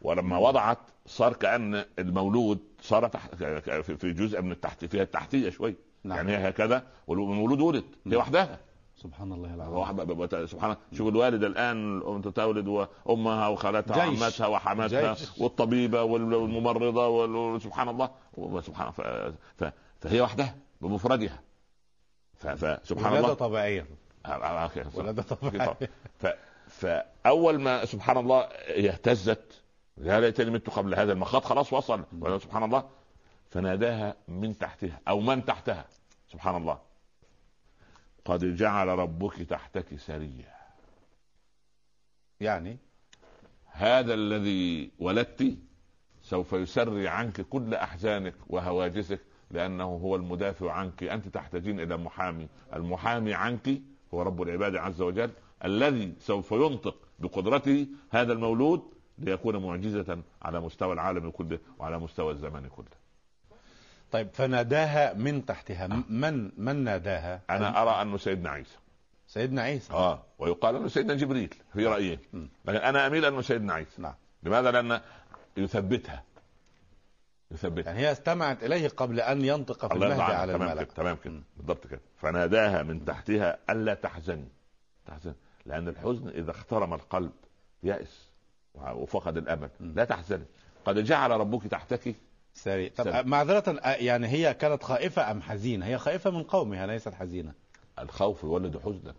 ولما 0.03 0.37
وضعت 0.37 0.77
صار 1.05 1.33
كأن 1.33 1.85
المولود 1.99 2.59
صار 2.81 3.07
تحت 3.07 3.35
في- 3.35 4.13
جزء 4.13 4.41
من 4.41 4.51
التحت 4.51 4.85
فيها 4.85 5.03
التحتية 5.03 5.49
شوي 5.49 5.75
نعم. 6.03 6.17
يعني 6.17 6.37
هي 6.37 6.49
هكذا 6.49 6.83
والمولود 7.07 7.61
ولد 7.61 7.83
هي 7.83 8.11
نعم. 8.11 8.19
وحدها 8.19 8.59
سبحان 8.95 9.31
الله 9.33 9.53
العظيم 9.53 10.45
سبحان 10.47 10.71
الله 10.71 10.81
شوف 10.93 11.07
الوالده 11.07 11.47
الآن 11.47 11.97
الأم 11.97 12.21
تولد 12.21 12.67
وأمها 12.67 13.47
وخالتها. 13.47 13.97
وعمتها 13.97 14.47
وحماتها. 14.47 15.15
والطبيبة 15.37 16.03
وال- 16.03 16.33
والممرضة 16.33 17.07
وال- 17.07 17.61
سبحان 17.61 17.89
الله 17.89 18.09
وسبحان 18.33 18.91
ف... 18.91 19.01
ف... 19.63 19.71
فهي 20.01 20.21
وحدها 20.21 20.55
بمفردها. 20.81 21.39
فسبحان 22.35 23.17
الله 23.17 23.33
طبيعية 23.33 23.85
آه، 24.25 24.29
آه، 24.29 24.63
أوكي. 24.63 24.83
ولادة 24.93 25.21
طبيعية 25.23 25.77
ف... 26.19 26.27
فأول 26.67 27.59
ما 27.61 27.85
سبحان 27.85 28.17
الله 28.17 28.47
هي 28.67 28.89
اهتزت 28.89 29.62
يا 29.97 30.19
ليتني 30.19 30.51
مت 30.51 30.69
قبل 30.69 30.95
هذا 30.95 31.13
المخاض 31.13 31.43
خلاص 31.43 31.73
وصل. 31.73 32.05
سبحان 32.39 32.63
الله. 32.63 32.89
فناداها 33.49 34.15
من 34.27 34.57
تحتها 34.57 35.01
أو 35.07 35.19
من 35.19 35.45
تحتها. 35.45 35.85
سبحان 36.27 36.55
الله. 36.55 36.79
قد 38.25 38.55
جعل 38.55 38.87
ربك 38.87 39.41
تحتك 39.41 39.95
سريا. 39.95 40.53
يعني؟ 42.39 42.77
هذا 43.65 44.13
الذي 44.13 44.91
ولدت 44.99 45.57
سوف 46.21 46.53
يسري 46.53 47.07
عنك 47.07 47.41
كل 47.41 47.73
أحزانك 47.73 48.35
وهواجسك 48.47 49.19
لأنه 49.51 49.83
هو 49.83 50.15
المدافع 50.15 50.71
عنك. 50.71 51.03
أنت 51.03 51.27
تحتاجين 51.27 51.79
إلى 51.79 51.97
محامي. 51.97 52.47
المحامي 52.73 53.33
عنك 53.33 53.81
هو 54.13 54.21
رب 54.21 54.41
العباد 54.41 54.75
عز 54.75 55.01
وجل 55.01 55.31
الذي 55.65 56.13
سوف 56.19 56.51
ينطق 56.51 56.95
بقدرته 57.19 57.87
هذا 58.09 58.33
المولود 58.33 58.93
ليكون 59.17 59.57
معجزة 59.57 60.21
على 60.41 60.59
مستوى 60.59 60.93
العالم 60.93 61.31
كله 61.31 61.59
وعلى 61.79 61.99
مستوى 61.99 62.31
الزمان 62.33 62.67
كله. 62.67 62.85
طيب 64.11 64.27
فناداها 64.33 65.13
من 65.13 65.45
تحتها. 65.45 65.87
م- 65.87 66.05
من 66.09 66.51
من 66.57 66.75
ناداها؟ 66.83 67.41
أنا 67.49 67.81
أرى 67.81 68.01
أنه 68.01 68.17
سيدنا 68.17 68.49
عيسى. 68.49 68.77
سيدنا 69.27 69.61
عيسى. 69.61 69.93
آه 69.93 70.23
ويقال 70.39 70.75
أنه 70.75 70.87
سيدنا 70.87 71.13
جبريل 71.13 71.53
في 71.73 71.85
رأيين 71.87 72.19
م. 72.33 72.45
لكن 72.65 72.77
أنا 72.77 73.07
أميل 73.07 73.25
أنه 73.25 73.41
سيدنا 73.41 73.73
عيسى. 73.73 74.01
نعم. 74.01 74.13
لماذا؟ 74.43 74.71
لأن 74.71 75.01
يثبتها. 75.57 76.23
يثبتها. 77.51 77.91
يعني 77.91 77.99
هي 78.07 78.11
استمعت 78.11 78.63
إليه 78.63 78.87
قبل 78.87 79.19
أن 79.19 79.45
ينطق 79.45 79.87
في 79.87 79.93
الله 79.93 80.07
المهد 80.07 80.21
على. 80.31 80.53
تمام 80.53 80.69
الملك. 80.69 80.85
كده 80.87 80.95
تمام 80.95 81.15
كده. 81.23 81.41
بالضبط 81.57 81.87
كده. 81.87 82.01
فناداها 82.17 82.83
من 82.83 83.05
تحتها 83.05 83.57
ألا 83.69 83.93
تحزني. 83.93 84.47
تحزن 85.05 85.33
لأن 85.65 85.87
الحزن 85.87 86.27
إذا 86.29 86.51
اخترم 86.51 86.93
القلب 86.93 87.31
يأس. 87.83 88.29
وفقد 88.75 89.37
الأمل. 89.37 89.69
لا 89.79 90.05
تحزني 90.05 90.45
قد 90.85 90.99
جعل 91.03 91.31
ربك 91.31 91.67
تحتك 91.67 92.15
سريع 92.53 92.89
طب 92.95 93.03
سريع. 93.03 93.21
معذرة 93.21 93.79
آه، 93.79 93.89
يعني 93.95 94.27
هي 94.27 94.53
كانت 94.53 94.83
خائفة 94.83 95.31
أم 95.31 95.41
حزينة 95.41 95.85
هي 95.85 95.97
خائفة 95.97 96.29
من 96.29 96.43
قومها 96.43 96.87
ليست 96.87 97.13
حزينة 97.13 97.53
الخوف 97.99 98.43
يولد 98.43 98.77
حزنا 98.77 99.13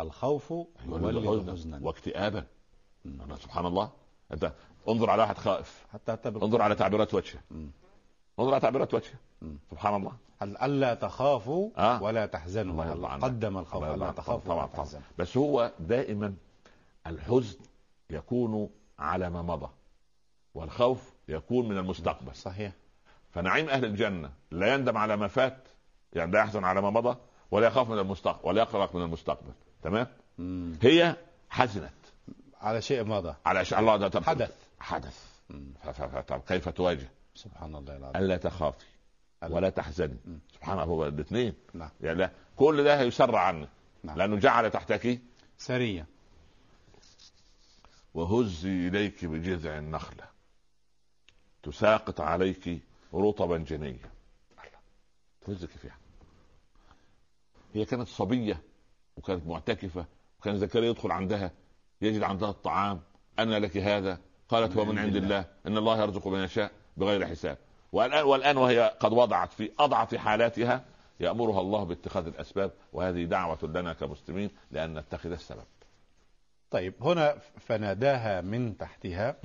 الخوف 0.00 0.50
يولد 0.86 1.24
يولد 1.24 1.50
حزنا 1.50 1.80
واكتئابا 1.82 2.44
م. 3.04 3.36
سبحان 3.36 3.66
الله 3.66 3.90
أنت 4.32 4.52
انظر 4.88 5.10
على 5.10 5.22
واحد 5.22 5.38
خائف 5.38 5.86
حتى 5.92 6.12
حتى. 6.12 6.28
انظر 6.28 6.62
على 6.62 6.74
تعبيرات 6.74 7.14
وجهه. 7.14 7.40
انظر 8.38 8.50
على 8.52 8.60
تعبيرات 8.60 8.94
وجهه. 8.94 9.14
سبحان 9.70 9.94
الله 9.96 10.12
هل 10.42 10.56
ألا 10.56 10.94
تخافوا 10.94 11.70
آه. 11.76 12.02
ولا 12.02 12.26
تحزنوا 12.26 12.92
الله. 12.92 13.08
قدم 13.08 13.58
الخوف 13.58 13.84
عنك. 13.84 14.16
تخافوا 14.16 14.40
طبعا 14.54 14.66
طبعا 14.66 14.86
بس 15.18 15.36
هو 15.36 15.72
دائما 15.80 16.34
الحزن 17.06 17.58
يكون 18.10 18.70
على 18.98 19.30
ما 19.30 19.42
مضى 19.42 19.70
والخوف 20.54 21.12
يكون 21.28 21.68
من 21.68 21.78
المستقبل. 21.78 22.34
صحيح. 22.34 22.72
فنعيم 23.30 23.68
أهل 23.68 23.84
الجنة 23.84 24.30
لا 24.50 24.74
يندم 24.74 24.96
على 24.96 25.16
ما 25.16 25.28
فات 25.28 25.68
يعني 26.12 26.32
لا 26.32 26.40
يحزن 26.40 26.64
على 26.64 26.80
ما 26.80 26.90
مضى 26.90 27.16
ولا 27.50 27.66
يخاف 27.66 27.90
من 27.90 27.98
المستقبل 27.98 28.48
ولا 28.48 28.62
يقلق 28.62 28.96
من 28.96 29.02
المستقبل. 29.02 29.52
تمام؟ 29.82 30.06
مم. 30.38 30.78
هي 30.82 31.16
حزنت. 31.50 31.92
على 32.60 32.82
شيء 32.82 33.04
مضى. 33.04 33.34
على 33.46 33.64
شاء 33.64 33.80
الله 33.80 33.96
ده 33.96 34.20
حدث. 34.20 34.54
حدث. 34.80 35.24
طب 36.28 36.40
كيف 36.40 36.68
تواجه؟ 36.68 37.08
سبحان 37.34 37.74
الله 37.74 37.96
العظيم. 37.96 38.22
ألا 38.22 38.36
تخافي 38.36 38.84
ألا. 39.42 39.54
ولا 39.54 39.70
تحزني. 39.70 40.16
مم. 40.24 40.38
سبحان 40.54 40.72
الله 40.72 40.84
هو 40.84 41.06
الاثنين. 41.06 41.54
نعم. 41.74 41.90
يعني 42.00 42.30
كل 42.56 42.84
ده 42.84 43.02
يسرع 43.02 43.40
عنك. 43.40 43.68
نعم. 44.02 44.18
لأنه 44.18 44.36
جعل 44.36 44.70
تحتك 44.70 45.20
سرية 45.58 46.06
وهزي 48.14 48.88
إليك 48.88 49.24
بجذع 49.24 49.78
النخله 49.78 50.24
تساقط 51.62 52.20
عليك 52.20 52.80
رطبا 53.14 53.58
جنيا 53.58 54.10
تهزك 55.46 55.68
فيها. 55.68 55.96
هي 57.74 57.84
كانت 57.84 58.08
صبية 58.08 58.60
وكانت 59.16 59.46
معتكفة 59.46 60.04
وكان 60.40 60.58
زكريا 60.58 60.90
يدخل 60.90 61.10
عندها 61.10 61.50
يجد 62.02 62.22
عندها 62.22 62.50
الطعام. 62.50 63.00
أنا 63.38 63.58
لك 63.58 63.76
هذا؟ 63.76 64.18
قالت 64.48 64.76
هو 64.76 64.84
من 64.84 64.98
عند 64.98 65.16
الله. 65.16 65.44
إن 65.66 65.76
الله 65.76 66.02
يرزق 66.02 66.26
من 66.26 66.44
يشاء 66.44 66.72
بغير 66.96 67.26
حساب. 67.26 67.58
والان 67.92 68.24
والآن 68.24 68.56
وهي 68.56 68.96
قد 69.00 69.12
وضعت 69.12 69.52
في 69.52 69.70
اضعف 69.78 70.14
حالاتها. 70.14 70.84
يأمرها 71.20 71.60
الله 71.60 71.84
باتخاذ 71.84 72.26
الأسباب. 72.26 72.72
وهذه 72.92 73.24
دعوة 73.24 73.58
لنا 73.62 73.92
كمسلمين 73.92 74.50
لأن 74.70 74.98
نتخذ 74.98 75.32
السبب. 75.32 75.64
طيب 76.70 76.94
هنا 77.00 77.38
فناداها 77.58 78.40
من 78.40 78.78
تحتها. 78.78 79.36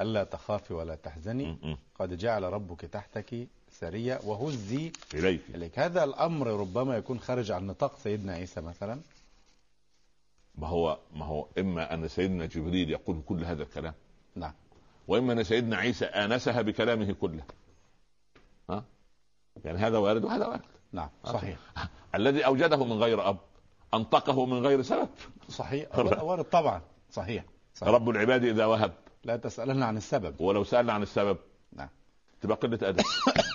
ألا 0.00 0.24
تخافي 0.24 0.74
ولا 0.74 0.94
تحزني. 0.94 1.76
قد 1.94 2.16
جعل 2.16 2.42
ربك 2.42 2.80
تحتك 2.80 3.48
سرية 3.70 4.20
وهزي 4.24 4.92
إليك. 5.14 5.40
إليك. 5.54 5.78
هذا 5.78 6.04
الأمر 6.04 6.46
ربما 6.46 6.96
يكون 6.96 7.20
خارج 7.20 7.50
عن 7.50 7.66
نطاق 7.66 7.98
سيدنا 7.98 8.32
عيسى 8.32 8.60
مثلا. 8.60 9.00
ما 10.54 10.68
هو 10.68 10.98
ما 11.14 11.24
هو 11.24 11.46
إما 11.58 11.94
أن 11.94 12.08
سيدنا 12.08 12.46
جبريل 12.46 12.90
يقول 12.90 13.22
كل 13.26 13.44
هذا 13.44 13.62
الكلام. 13.62 13.94
نعم. 14.36 14.52
وإما 15.08 15.32
أن 15.32 15.44
سيدنا 15.44 15.76
عيسى 15.76 16.04
آنسها 16.04 16.62
بكلامه 16.62 17.12
كله. 17.12 17.42
ها؟ 18.70 18.84
يعني 19.64 19.78
هذا 19.78 19.98
وارد 19.98 20.24
وهذا 20.24 20.46
وارد. 20.46 20.60
نعم 20.92 21.08
صحيح. 21.24 21.58
الذي 22.14 22.46
أوجده 22.46 22.84
من 22.84 22.92
غير 22.92 23.28
أب. 23.28 23.38
أنطقه 23.94 24.46
من 24.46 24.66
غير 24.66 24.82
سبب. 24.82 25.08
صحيح. 25.48 25.98
وارد 25.98 26.44
طبعا. 26.44 26.80
صحيح. 27.10 27.44
صحيح. 27.74 27.94
رب 27.94 28.08
العباد 28.10 28.44
إذا 28.44 28.66
وهب. 28.66 28.92
لا 29.24 29.36
تسألنا 29.36 29.86
عن 29.86 29.96
السبب. 29.96 30.40
ولو 30.40 30.64
سألنا 30.64 30.92
عن 30.92 31.02
السبب. 31.02 31.36
نعم. 31.72 31.88
تبقى 32.40 32.56
قلة 32.56 32.78
أدب. 32.82 33.04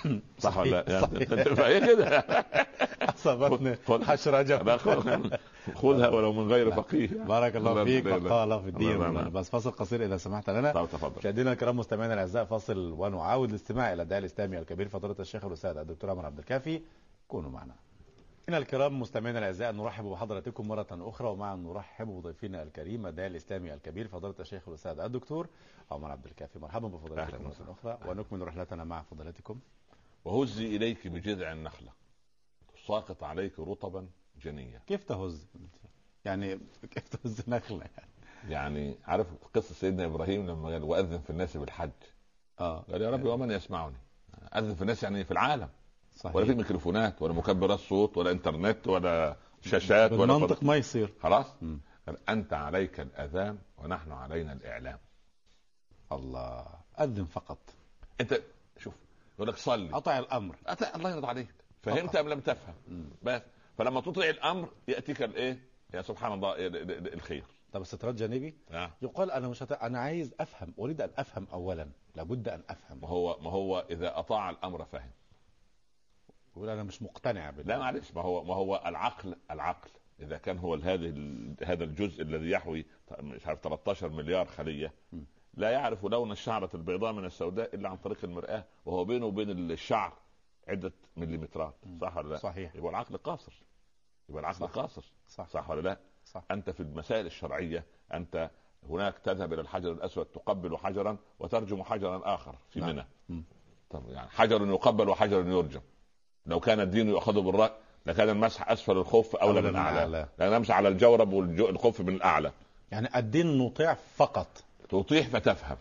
صح 0.38 0.56
ولا 0.58 0.70
لا؟ 0.70 0.92
يعني 0.92 1.26
فهي 1.56 1.80
كده؟ 1.80 2.24
لا، 4.62 4.76
خذ- 4.76 5.36
خذها 5.74 6.08
ولو 6.08 6.32
من 6.32 6.48
غير 6.52 6.68
نعم. 6.70 6.82
فقيه. 6.82 7.08
بارك 7.08 7.56
الله 7.56 7.84
فيك. 7.84 8.06
وقال 8.06 8.62
في 8.62 8.68
الدين. 8.68 9.30
بس 9.30 9.50
فاصل 9.50 9.70
قصير 9.70 10.04
إذا 10.04 10.16
سمحت 10.16 10.50
لنا. 10.50 10.72
طب 10.72 10.88
تفضل. 10.92 11.18
مشاهدينا 11.18 11.52
الكرام 11.52 11.76
مستمعينا 11.76 12.14
الأعزاء 12.14 12.44
فاصل 12.44 12.92
ونعاود 12.98 13.48
الاستماع 13.48 13.92
إلى 13.92 14.02
الداعي 14.02 14.20
الإسلامي 14.20 14.58
الكبير 14.58 14.88
فضيلة 14.88 15.16
الشيخ 15.20 15.44
الأستاذ 15.44 15.76
الدكتور 15.76 16.10
عمر 16.10 16.26
عبد 16.26 16.38
الكافي. 16.38 16.80
كونوا 17.28 17.50
معنا. 17.50 17.74
إن 18.48 18.54
الكرام 18.54 19.00
مستمعينا 19.00 19.38
الأعزاء 19.38 19.72
نرحب 19.72 20.04
بحضراتكم 20.04 20.68
مرة 20.68 20.86
أخرى 20.92 21.28
ومعا 21.28 21.56
نرحب 21.56 22.06
بضيفنا 22.06 22.62
الكريم 22.62 23.06
الداعي 23.06 23.28
الإسلامي 23.28 23.74
الكبير 23.74 24.08
فضيلة 24.08 24.34
الشيخ 24.40 24.68
الأستاذ 24.68 25.00
الدكتور 25.00 25.48
عمر 25.90 26.10
عبد 26.10 26.26
الكافي. 26.26 26.58
مرحبا 26.58 26.88
بفضيلتكم 26.88 27.44
مره 27.44 27.72
أخرى 27.72 27.98
ونكمل 28.10 28.48
رحلتنا 28.48 28.84
مع 28.84 29.02
فضيلتكم. 29.02 29.60
وهزي 30.24 30.76
إليك 30.76 31.06
بجذع 31.06 31.52
النخلة. 31.52 31.92
تساقط 32.74 33.24
عليك 33.24 33.58
رطبا 33.58 34.08
جنيا 34.42 34.80
كيف 34.86 35.04
تهز؟ 35.04 35.46
يعني 36.24 36.60
كيف 36.90 37.08
تهز 37.08 37.42
نخلة؟ 37.48 37.84
يعني؟ 37.96 38.10
يعني 38.52 38.96
عارف 39.04 39.26
قصة 39.54 39.74
سيدنا 39.74 40.04
إبراهيم 40.04 40.46
لما 40.46 40.68
قال 40.68 40.82
وأذن 40.82 41.18
في 41.18 41.30
الناس 41.30 41.56
بالحج. 41.56 41.90
آه. 42.60 42.80
قال 42.80 43.02
يا 43.02 43.10
رب 43.10 43.24
ومن 43.24 43.50
يسمعني؟ 43.50 43.96
أذن 44.56 44.74
في 44.74 44.82
الناس 44.82 45.02
يعني 45.02 45.24
في 45.24 45.30
العالم. 45.30 45.68
صحيح. 46.14 46.36
ولا 46.36 46.46
في 46.46 46.54
ميكروفونات 46.54 47.22
ولا 47.22 47.32
مكبرات 47.32 47.78
صوت 47.78 48.16
ولا 48.16 48.30
انترنت 48.30 48.86
ولا 48.88 49.36
شاشات 49.60 50.12
ولا 50.12 50.26
بالمنطق 50.32 50.62
ما 50.62 50.76
يصير. 50.76 51.12
خلاص. 51.22 51.46
قال 52.06 52.28
أنت 52.28 52.52
عليك 52.52 53.00
الأذان 53.00 53.58
ونحن 53.78 54.12
علينا 54.12 54.52
الإعلام. 54.52 54.98
الله. 56.12 56.66
أذن 57.00 57.24
فقط. 57.24 57.58
أنت 58.20 58.40
شوف 58.78 58.94
يقول 59.34 59.48
لك 59.48 59.56
صلي. 59.56 59.96
اطع 59.96 60.18
الأمر. 60.18 60.56
أت- 60.68 60.94
الله 60.94 61.10
يرضى 61.10 61.26
عليك. 61.26 61.54
فهمت. 61.82 62.16
أم 62.16 62.28
لم 62.28 62.40
تفهم. 62.40 62.74
بس. 63.22 63.42
فلما 63.78 64.00
تطيع 64.00 64.30
الأمر 64.30 64.68
يأتيك 64.88 65.22
الايه 65.22 65.58
يا 65.94 66.02
سبحان 66.02 66.32
الله 66.32 66.52
ال- 66.66 66.76
ال- 66.90 67.14
الخير. 67.14 67.44
طب 67.72 67.80
استطراد 67.80 68.16
جانبي 68.16 68.54
نعم 68.70 68.90
يقال 69.02 69.30
أنا 69.30 69.48
مش 69.48 69.62
هت... 69.62 69.72
أنا 69.72 69.98
عايز 69.98 70.34
أفهم 70.40 70.74
أريد 70.78 71.00
أن 71.00 71.10
أفهم 71.16 71.46
اولا. 71.52 71.88
لابد 72.14 72.48
أن 72.48 72.62
أفهم. 72.68 72.98
ما 73.02 73.08
هو 73.08 73.38
ما 73.40 73.50
هو 73.50 73.86
إذا 73.90 74.18
أطاع 74.18 74.50
الأمر 74.50 74.84
فهم. 74.84 75.10
يقول 76.56 76.68
أنا 76.68 76.82
مش 76.82 77.02
مقتنع 77.02 77.50
بالله 77.50 77.74
لا 77.74 77.80
معلش 77.80 78.12
ما 78.14 78.22
هو 78.22 78.44
ما 78.44 78.54
هو 78.54 78.82
العقل 78.86 79.36
العقل 79.50 79.90
إذا 80.20 80.38
كان 80.38 80.58
هو 80.58 80.74
هذه 80.74 81.14
هذا 81.64 81.84
الجزء 81.84 82.22
الذي 82.22 82.50
يحوي 82.50 82.86
مش 83.20 83.46
عارف 83.46 83.60
13 83.60 84.08
مليار 84.08 84.46
خلية. 84.46 84.92
لا 85.54 85.70
يعرف 85.70 86.04
لون 86.04 86.32
الشعرة 86.32 86.70
البيضاء 86.74 87.12
من 87.12 87.24
السوداء 87.24 87.74
إلا 87.74 87.88
عن 87.88 87.96
طريق 87.96 88.18
المرآة 88.24 88.64
وهو 88.86 89.04
بينه 89.04 89.26
وبين 89.26 89.50
الشعر 89.70 90.12
عدة 90.68 90.92
مليمترات 91.16 91.74
صح 92.00 92.16
ولا 92.16 92.28
لا؟ 92.28 92.36
صحيح 92.36 92.74
يبقى 92.76 92.90
العقل 92.90 93.16
قاصر 93.16 93.52
يبقى 94.28 94.40
العقل 94.40 94.56
صح. 94.56 94.70
قاصر 94.70 95.04
صح 95.28 95.48
صح 95.48 95.70
ولا 95.70 95.80
لا؟ 95.80 95.98
صح 96.24 96.44
أنت 96.50 96.70
في 96.70 96.80
المسائل 96.80 97.26
الشرعية 97.26 97.84
أنت 98.14 98.50
هناك 98.88 99.18
تذهب 99.18 99.52
إلى 99.52 99.60
الحجر 99.60 99.92
الأسود 99.92 100.26
تقبل 100.26 100.76
حجرا 100.76 101.16
وترجم 101.38 101.82
حجرا 101.82 102.34
آخر 102.34 102.56
في 102.70 102.80
نعم. 102.80 102.88
منى. 103.28 103.44
طب 103.90 104.08
يعني 104.08 104.28
حجر 104.28 104.66
يقبل 104.66 105.08
وحجر 105.08 105.48
يرجم 105.48 105.80
لو 106.46 106.60
كان 106.60 106.80
الدين 106.80 107.08
يؤخذ 107.08 107.40
بالرأي 107.40 107.70
لكان 108.06 108.28
المسح 108.28 108.70
أسفل 108.70 108.92
الخف 108.92 109.36
اولى 109.36 109.62
من 109.62 109.76
أعلى. 109.76 110.26
لأن 110.38 110.52
امسح 110.52 110.76
على 110.76 110.88
الجورب 110.88 111.32
والخف 111.32 112.00
من 112.00 112.14
الأعلى. 112.14 112.52
يعني 112.90 113.18
الدين 113.18 113.58
نطيع 113.58 113.96
فقط. 114.16 114.46
تطيح 114.88 115.28
فتفهم. 115.28 115.76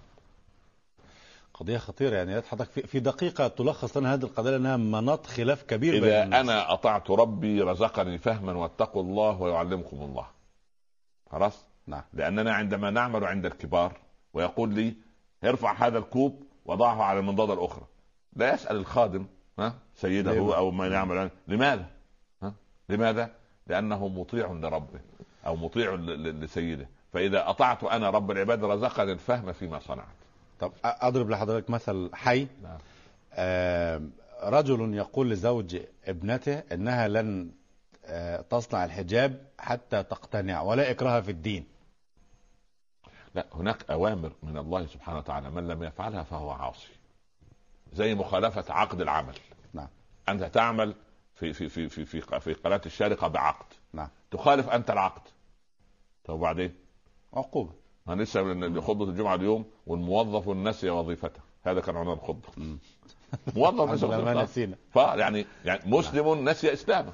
قضية 1.53 1.77
خطيرة 1.77 2.15
يعني 2.15 2.41
حضرتك 2.41 2.85
في, 2.85 2.99
دقيقة 2.99 3.47
تلخص 3.47 3.97
لنا 3.97 4.13
هذه 4.13 4.23
القضية 4.23 4.51
لأنها 4.51 4.77
مناط 4.77 5.25
خلاف 5.25 5.63
كبير 5.63 5.93
بين 5.93 6.03
اذا 6.03 6.23
الناس. 6.23 6.39
أنا 6.39 6.73
أطعت 6.73 7.11
ربي 7.11 7.61
رزقني 7.61 8.17
فهما 8.17 8.53
واتقوا 8.53 9.03
الله 9.03 9.41
ويعلمكم 9.41 9.97
الله. 10.01 10.27
خلاص؟ 11.31 11.65
نعم. 11.87 12.01
لأننا 12.13 12.53
عندما 12.53 12.89
نعمل 12.89 13.23
عند 13.23 13.45
الكبار 13.45 13.97
ويقول 14.33 14.73
لي 14.73 14.93
ارفع 15.43 15.87
هذا 15.87 15.97
الكوب 15.97 16.43
وضعه 16.65 17.03
على 17.03 17.19
المنضدة 17.19 17.53
الأخرى. 17.53 17.85
لا 18.35 18.53
يسأل 18.53 18.75
الخادم 18.75 19.25
ها 19.59 19.73
سيده 19.95 20.31
ليه؟ 20.33 20.57
أو 20.57 20.71
من 20.71 20.91
يعمل. 20.91 21.29
لماذا؟ 21.47 21.85
ها؟ 22.43 22.53
لماذا؟ 22.89 23.31
لأنه 23.67 24.07
مطيع 24.07 24.51
لربه 24.51 24.99
أو 25.45 25.55
مطيع 25.55 25.95
لسيده 25.95 26.87
فإذا 27.13 27.49
أطعت 27.49 27.83
أنا 27.83 28.09
رب 28.09 28.31
العباد 28.31 28.63
رزقني 28.63 29.11
الفهم 29.11 29.53
فيما 29.53 29.79
صنعت 29.79 30.07
طب 30.59 30.71
أضرب 30.85 31.29
لحضرتك 31.29 31.69
مثل 31.69 32.09
حي 32.13 32.47
نعم. 32.63 32.77
آم، 33.33 34.11
رجل 34.43 34.93
يقول 34.93 35.29
لزوج 35.29 35.77
ابنته 36.05 36.63
إنها 36.71 37.07
لن 37.07 37.51
آه، 38.05 38.41
تصنع 38.41 38.85
الحجاب 38.85 39.41
حتى 39.59 40.03
تقتنع 40.03 40.61
ولا 40.61 40.91
إكراه 40.91 41.19
في 41.19 41.31
الدين 41.31 41.65
لا 43.35 43.45
هناك 43.53 43.91
أوامر 43.91 44.31
من 44.43 44.57
الله 44.57 44.85
سبحانه 44.85 45.17
وتعالى 45.17 45.49
من 45.49 45.67
لم 45.67 45.83
يفعلها 45.83 46.23
فهو 46.23 46.51
عاصي 46.51 46.87
زي 47.93 48.15
مخالفة 48.15 48.73
عقد 48.73 49.01
العمل. 49.01 49.35
نعم. 49.73 49.87
أنت 50.29 50.43
تعمل 50.43 50.95
في 51.35 51.53
في 51.53 51.69
في 51.69 51.89
في 51.89 52.05
في, 52.05 52.39
في 52.39 52.53
قناة 52.53 52.81
الشارقة 52.85 53.27
بعقد. 53.27 53.65
نعم. 53.93 54.09
تخالف 54.31 54.69
أنت 54.69 54.91
العقد. 54.91 55.21
طب 56.25 56.33
وبعدين؟ 56.33 56.73
عقوبة. 57.33 57.71
أنا 58.07 58.23
لسه 58.23 58.43
من 58.43 58.81
خطبة 58.81 59.03
الجمعة 59.05 59.35
اليوم 59.35 59.65
والموظف 59.87 60.49
نسي 60.49 60.89
وظيفته. 60.89 61.41
هذا 61.63 61.81
كان 61.81 61.97
عنوان 61.97 62.17
الخطبة. 62.17 62.77
موظف 63.55 63.89
نسي 63.93 64.05
ما 64.07 64.17
وظيفته. 64.17 64.43
نسينا. 64.43 64.75
فيعني 64.93 65.45
يعني 65.65 65.81
مسلم 65.85 66.49
نسي 66.49 66.73
إسلامه. 66.73 67.13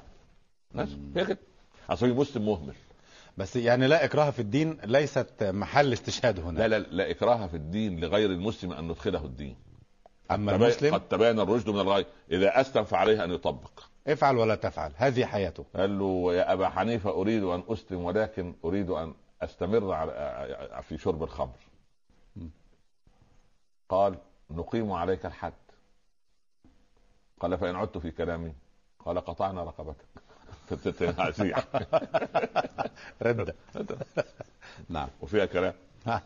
نسي. 0.74 0.98
هي 1.16 1.24
كده 1.24 1.38
أصل 1.90 2.08
مسلم 2.08 2.46
مهمل. 2.46 2.74
بس 3.36 3.56
يعني 3.56 3.86
لا 3.86 4.04
إكراه 4.04 4.30
في 4.30 4.38
الدين 4.38 4.78
ليست 4.84 5.42
محل 5.42 5.92
استشهاد 5.92 6.40
هنا. 6.40 6.58
لا 6.58 6.68
لا 6.68 6.78
لا 6.78 7.10
إكراه 7.10 7.46
في 7.46 7.56
الدين 7.56 8.00
لغير 8.00 8.30
المسلم 8.30 8.72
أن 8.72 8.88
ندخله 8.88 9.24
الدين. 9.24 9.56
أما 10.30 10.54
المسلم 10.54 10.94
قد 10.94 11.08
تبين 11.08 11.40
الرشد 11.40 11.70
من 11.70 11.80
الغي. 11.80 12.06
إذا 12.30 12.60
اسلم 12.60 12.84
فعليه 12.84 13.24
أن 13.24 13.30
يطبق. 13.30 13.80
افعل 14.06 14.36
ولا 14.36 14.54
تفعل. 14.54 14.92
هذه 14.96 15.24
حياته. 15.24 15.64
قال 15.76 15.98
له 15.98 16.34
يا 16.34 16.52
أبا 16.52 16.68
حنيفة 16.68 17.10
أريد 17.10 17.42
أن 17.42 17.62
أسلم 17.68 18.04
ولكن 18.04 18.54
أريد 18.64 18.90
أن 18.90 19.14
أستمر 19.42 19.92
على 19.92 20.82
في 20.82 20.98
شرب 20.98 21.22
الخمر. 21.22 21.56
قال 23.88 24.18
نقيم 24.50 24.92
عليك 24.92 25.26
الحد. 25.26 25.52
قال 27.40 27.58
فإن 27.58 27.76
عدت 27.76 27.98
في 27.98 28.10
كلامي. 28.10 28.52
قال 29.04 29.20
قطعنا 29.20 29.64
رقبتك. 29.64 30.04
ردة 33.22 33.54
نعم. 34.88 35.08
وفيها 35.20 35.46
كلام. 35.46 35.74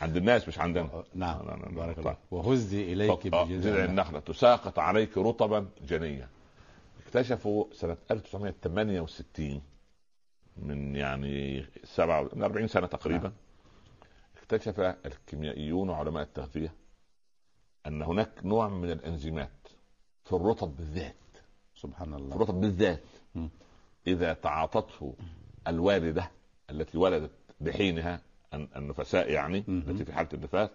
عند 0.00 0.16
الناس 0.16 0.48
مش 0.48 0.58
عندنا. 0.58 1.04
نعم. 1.14 1.38
لا، 1.46 1.56
لا. 1.56 1.68
بارك 1.68 1.96
طيب. 1.96 2.06
الله 2.06 2.16
وهزي 2.30 2.92
إليك 2.92 3.26
بجذع 3.26 3.44
جذع 3.44 3.70
النخل. 3.70 3.84
النخلة. 3.90 4.20
تساقط 4.20 4.78
عليك 4.78 5.18
رطبا 5.18 5.66
جنيا 5.88 6.28
اكتشفوا 7.06 7.64
سنة 7.72 7.96
1968 8.10 9.62
من 10.56 10.96
يعني 10.96 11.66
سبعة 11.84 12.28
من 12.32 12.42
40 12.42 12.68
سنة 12.68 12.86
تقريبا 12.86 13.32
اكتشف 14.36 14.80
الكيميائيون 14.80 15.88
وعلماء 15.88 16.22
التغذية 16.22 16.72
أن 17.86 18.02
هناك 18.02 18.30
نوع 18.44 18.68
من 18.68 18.90
الأنزيمات 18.90 19.50
في 20.24 20.32
الرطب 20.32 20.76
بالذات. 20.76 21.14
سبحان 21.76 22.10
في 22.10 22.16
الله 22.16 22.36
الرطب 22.36 22.60
بالذات. 22.60 23.02
م. 23.34 23.48
إذا 24.06 24.32
تعاطته 24.32 25.14
الوالدة 25.68 26.30
التي 26.70 26.98
ولدت 26.98 27.30
بحينها 27.60 28.20
النفساء 28.54 29.30
يعني. 29.30 29.64
التي 29.68 30.04
في 30.04 30.12
حالة 30.12 30.28
النفاس 30.34 30.70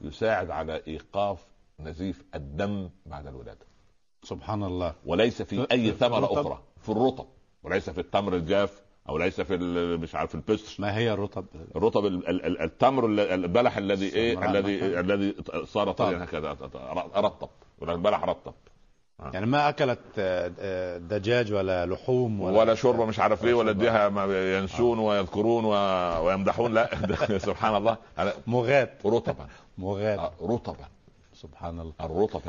يساعد 0.00 0.50
على 0.50 0.82
إيقاف 0.88 1.44
نزيف 1.80 2.24
الدم 2.34 2.90
بعد 3.06 3.26
الولادة 3.26 3.66
سبحان 4.22 4.62
الله 4.62 4.94
وليس 5.06 5.42
في 5.42 5.66
أي 5.72 5.92
ثمرة؟ 5.92 6.24
أخرى 6.40 6.62
في 6.82 6.88
الرطب 6.88 7.26
وليس 7.62 7.90
في 7.90 8.00
التمر 8.00 8.34
الجاف 8.36 8.82
أو 9.08 9.18
ليس 9.18 9.40
في 9.40 9.56
مش 10.02 10.14
عارف 10.14 10.34
البستر 10.34 10.82
ما 10.82 10.96
هي 10.96 11.12
الرطب 11.12 11.44
الرطب 11.76 12.06
ال- 12.06 12.28
ال- 12.28 12.44
ال- 12.44 12.60
التمر 12.60 13.06
ال- 13.06 13.20
البلح 13.20 13.76
الذي 13.76 14.06
إيه 14.14 14.50
الذي. 14.50 15.00
الذي 15.00 15.34
صار. 15.64 15.92
طريا 15.92 16.24
هكذا 16.24 16.52
رطب 17.16 17.48
البلح 17.82 18.24
رطب 18.24 18.54
يعني 19.22 19.46
ما 19.46 19.68
أكلت 19.68 19.98
آه، 20.18 20.52
آه، 20.58 20.98
دجاج 20.98 21.52
ولا 21.52 21.86
لحوم 21.86 22.40
ولا, 22.40 22.58
ولا 22.58 22.74
شوربة 22.74 23.04
مش 23.06 23.18
عارف 23.18 23.44
إيه 23.44 23.54
ولا. 23.54 23.70
إديها 23.70 24.08
ما 24.08 24.58
ينسون 24.58 24.98
ويذكرون 24.98 25.64
و- 25.64 26.24
ويمدحون 26.26 26.74
لا. 26.74 26.90
سبحان 27.38 27.76
الله. 27.76 27.96
مغات. 28.46 29.06
رطبا. 29.06 29.46
مغات. 29.78 30.18
آه، 30.18 30.32
رطبا. 30.42 30.88
سبحان 31.34 31.80
الله. 31.80 31.92
الرطب 32.00 32.40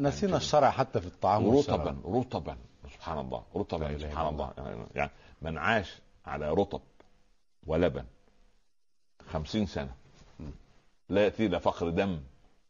نسينا 0.00 0.10
جداً. 0.30 0.36
الشرع 0.36 0.70
حتى 0.70 1.00
في 1.00 1.06
الطعام. 1.06 1.50
رطبا 1.58 1.96
رطبا. 2.04 2.56
سبحان 2.94 3.18
الله. 3.18 3.42
رطبا 3.56 3.98
سبحان 3.98 4.28
الله. 4.28 4.50
يعني- 4.58 4.86
يعني 4.94 5.10
من 5.42 5.58
عاش 5.58 5.98
على 6.26 6.50
رطب 6.50 6.80
ولبن 7.66 8.04
خمسين 9.32 9.66
سنة 9.66 9.90
لا 11.08 11.24
يأتي 11.24 11.48
لا 11.48 11.58
فقر 11.58 11.88
دم. 11.90 12.20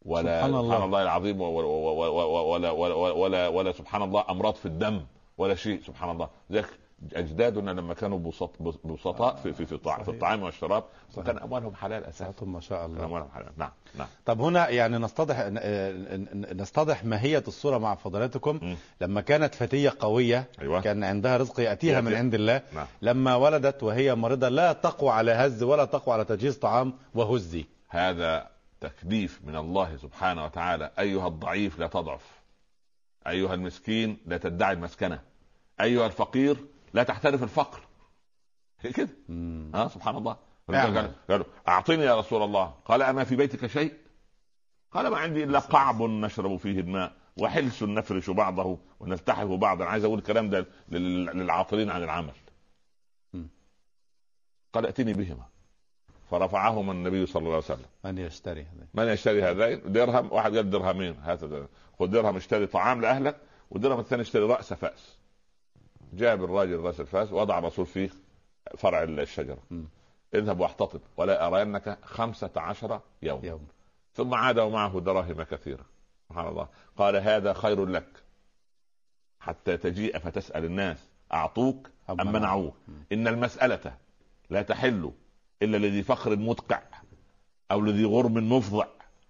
ولا 0.05 0.37
سبحان 0.37 0.55
الله. 0.55 0.67
سبحان 0.69 0.83
الله 0.83 1.01
العظيم 1.01 1.41
ولا 1.41 1.67
ولا 1.67 2.69
ولا, 2.69 2.71
ولا, 2.71 2.95
ولا, 3.13 3.47
ولا 3.47 3.71
سبحان 3.71 4.01
الله 4.01 4.23
أمراض 4.29 4.55
في 4.55 4.65
الدم 4.65 5.01
ولا 5.37 5.55
شيء. 5.55 5.81
سبحان 5.87 6.09
الله. 6.09 6.29
ذلك 6.51 6.69
أجدادنا 7.13 7.71
لما 7.71 7.93
كانوا 7.93 8.19
بسط 8.19 8.51
بسطاء 8.85 9.35
في 9.35 9.53
في 9.53 9.65
في, 9.65 9.77
في 9.77 9.83
صحيح. 9.85 10.07
الطعام 10.07 10.43
والشراب 10.43 10.83
صحيح. 11.13 11.25
كان 11.25 11.37
أموالهم 11.37 11.75
حلال 11.75 12.13
ساعتهم 12.13 12.53
ما 12.53 12.59
شاء 12.59 12.85
الله. 12.85 13.05
أموالهم 13.05 13.29
حلال. 13.35 13.51
نعم 13.57 13.71
نعم. 13.97 14.07
طب 14.25 14.41
هنا 14.41 14.69
يعني 14.69 14.97
نستضح 14.97 15.39
ن- 15.39 16.61
نستضح 16.61 17.05
ماهية 17.05 17.43
الصورة 17.47 17.77
مع 17.77 17.95
فضلاتكم. 17.95 18.75
لما 19.01 19.21
كانت 19.21 19.55
فتية 19.55 19.93
قوية 19.99 20.47
أيوة. 20.61 20.81
كان 20.81 21.03
عندها 21.03 21.37
رزق 21.37 21.59
يأتيها 21.59 22.01
من. 22.01 22.13
عند 22.15 22.33
الله. 22.33 22.61
نعم. 22.75 22.87
لما 23.01 23.35
ولدت 23.35 23.83
وهي 23.83 24.15
مريضة 24.15 24.49
لا 24.49 24.73
تقوى 24.73 25.09
على 25.09 25.31
هز 25.31 25.63
ولا 25.63 25.85
تقوى 25.85 26.13
على 26.13 26.25
تجهيز 26.25 26.57
طعام 26.57 26.93
وهزي. 27.15 27.65
هذا 27.89 28.47
تكليف 28.81 29.41
من 29.43 29.55
الله 29.55 29.97
سبحانه 29.97 30.45
وتعالى. 30.45 30.91
أيها 30.99 31.27
الضعيف 31.27 31.79
لا 31.79 31.87
تضعف. 31.87 32.39
أيها 33.27 33.53
المسكين 33.53 34.17
لا 34.25 34.37
تدعي 34.37 34.73
المسكنة. 34.73 35.21
أيها 35.81 36.05
الفقير 36.05 36.57
لا 36.93 37.03
تحترف 37.03 37.43
الفقر. 37.43 37.79
كده. 38.83 39.09
ها 39.75 39.87
سبحان 39.87 40.15
الله. 40.15 40.37
قالوا 41.29 41.45
أعطني 41.67 42.03
يا 42.03 42.19
رسول 42.19 42.43
الله. 42.43 42.65
قال 42.85 43.01
أما 43.01 43.23
في 43.23 43.35
بيتك 43.35 43.67
شيء؟ 43.67 43.93
قال 44.91 45.07
ما 45.07 45.17
عندي 45.17 45.43
إلا 45.43 45.59
قعب 45.59 46.01
نشرب 46.01 46.57
فيه 46.57 46.79
الماء 46.79 47.13
وحلس 47.37 47.83
نفرش 47.83 48.29
بعضه 48.29 48.79
ونلتحف 48.99 49.47
بعضا. 49.47 49.85
عايز 49.85 50.03
أقول 50.03 50.19
الكلام 50.19 50.49
ده 50.49 50.65
لل- 50.89 51.25
للعاطلين 51.25 51.89
عن 51.89 52.03
العمل. 52.03 52.33
قال 54.73 54.85
ائتني 54.85 55.13
بهما. 55.13 55.45
فرفعهما 56.29 56.91
النبي 56.91 57.25
صلى 57.25 57.39
الله 57.39 57.53
عليه 57.53 57.57
وسلم. 57.57 57.85
من 58.03 58.17
يشتري 58.17 58.61
هذا 58.61 58.87
من 58.93 59.07
يشتري 59.07 59.43
هذين؟ 59.43 59.91
درهم 59.91 60.31
واحد 60.31 60.55
قال 60.55 60.69
درهمين 60.69 61.15
درهم. 61.41 61.67
خذ 61.99 62.07
درهم 62.07 62.35
اشتري 62.35 62.67
طعام 62.67 63.01
لأهلك 63.01 63.37
والدرهم 63.71 63.99
الثاني 63.99 64.21
اشتري 64.21 64.43
رأس 64.43 64.73
فأس. 64.73 65.17
جاب 66.13 66.43
الراجل 66.43 66.79
رأس 66.79 66.99
الفأس 66.99 67.31
وضع 67.31 67.59
الرسول 67.59 67.85
فيه 67.85 68.09
فرع 68.77 69.03
الشجرة. 69.03 69.57
م. 69.71 69.83
اذهب 70.33 70.59
واحتطب 70.59 71.01
ولا 71.17 71.47
ارينك 71.47 71.97
خمسة 72.03 72.51
عشر 72.55 72.99
يوم. 73.21 73.45
يوم. 73.45 73.67
ثم 74.13 74.33
عاد 74.33 74.59
ومعه 74.59 74.99
دراهم 74.99 75.43
كثيرة. 75.43 75.85
سبحان 76.29 76.47
الله. 76.47 76.67
قال 76.97 77.15
هذا 77.15 77.53
خير 77.53 77.85
لك. 77.85 78.23
حتى 79.39 79.77
تجيء 79.77 80.19
فتسأل 80.19 80.65
الناس 80.65 81.09
أعطوك 81.33 81.89
أم 82.09 82.31
منعوك؟ 82.31 82.75
إن 83.11 83.27
المسألة 83.27 83.93
لا 84.49 84.61
تحل 84.61 85.11
إلا 85.61 85.77
لذي 85.77 86.03
فخر 86.03 86.35
مدقع 86.35 86.81
أو 87.71 87.81
لذي 87.81 88.05
غرم 88.05 88.53
مفضع 88.57 88.85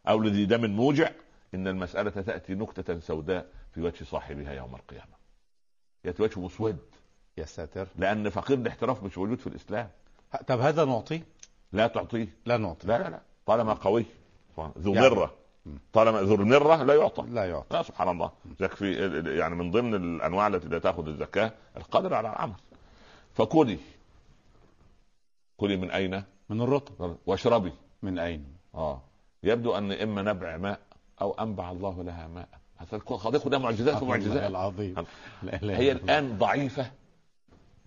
أو 0.08 0.20
لذي 0.20 0.46
دم 0.46 0.70
موجع. 0.70 1.10
إن 1.54 1.68
المسألة 1.68 2.10
تأتي 2.10 2.56
نكتة 2.56 3.00
سوداء 3.00 3.46
في 3.74 3.82
وجه 3.82 4.04
صاحبها 4.04 4.54
يوم 4.54 4.76
القيامة. 4.76 5.20
يأتي 6.06 6.24
وجهه 6.24 6.40
مسود. 6.40 6.78
يا 7.38 7.46
ساتر. 7.46 7.88
لأن 7.96 8.30
فقير 8.30 8.58
الاحتراف 8.58 9.04
مش 9.04 9.18
موجود 9.18 9.38
في 9.38 9.48
الإسلام. 9.48 9.90
ه- 10.34 10.38
طب 10.38 10.60
هذا 10.60 10.86
نعطيه 10.86 11.24
لا 11.72 11.88
تعطيه. 11.88 12.28
لا 12.46 12.58
نعطي. 12.58 12.88
لا 12.88 12.98
لا 12.98 13.10
لا. 13.10 13.22
طالما 13.46 13.74
قوي. 13.74 14.06
ذو 14.78 14.94
يعني. 14.94 15.10
مرة. 15.10 15.34
طالما 15.94 16.22
ذو 16.22 16.36
المرة 16.36 16.84
لا 16.84 16.94
يعطى. 16.96 17.24
لا 17.30 17.46
يعطي 17.46 17.78
لا 17.78 17.84
سبحان 17.84 18.10
الله. 18.10 18.32
ذاك 18.60 18.74
في 18.74 18.94
يعني 19.38 19.56
من 19.56 19.72
ضمن 19.72 19.96
الأنواع 19.96 20.48
التي 20.48 20.68
لا 20.68 20.80
تأخذ 20.80 21.08
الزكاة 21.08 21.52
القدر 21.78 22.14
على 22.14 22.30
العمل. 22.30 22.56
فكلي 23.34 23.78
كلي 25.60 25.78
من 25.78 25.92
أين؟ 25.92 26.24
من 26.50 26.62
الرطب 26.62 27.16
واشربي. 27.26 27.74
من 28.02 28.20
أين؟ 28.20 28.46
آه. 28.76 29.02
يبدو 29.44 29.78
أن 29.78 29.92
إما 29.92 30.22
نبع 30.22 30.58
ماء 30.58 30.80
أو 31.22 31.32
أنبع 31.32 31.72
الله 31.72 32.04
لها 32.04 32.28
ماء. 32.28 32.50
هذا 32.78 32.96
القضية 32.96 33.40
كلها 33.40 33.60
معجزات 33.60 34.04
ومعجزات. 34.04 34.50
العظيم. 34.50 34.96
إله 35.44 35.78
هي. 35.78 35.92
الآن 35.92 36.38
ضعيفة 36.38 36.92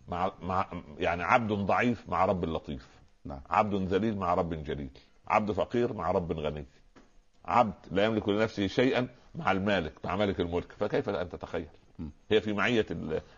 مع 0.09 0.33
مع 0.43 0.67
يعني 0.99 1.23
عبد 1.23 1.53
ضعيف 1.53 2.09
مع 2.09 2.25
رب 2.25 2.45
لطيف. 2.45 2.89
نعم. 3.25 3.41
عبد 3.51 3.75
ذليل 3.75 4.17
مع 4.17 4.35
رب 4.35 4.65
جليل. 4.65 4.91
عبد 5.29 5.53
فقير 5.53 5.93
مع 5.93 6.11
رب 6.11 6.33
غني. 6.33 6.67
عبد 7.45 7.75
لا 7.91 8.05
يملك 8.05 8.29
لنفسه 8.29 8.67
شيئا 8.67 9.09
مع 9.35 9.53
المالك 9.53 9.93
مع 10.05 10.17
مالك 10.17 10.41
الملك. 10.41 10.73
فكيف 10.73 11.09
أن 11.09 11.29
تتخيل. 11.29 11.69
هي 12.31 12.41
في 12.41 12.53
معية 12.53 12.87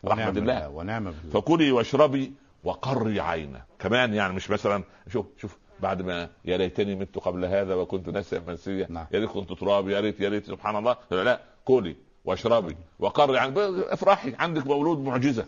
رحمة 0.04 0.28
الله. 0.28 0.68
ونعم 0.68 1.04
بالله. 1.04 1.30
فكلي 1.30 1.72
واشربي 1.72 2.32
وقري 2.64 3.20
عينه. 3.20 3.62
كمان 3.78 4.14
يعني 4.14 4.32
مش 4.34 4.50
مثلا 4.50 4.84
شوف 5.12 5.26
شوف 5.40 5.58
بعد 5.80 6.02
ما 6.02 6.28
يا 6.44 6.56
ليتني 6.56 6.94
مت 6.94 7.18
قبل 7.18 7.44
هذا 7.44 7.74
وكنت 7.74 8.08
ناسيا 8.08 8.42
منسيا 8.46 8.86
نعم. 8.90 9.06
يا 9.12 9.18
ريت 9.18 9.30
كنت 9.30 9.52
تراب 9.52 9.88
يا 9.88 10.00
ريت 10.00 10.20
يا 10.20 10.28
ريت 10.28 10.46
سبحان 10.46 10.76
الله. 10.76 10.96
لا, 11.10 11.24
لا 11.24 11.40
كلي 11.64 11.96
واشربي. 12.24 12.76
وقري 12.98 13.38
عينك 13.38 13.58
افرحي 13.58 14.34
عندك 14.38 14.66
مولود 14.66 14.98
معجزة. 14.98 15.46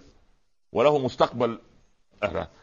وله 0.72 0.98
مستقبل. 0.98 1.58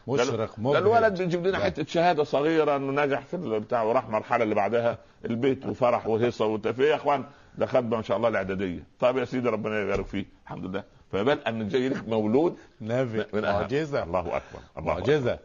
مشرق 0.08 0.36
ده 0.36 0.48
مبهج. 0.58 0.76
الولد 0.76 1.18
بيجيب 1.22 1.46
لنا. 1.46 1.58
حتة 1.58 1.84
شهادة 1.84 2.24
صغيرة 2.24 2.76
إنه 2.76 3.04
نجح 3.04 3.20
في 3.20 3.34
البتاع 3.34 3.82
وراح 3.82 4.04
المرحله 4.04 4.44
اللي 4.44 4.54
بعدها 4.54 4.98
البيت 5.24 5.66
وفرح 5.66 6.06
وهيصة 6.06 6.46
وتفيه 6.46 6.84
يا 6.84 6.94
إخوان 6.96 7.24
ده 7.58 7.66
خد 7.66 7.90
ما 7.90 8.02
شاء 8.02 8.16
الله 8.16 8.28
الإعدادية. 8.28 8.84
طيب 9.00 9.16
يا 9.16 9.24
سيدي 9.24 9.48
ربنا 9.48 9.80
يبارك 9.80 10.06
فيه 10.06 10.24
الحمد 10.44 10.64
لله. 10.64 10.84
فبال 11.14 11.46
أن 11.48 11.68
جاي 11.68 11.88
لك 11.88 12.08
مولود 12.08 12.56
نبي. 12.80 13.24
من 13.32 13.44
أهم. 13.44 13.60
معجزة. 13.60 14.02
الله 14.02 14.20
أكبر. 14.20 14.60
الله 14.78 14.92
أكبر. 14.92 15.00
معجزة. 15.00 15.38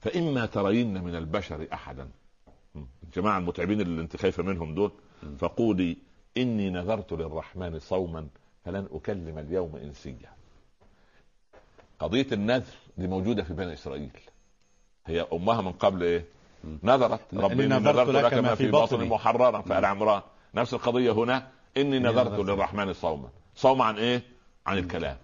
فإما 0.00 0.46
ترين 0.46 1.02
من 1.04 1.14
البشر 1.14 1.66
أحدا. 1.72 2.08
الجماعه 3.02 3.38
المتعبين 3.38 3.80
اللي 3.80 4.02
أنت 4.02 4.16
خايفة 4.16 4.42
منهم 4.42 4.74
دول 4.74 4.92
فقولي 5.38 5.96
إني 6.36 6.70
نذرت 6.70 7.12
للرحمن 7.12 7.78
صوما 7.78 8.26
فلن 8.64 8.88
أكلم 8.92 9.38
اليوم 9.38 9.76
إنسيا. 9.76 10.30
قضية 11.98 12.26
النذر 12.32 12.74
دي 12.98 13.06
موجودة 13.06 13.42
في 13.42 13.52
بني 13.52 13.72
إسرائيل. 13.72 14.10
هي 15.06 15.26
أمها 15.32 15.60
من 15.62 15.72
قبل 15.72 16.02
إيه؟ 16.02 16.24
نذرت. 16.82 17.20
ربي 17.34 17.66
نذرت 17.66 17.96
نذرت 17.96 18.08
لك 18.08 18.34
ما 18.34 18.54
في 18.54 18.70
بطني. 18.70 19.08
محررا 19.08 19.60
فال 19.60 19.84
عمران. 19.84 20.22
نفس 20.54 20.74
القضية 20.74 21.10
هنا. 21.12 21.48
إني 21.76 21.98
نذرت. 21.98 22.40
للرحمن 22.40 22.92
صوما. 22.92 23.28
صوم 23.56 23.82
عن 23.82 23.96
إيه 23.96 24.22
عن 24.66 24.78
الكلام 24.78 25.16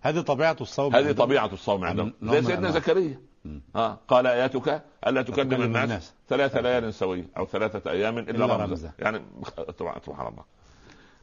هذه 0.00 0.20
طبيعة 0.20 0.56
الصوم 0.60 0.94
هذه. 0.96 1.12
طبيعة 1.12 1.52
الصوم 1.52 1.84
عندهم 1.84 2.12
زي 2.22 2.42
سيدنا 2.42 2.58
أنواع. 2.58 2.70
زكريا. 2.70 3.20
آه. 3.76 3.98
قال 4.08 4.26
آياتك 4.26 4.84
ألا 5.06 5.22
تكلم 5.22 5.62
الناس, 5.62 5.84
الناس. 5.84 6.14
ثلاث 6.28 6.56
ليال 6.56 6.94
سويه 6.94 7.28
أو 7.36 7.46
ثلاثة 7.46 7.90
أيام 7.90 8.18
إلا, 8.18 8.44
إلا 8.44 8.56
رمزا. 8.56 8.92
يعني 8.98 9.22
طبعا 9.78 9.98
سبحان 10.06 10.26
الله 10.26 10.44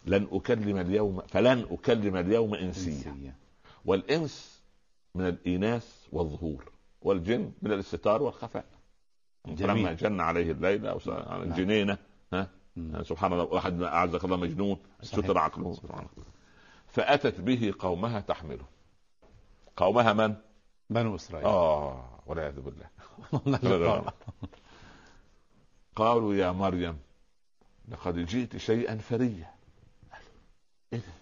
لن 0.05 0.27
أكلم 0.31 0.77
اليوم 0.77 1.21
فلن 1.27 1.65
أكلم 1.71 2.15
اليوم 2.17 2.55
إنسيا. 2.55 3.35
والإنس 3.85 4.61
من 5.15 5.27
الاناث 5.27 5.87
والظهور 6.11 6.71
والجن 7.01 7.51
من 7.61 7.71
الاستتار 7.71 8.23
والخفاء 8.23 8.65
جميل. 9.45 9.57
فلما 9.57 9.93
جن 9.93 10.19
عليه 10.19 10.51
الليل 10.51 10.87
أو 10.87 10.99
نعم. 11.07 11.41
الجنينه 11.41 11.97
ها 12.33 12.47
مم. 12.75 13.03
سبحان 13.03 13.33
الله 13.33 13.43
واحد 13.43 13.81
أعزك 13.81 14.25
الله 14.25 14.37
مجنون. 14.37 14.77
ستر 15.01 15.37
عقله 15.37 15.73
سبحان 15.73 16.05
الله 16.17 16.34
فأتت 16.95 17.41
به 17.41 17.73
قومها 17.79 18.19
تحمله. 18.19 18.65
قومها 19.77 20.13
من؟ 20.13 20.35
بنو 20.89 21.15
إسرائيل. 21.15 21.47
آه 21.47 22.09
والعياذ 22.25 22.59
بالله. 22.61 24.03
قالوا 25.95 26.35
يا 26.35 26.51
مريم 26.51 26.97
لقد 27.91 28.25
جئت 28.25 28.57
شيئا 28.57 28.97
فريا 28.97 29.51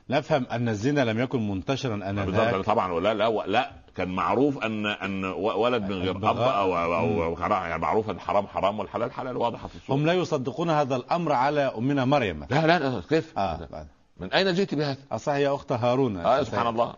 نفهم 0.10 0.46
أن 0.46 0.70
الزنا 0.70 1.06
لم 1.06 1.20
يكن 1.20 1.50
منتشرا 1.50 1.96
بالضبط. 1.96 2.40
انذاك 2.40 2.66
طبعا 2.66 3.00
لا 3.00 3.14
لا 3.14 3.30
لا. 3.48 3.72
كان 3.96 4.10
معروف 4.10 4.64
أن 4.64 4.86
أن 4.86 5.26
ولد 5.36 5.84
من 5.84 6.02
غير 6.02 6.18
أب. 6.18 6.26
أو 6.26 6.78
أو, 6.78 7.38
يعني 7.50 7.82
معروف 7.82 8.10
أن 8.10 8.16
الحرام 8.16 8.48
حرام 8.48 8.80
والحلال 8.80 9.12
حلال 9.12 9.38
واضحه 9.38 9.68
في 9.68 9.76
الصورة. 9.76 9.98
هم 9.98 10.06
لا 10.06 10.14
يصدقون 10.14 10.70
هذا 10.70 10.96
الأمر 10.96 11.32
على 11.32 11.62
أمنا 11.62 12.06
مريم. 12.06 12.44
لا 12.44 12.68
لا 12.68 12.80
لا 12.80 13.02
كيف؟ 13.10 13.36
بعد. 13.36 13.88
من 14.18 14.34
أين 14.34 14.54
جئت 14.54 14.76
بهذا؟ 14.76 14.98
أصح 15.12 15.34
يا 15.34 15.56
أخت 15.56 15.72
هارون. 15.72 16.18
آه 16.18 16.44
سبحان 16.44 16.68
الله. 16.68 16.96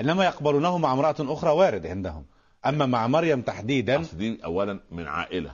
إنما 0.00 0.24
يقبلونه 0.24 0.78
مع 0.78 0.92
امرأة 0.92 1.16
أخرى 1.20 1.50
وارد 1.50 1.86
عندهم. 1.86 2.24
أما 2.66 2.86
مع 2.86 3.06
مريم 3.06 3.42
تحديدا 3.42 4.04
دي 4.12 4.40
اولا 4.44 4.80
من 4.90 5.06
عائلة 5.06 5.52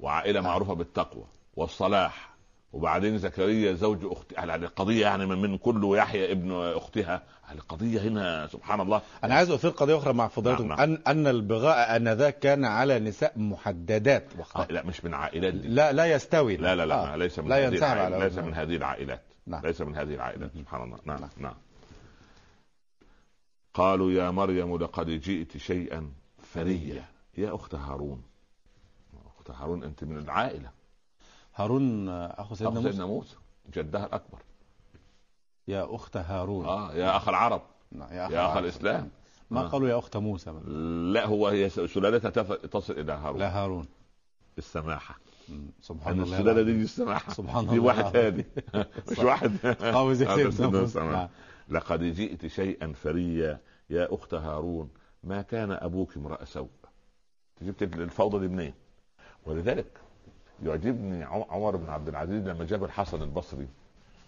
وعائلة 0.00 0.40
معروفة 0.40 0.74
بالتقوى 0.74 1.24
والصلاح. 1.56 2.28
وبعدين 2.72 3.18
زكريا 3.18 3.72
زوج 3.72 3.98
اخت 4.04 4.32
يعني 4.32 4.54
القضية 4.54 5.02
يعني 5.02 5.26
من, 5.26 5.38
من 5.38 5.58
كل 5.58 5.84
ويحيى 5.84 6.32
ابن 6.32 6.52
أختها. 6.52 7.22
القضية 7.52 8.00
هنا 8.00 8.46
سبحان 8.46 8.80
الله. 8.80 9.02
أنا 9.24 9.34
عايز 9.34 9.50
أثير 9.50 9.70
قضية 9.70 9.98
أخرى 9.98 10.12
مع 10.12 10.28
فضيلتكم 10.28 10.68
نعم، 10.68 10.80
ان 10.80 10.98
أن 11.06 11.26
البغاء 11.26 11.96
آنذاك 11.96 12.38
كان 12.38 12.64
على 12.64 12.98
نساء 12.98 13.32
محددات. 13.36 14.24
آه 14.36 14.40
وقتها 14.40 14.66
لا 14.70 14.82
مش 14.86 15.04
من 15.04 15.14
عائلات 15.14 15.54
دي. 15.54 15.68
لا 15.68 15.92
لا 15.92 16.06
يستوي. 16.06 16.56
لا 16.56 16.76
لا 16.76 16.86
لا 16.86 17.12
آه. 17.12 17.16
ليس 17.16 17.38
من 17.38 17.48
لا 17.48 17.68
هذه 17.68 18.18
ليس. 18.18 18.38
من 18.38 18.54
هذه 18.54 18.76
العائلات. 18.76 19.22
نعم. 19.48 19.66
ليس 19.66 19.80
من 19.80 19.96
هذه 19.96 20.14
العائلات 20.14 20.50
سبحان 20.56 20.82
الله. 20.82 20.98
نعم 21.04 21.20
نعم. 21.20 21.30
نعم. 21.36 21.54
قالوا 23.74 24.10
يا 24.10 24.30
مريم 24.30 24.76
لقد 24.76 25.10
جئت 25.10 25.56
شيئا 25.56 26.12
فريا 26.42 27.04
يا 27.38 27.54
أخت 27.54 27.74
هارون. 27.74 28.22
أخت 29.26 29.50
هارون 29.50 29.84
أنت 29.84 30.04
من 30.04 30.18
العائلة. 30.18 30.70
هارون 31.54 32.08
آه، 32.08 32.40
أخو 32.40 32.54
سيدنا 32.54 32.72
أخ 32.72 32.76
موسى 32.76 32.90
سيدنا 32.90 33.06
موسى. 33.06 33.36
جدها 33.72 34.06
الأكبر. 34.06 34.38
يا 35.68 35.94
أخت 35.94 36.16
هارون. 36.16 36.64
آه 36.66 36.94
يا 36.94 37.16
أخ 37.16 37.28
العرب. 37.28 37.62
نعم، 37.92 38.12
يا 38.12 38.26
أخ 38.26 38.32
هارون. 38.32 38.64
الإسلام. 38.64 39.10
ما 39.50 39.60
آه. 39.60 39.68
قالوا 39.68 39.88
يا 39.88 39.98
أخت 39.98 40.16
موسى. 40.16 40.50
لا 41.12 41.26
هو 41.26 41.48
هي 41.48 41.68
سلالتها 41.68 42.30
تصل 42.56 42.92
إلى 42.92 43.12
هارون. 43.12 43.38
لا 43.40 43.64
هارون. 43.64 43.88
السماحة. 44.58 45.14
مم. 45.14 45.27
سبحان 45.80 46.14
إن 46.14 46.22
الله 46.22 46.36
السلالة. 46.38 46.62
دي 46.62 46.70
السماحه 46.82 47.32
سبحان 47.32 47.66
دي 47.66 47.72
الله 47.76 47.84
واحد 47.86 48.16
العظيم. 48.16 48.44
ثاني 48.72 48.84
مش 49.10 49.18
واحد 49.18 49.58
قوي 49.66 50.14
زي 50.20 50.26
سيدنا 50.26 50.44
موسى 50.48 50.66
موسى. 50.66 51.00
نعم. 51.00 51.28
لقد 51.68 52.02
جئت 52.04 52.46
شيئا 52.46 52.92
فريا 52.92 53.60
يا 53.90 54.14
أخت 54.14 54.34
هارون. 54.34 54.90
ما 55.24 55.42
كان 55.42 55.72
أبوك 55.72 56.16
امرأ 56.16 56.44
سوء؟ 56.44 56.68
جبت 57.62 57.82
الفوضى 57.82 58.46
دي 58.48 58.54
منين؟ 58.54 58.74
ولذلك 59.46 59.86
يعجبني 60.62 61.24
عم- 61.24 61.44
عمر 61.50 61.76
بن 61.76 61.88
عبد 61.90 62.08
العزيز 62.08 62.48
لما 62.48 62.64
جاب 62.64 62.84
الحسن 62.84 63.22
البصري. 63.22 63.68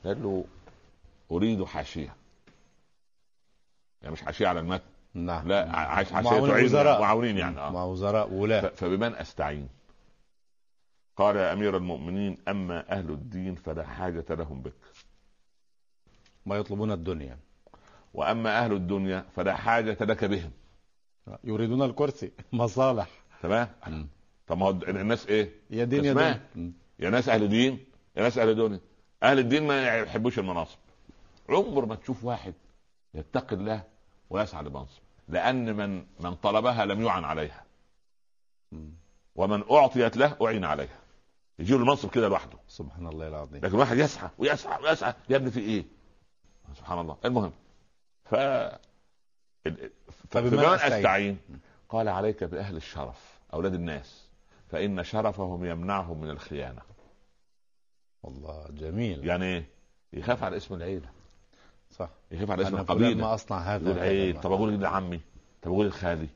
قال 0.04 0.22
له 0.22 0.44
أريد 1.32 1.64
حاشية. 1.64 2.14
يعني 4.02 4.12
مش 4.12 4.22
حاشية 4.22 4.46
على 4.48 4.60
المتن. 4.60 4.84
نعم. 5.14 5.48
لا 5.48 5.72
حاشية 5.72 6.20
تعين 6.20 6.64
وزراء. 6.64 7.00
معاونين 7.00 7.38
يعني. 7.38 7.54
مع 7.56 7.68
آه. 7.82 7.86
وزراء 7.86 8.28
ف- 8.28 8.32
ولاة 8.32 8.68
فبمن 8.68 9.14
أستعين؟ 9.14 9.68
قال 11.20 11.36
يا 11.36 11.52
أمير 11.52 11.76
المؤمنين 11.76 12.38
أما 12.48 12.92
أهل 12.92 13.10
الدين 13.10 13.54
فلا 13.54 13.86
حاجة 13.86 14.24
لهم 14.30 14.62
بك. 14.62 14.74
ما 16.46 16.56
يطلبون 16.56 16.92
الدنيا. 16.92 17.38
وأما 18.14 18.64
أهل 18.64 18.72
الدنيا 18.72 19.24
فلا 19.36 19.56
حاجة 19.56 19.96
لك 20.00 20.24
بهم. 20.24 20.50
يريدون 21.44 21.82
الكرسي. 21.82 22.32
مصالح. 22.52 23.08
تمام. 23.42 23.68
طب 24.46 24.58
ما 24.58 24.66
هو 24.66 24.70
الناس 24.70 25.26
إيه؟ 25.26 25.52
يا 25.70 25.84
دين 25.84 26.04
يا. 26.04 26.12
دين. 26.54 26.74
يا 26.98 27.10
ناس 27.10 27.28
أهل 27.28 27.48
دين 27.48 27.84
يا 28.16 28.22
ناس 28.22 28.38
أهل 28.38 28.54
دنيا 28.54 28.80
أهل 29.22 29.38
الدين 29.38 29.66
ما 29.66 29.96
يحبوش 29.96 30.38
المناصب. 30.38 30.78
عمر 31.48 31.86
ما 31.86 31.94
تشوف 31.94 32.24
واحد 32.24 32.54
يتقي 33.14 33.56
الله 33.56 33.82
ويسعى 34.30 34.64
لمنصب. 34.64 35.00
لأن 35.28 35.76
من 35.76 36.04
من 36.20 36.34
طلبها 36.34 36.84
لم 36.84 37.02
يعن 37.02 37.24
عليها. 37.24 37.64
ومن 39.36 39.62
أعطيت 39.70 40.16
له 40.16 40.36
أعين 40.42 40.64
عليها. 40.64 40.99
يجي 41.60 41.72
له 41.72 41.78
المنصب 41.78 42.10
كده 42.10 42.28
لوحده. 42.28 42.58
سبحان 42.68 43.06
الله 43.06 43.28
العظيم. 43.28 43.64
لكن 43.64 43.76
واحد 43.76 43.98
يسعى 43.98 44.30
ويسعى 44.38 44.82
ويسعى 44.82 45.14
يا 45.28 45.36
ابني 45.36 45.50
في 45.50 45.60
إيه؟ 45.60 45.84
سبحان 46.74 46.98
الله. 46.98 47.16
المهم 47.24 47.52
ف 48.24 48.34
أستعين؟ 50.36 50.64
أستعين؟ 50.64 51.38
قال 51.88 52.08
عليك 52.08 52.44
بأهل 52.44 52.76
الشرف 52.76 53.38
أولاد 53.54 53.74
الناس 53.74 54.28
فإن 54.68 55.04
شرفهم 55.04 55.64
يمنعهم 55.64 56.20
من 56.20 56.30
الخيانة. 56.30 56.82
والله 58.22 58.66
جميل. 58.70 59.26
يعني 59.26 59.44
إيه؟ 59.44 59.64
يخاف 60.12 60.42
على 60.42 60.56
اسم 60.56 60.74
العيلة. 60.74 61.08
صح. 61.90 62.08
يخاف 62.30 62.50
على 62.50 62.62
اسم 62.62 62.76
القبيلة. 62.76 63.14
ما 63.14 63.34
أصنع 63.34 63.58
هذا 63.58 64.00
عيد 64.00 64.40
طب 64.40 64.52
أقول 64.52 64.80
لعمي 64.80 65.20
طب 65.62 65.70
أقول 65.70 65.86
لخالي. 65.86 66.28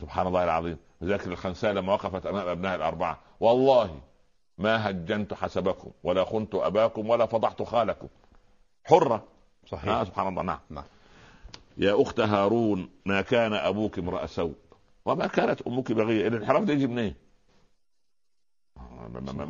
سبحان 0.00 0.26
الله 0.26 0.44
العظيم. 0.44 0.76
لذلك 1.00 1.26
الخنساء 1.26 1.72
لما 1.72 1.92
وقفت 1.92 2.26
أمام 2.26 2.48
ابنائها 2.48 2.76
الأربعة. 2.76 3.20
والله 3.40 4.00
ما 4.60 4.90
هجنت 4.90 5.34
حسبكم 5.34 5.90
ولا 6.02 6.24
خنت 6.24 6.54
أباكم 6.54 7.10
ولا 7.10 7.26
فضحت 7.26 7.62
خالكم. 7.62 8.08
حرة. 8.84 9.14
آه 9.14 9.66
صحيح 9.68 10.02
سبحان 10.02 10.28
الله. 10.28 10.42
نعم. 10.42 10.58
نعم. 10.70 10.84
يا 11.78 12.02
أخت 12.02 12.20
هارون 12.20 12.88
ما 13.06 13.20
كان 13.20 13.52
أبوك 13.52 13.98
امرأ 13.98 14.26
سوء؟ 14.26 14.54
وما 15.04 15.26
كانت 15.26 15.62
أمك 15.62 15.92
بغية؟ 15.92 16.28
الانحراف 16.28 16.64
ده 16.64 16.72
يجي 16.72 16.86
منين؟ 16.86 17.14
آه، 18.76 19.08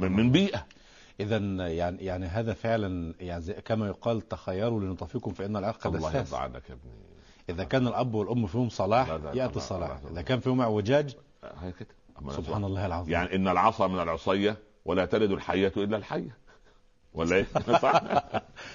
من- 0.09 0.31
بيئة. 0.33 0.67
اذا 1.21 1.37
يعني 1.69 2.05
يعني 2.05 2.27
هذا 2.27 2.53
فعلا 2.55 3.15
يعني 3.21 3.53
كما 3.53 3.87
يقال 3.87 4.29
تخيروا 4.29 4.81
لنطفيكم 4.81 5.31
فإن 5.33 5.57
العرق 5.57 5.87
الله 5.87 6.11
دساس. 6.11 6.33
يرضى 6.33 6.43
عنك 6.43 6.69
يا 6.71 6.75
ابني. 6.75 6.93
إذا 7.49 7.65
كان 7.65 7.87
الأب 7.87 8.15
والأم 8.15 8.47
فيهم 8.47 8.69
صلاح 8.69 9.09
لا، 9.09 9.19
لا، 9.19 9.23
لا، 9.25 9.29
ياتي 9.29 9.53
لا، 9.53 9.57
الصلاح. 9.57 9.91
لا، 9.91 10.05
لا. 10.05 10.11
إذا 10.13 10.23
كان 10.23 10.41
فيهم 10.41 10.61
اعوجاج 10.61 11.17
آه، 11.45 11.73
سبحان 12.31 12.65
الله 12.65 12.87
العظيم. 12.87 13.13
يعني 13.13 13.35
إن 13.37 13.49
العصا 13.49 13.87
من 13.87 14.01
العصية 14.01 14.57
ولا 14.85 15.05
تلد 15.05 15.31
الحية 15.31 15.73
إلا 15.77 15.97
الحية 15.97 16.37
ولا 17.15 17.37
إيه؟ 17.37 17.47
صح؟ 17.83 18.03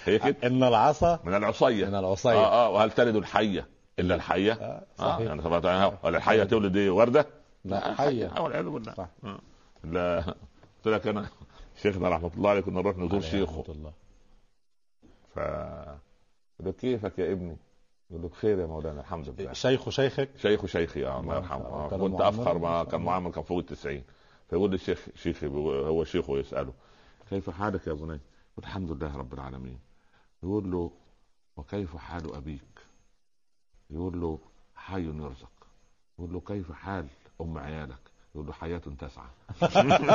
هي 0.05 0.19
كده 0.19 0.35
إن 0.43 0.63
العصا 0.63 1.19
من 1.23 1.33
العصية 1.33 1.85
من 1.85 1.95
العصية 1.95 2.31
آه 2.31 2.65
آه 2.65 2.69
وهل 2.69 2.91
تلد 2.91 3.15
الحية 3.15 3.67
إلا 3.99 4.15
الحية؟ 4.15 4.53
آه، 4.53 4.85
آه 4.99 5.11
صحيح 5.11 5.27
يعني 5.27 5.41
طبعا 5.41 5.97
ولا 6.03 6.17
الحية 6.17 6.43
تولد 6.43 6.77
إيه 6.77 6.89
وردة؟ 6.89 7.25
لا 7.65 7.93
حية 7.93 8.37
آه 8.37 8.41
والعياذ 8.41 8.69
بالله 8.69 8.93
صح. 8.93 9.07
آه. 9.23 9.39
لا 9.83 10.19
قلت 10.85 10.87
لك 10.95 11.07
أنا 11.07 11.25
شيخنا 11.81 12.09
رحمة 12.09 12.31
الله 12.37 12.49
عليه 12.49 12.61
كنا 12.61 12.81
نروح 12.81 12.97
نزور 12.97 13.21
شيخه 13.21 13.61
رحمة 13.61 13.75
الله. 13.75 13.91
ف 15.35 15.39
كيفك 16.79 17.19
يا 17.19 17.31
ابني؟ 17.31 17.57
يقول 18.11 18.21
له 18.21 18.29
بخير 18.29 18.59
يا 18.59 18.65
مولانا 18.65 19.01
الحمد 19.01 19.29
لله 19.29 19.53
شيخ 19.53 19.89
شيخك 19.89 20.29
شيخ 20.37 20.65
شيخي 20.65 21.05
آه 21.05 21.19
الله 21.19 21.19
الله 21.19 21.35
يرحمه 21.35 21.65
آه. 21.65 21.89
كان 21.89 21.99
كنت؟ 21.99 22.21
أفخر 22.21 22.57
ما 22.57 22.83
كان. 22.83 23.01
معمر 23.01 23.31
كان 23.31 23.43
فوق 23.43 23.57
التسعين 23.57 24.03
فيقول 24.49 24.69
لي 24.69 24.75
الشيخ 24.75 25.05
شيخي 25.15 25.47
هو 25.47 26.03
شيخه 26.03 26.37
يسأله 26.37 26.73
كيف 27.29 27.49
حالك 27.49 27.87
يا 27.87 27.93
بني؟ 27.93 28.05
يقول 28.07 28.19
الحمد 28.59 28.91
لله 28.91 29.17
رب 29.17 29.33
العالمين. 29.33 29.79
يقول 30.43 30.71
له 30.71 30.91
وكيف 31.57 31.95
حال 31.97 32.35
أبيك؟ 32.35 32.79
يقول 33.89 34.21
له 34.21 34.39
حي 34.75 35.03
يرزق. 35.03 35.51
يقول 36.19 36.33
له 36.33 36.39
كيف 36.39 36.71
حال 36.71 37.07
أم 37.41 37.57
عيالك؟ 37.57 37.99
يقول 38.35 38.47
له 38.47 38.53
حياة 38.53 38.81
تسعى 38.99 39.27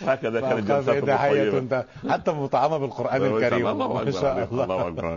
هكذا 0.00 0.40
كانت 0.40 0.70
حية 1.10 1.42
الطيبة. 1.42 1.58
انت 1.58 1.86
حتى 2.08 2.32
مطعمة 2.32 2.78
بالقرآن 2.78 3.22
الكريم. 3.34 3.66
الله 3.66 3.88
ما 3.94 4.00
أكبر 4.00 4.10
شاء 4.10 4.48
الله. 4.52 4.88
الله 4.88 5.12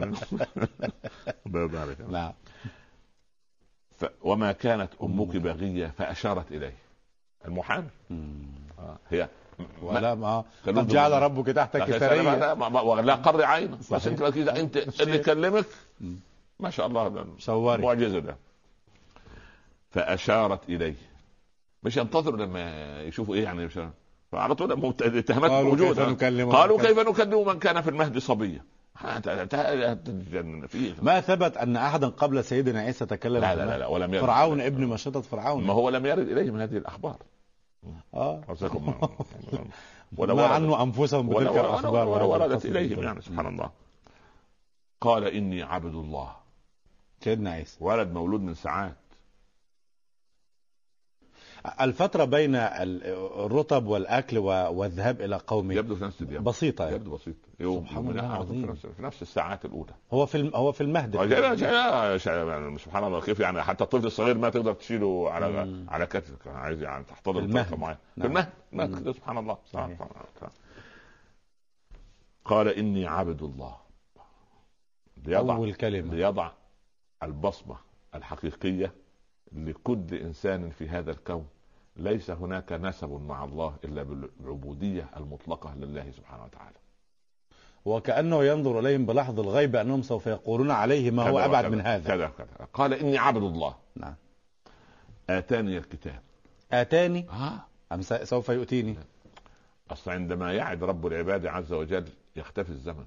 عليك. 1.80 2.02
نعم. 2.12 2.32
ف... 3.98 4.06
وما 4.22 4.52
كانت 4.52 4.90
أمك 5.04 5.36
بغية 5.36 5.94
فأشارت 5.98 6.52
إليه. 6.52 6.74
المحامي. 7.46 7.88
آه. 8.80 8.98
هي 9.10 9.30
ولا 9.82 10.16
ما 10.16 10.44
قد 10.68 10.88
جعل 10.88 11.12
ربك 11.12 11.48
تحتك 11.48 11.82
لا 12.36 12.54
ما- 12.54 12.82
ولا 12.82 13.16
قر 13.16 13.44
عينه 13.44 13.78
بس. 13.92 14.08
أنت 14.08 14.22
أكيد 14.22 14.50
أنت 14.50 14.78
اللي 15.02 15.16
يكلمك. 15.16 15.66
ما 16.60 16.70
شاء 16.70 16.88
الله. 16.88 17.26
شواري 17.38 17.84
معجزة 17.84 18.20
ده. 18.20 18.36
فأشارت 19.92 20.70
إليه. 20.70 20.96
مش 21.84 21.98
ينتظروا 21.98 22.46
لما 22.46 23.02
يشوفوا 23.02 23.36
إيه 23.36 23.44
يعني 23.44 23.66
مش 23.66 23.80
فعلى 24.32 24.56
طول 24.56 24.72
الاتهامات 25.02 25.52
قالوا 25.52 25.72
كيف 25.76 25.82
موجوده 25.82 26.04
قالوا 26.58 26.82
كيف 26.82 27.00
نكلم 27.00 27.48
من 27.48 27.60
كان 27.60 27.82
في 27.82 27.90
المهد 27.90 28.18
صبيا. 28.18 28.62
ما 31.02 31.22
ثبت 31.22 31.58
أن 31.58 31.76
أحدا 31.78 32.08
قبل 32.08 32.44
سيدنا 32.44 32.80
عيسى 32.80 33.06
تكلم 33.06 33.42
لا 33.42 33.56
لا 33.56 33.66
لا. 33.66 33.78
لا 33.78 33.88
ولم 33.88 34.14
يرد. 34.14 34.24
فرعون 34.26 34.62
ابن 34.62 34.86
مشيطة 34.86 35.22
فرعون. 35.22 35.64
ما 35.64 35.74
هو 35.74 35.90
لم 35.90 36.06
يرد 36.06 36.28
إليه 36.28 36.52
من 36.52 36.62
هذه 36.62 36.78
الأخبار. 36.78 37.18
آه. 38.14 38.44
ولا 40.18 40.34
ما 40.34 40.46
عنوا 40.46 40.84
أنفسهم 40.84 41.30
بتلك 41.30 41.58
الأخبار 41.58 42.08
ولا 42.08 42.24
وردت. 42.24 42.66
إليهم 42.66 43.04
يعني 43.04 43.22
سبحان 43.22 43.48
الله. 43.48 43.70
قال 45.02 45.24
إني 45.24 45.64
عبد 45.64 45.96
الله. 45.96 46.36
سيدنا 47.24 47.52
عيسى. 47.52 47.78
ولد 47.82 48.12
مولود 48.14 48.42
من 48.42 48.54
ساعات. 48.54 48.96
الفترة 51.82 52.24
بين 52.26 52.56
ال- 52.56 53.04
الرطب 53.46 53.86
والأكل 53.88 54.38
و- 54.38 54.46
والذهاب 54.72 55.22
إلى 55.22 55.36
قومه 55.48 55.76
يبدو 55.76 55.96
في 55.96 56.04
نفس 56.04 56.24
بسيطة 56.24 56.84
يعني. 56.84 56.96
يبدو 56.96 57.16
بسيط. 57.16 57.36
يوم 57.60 57.86
سبحان 57.86 58.10
الله 58.10 58.26
العظيم. 58.26 58.62
في 58.66 58.72
نفس, 58.72 58.86
في 58.86 59.02
نفس 59.02 59.22
الساعات 59.22 59.66
الأولى 59.66 59.94
هو 60.14 60.26
في 60.26 60.36
الم... 60.36 60.52
هو 60.56 60.72
في 60.72 60.82
المهد 60.82 61.16
يعني 61.16 62.78
سبحان 62.78 63.04
الله 63.04 63.22
كيف 63.22 63.40
يعني 63.40 63.62
حتى 63.62 63.84
الطفل 63.84 64.06
الصغير 64.06 64.38
ما 64.38 64.50
تقدر 64.50 64.74
تشيله 64.74 65.32
على 65.32 65.66
مم. 65.66 65.86
على 65.90 66.06
كتفك 66.06 66.48
عايز 66.48 66.82
يعني 66.82 67.04
تحتضن 67.04 67.40
المهد. 67.44 67.80
معين 67.80 67.98
في 68.16 68.22
نعم. 68.22 68.30
المهد 68.30 68.50
المهد 68.74 69.12
سبحان 69.12 69.38
الله 69.38 69.58
صحيح. 69.66 70.02
الله. 70.02 70.52
قال 72.46 72.68
إني 72.68 73.08
عبد 73.08 73.44
الله 73.44 73.76
ليضع 75.26 75.56
أول 75.56 75.74
كلمة 75.74 76.14
ليضع 76.14 76.52
البصمة 77.24 77.78
الحقيقية 78.16 78.94
لكل 79.52 80.14
إنسان 80.14 80.70
في 80.70 80.90
هذا 80.90 81.12
الكون 81.12 81.48
ليس 81.96 82.32
هناك 82.32 82.72
نسب 82.72 83.10
مع 83.10 83.44
الله 83.44 83.76
إلا 83.84 84.04
بالعبودية 84.04 85.10
المطلقة 85.18 85.76
لله 85.76 86.12
سبحانه 86.12 86.44
وتعالى 86.44 86.76
وكأنه 87.88 88.44
ينظر 88.44 88.80
إليهم 88.80 89.06
بلحظ 89.06 89.40
الغيب 89.40 89.76
أنهم 89.76 90.02
سوف 90.02 90.28
يقولون 90.28 90.72
عليه 90.72 91.12
ما 91.12 91.30
هو 91.30 91.40
أبعد 91.40 91.66
من 91.66 91.82
هذا. 91.82 92.08
كذا 92.08 92.32
كذا 92.38 92.68
قال 92.74 92.94
إني 92.94 93.18
عبد 93.18 93.44
الله. 93.44 93.76
نعم. 93.96 94.16
آتاني 95.30 95.78
الكتاب. 95.78 96.22
آتاني؟ 96.72 97.30
آه 97.30 97.60
أم 97.92 98.02
سوف 98.02 98.50
يؤتيني؟ 98.50 98.98
أصل 99.92 100.12
عندما 100.12 100.54
يعد 100.54 100.84
رب 100.84 101.08
العباد 101.08 101.46
عز 101.46 101.74
وجل 101.74 102.10
يختفي 102.36 102.70
الزمن. 102.70 103.06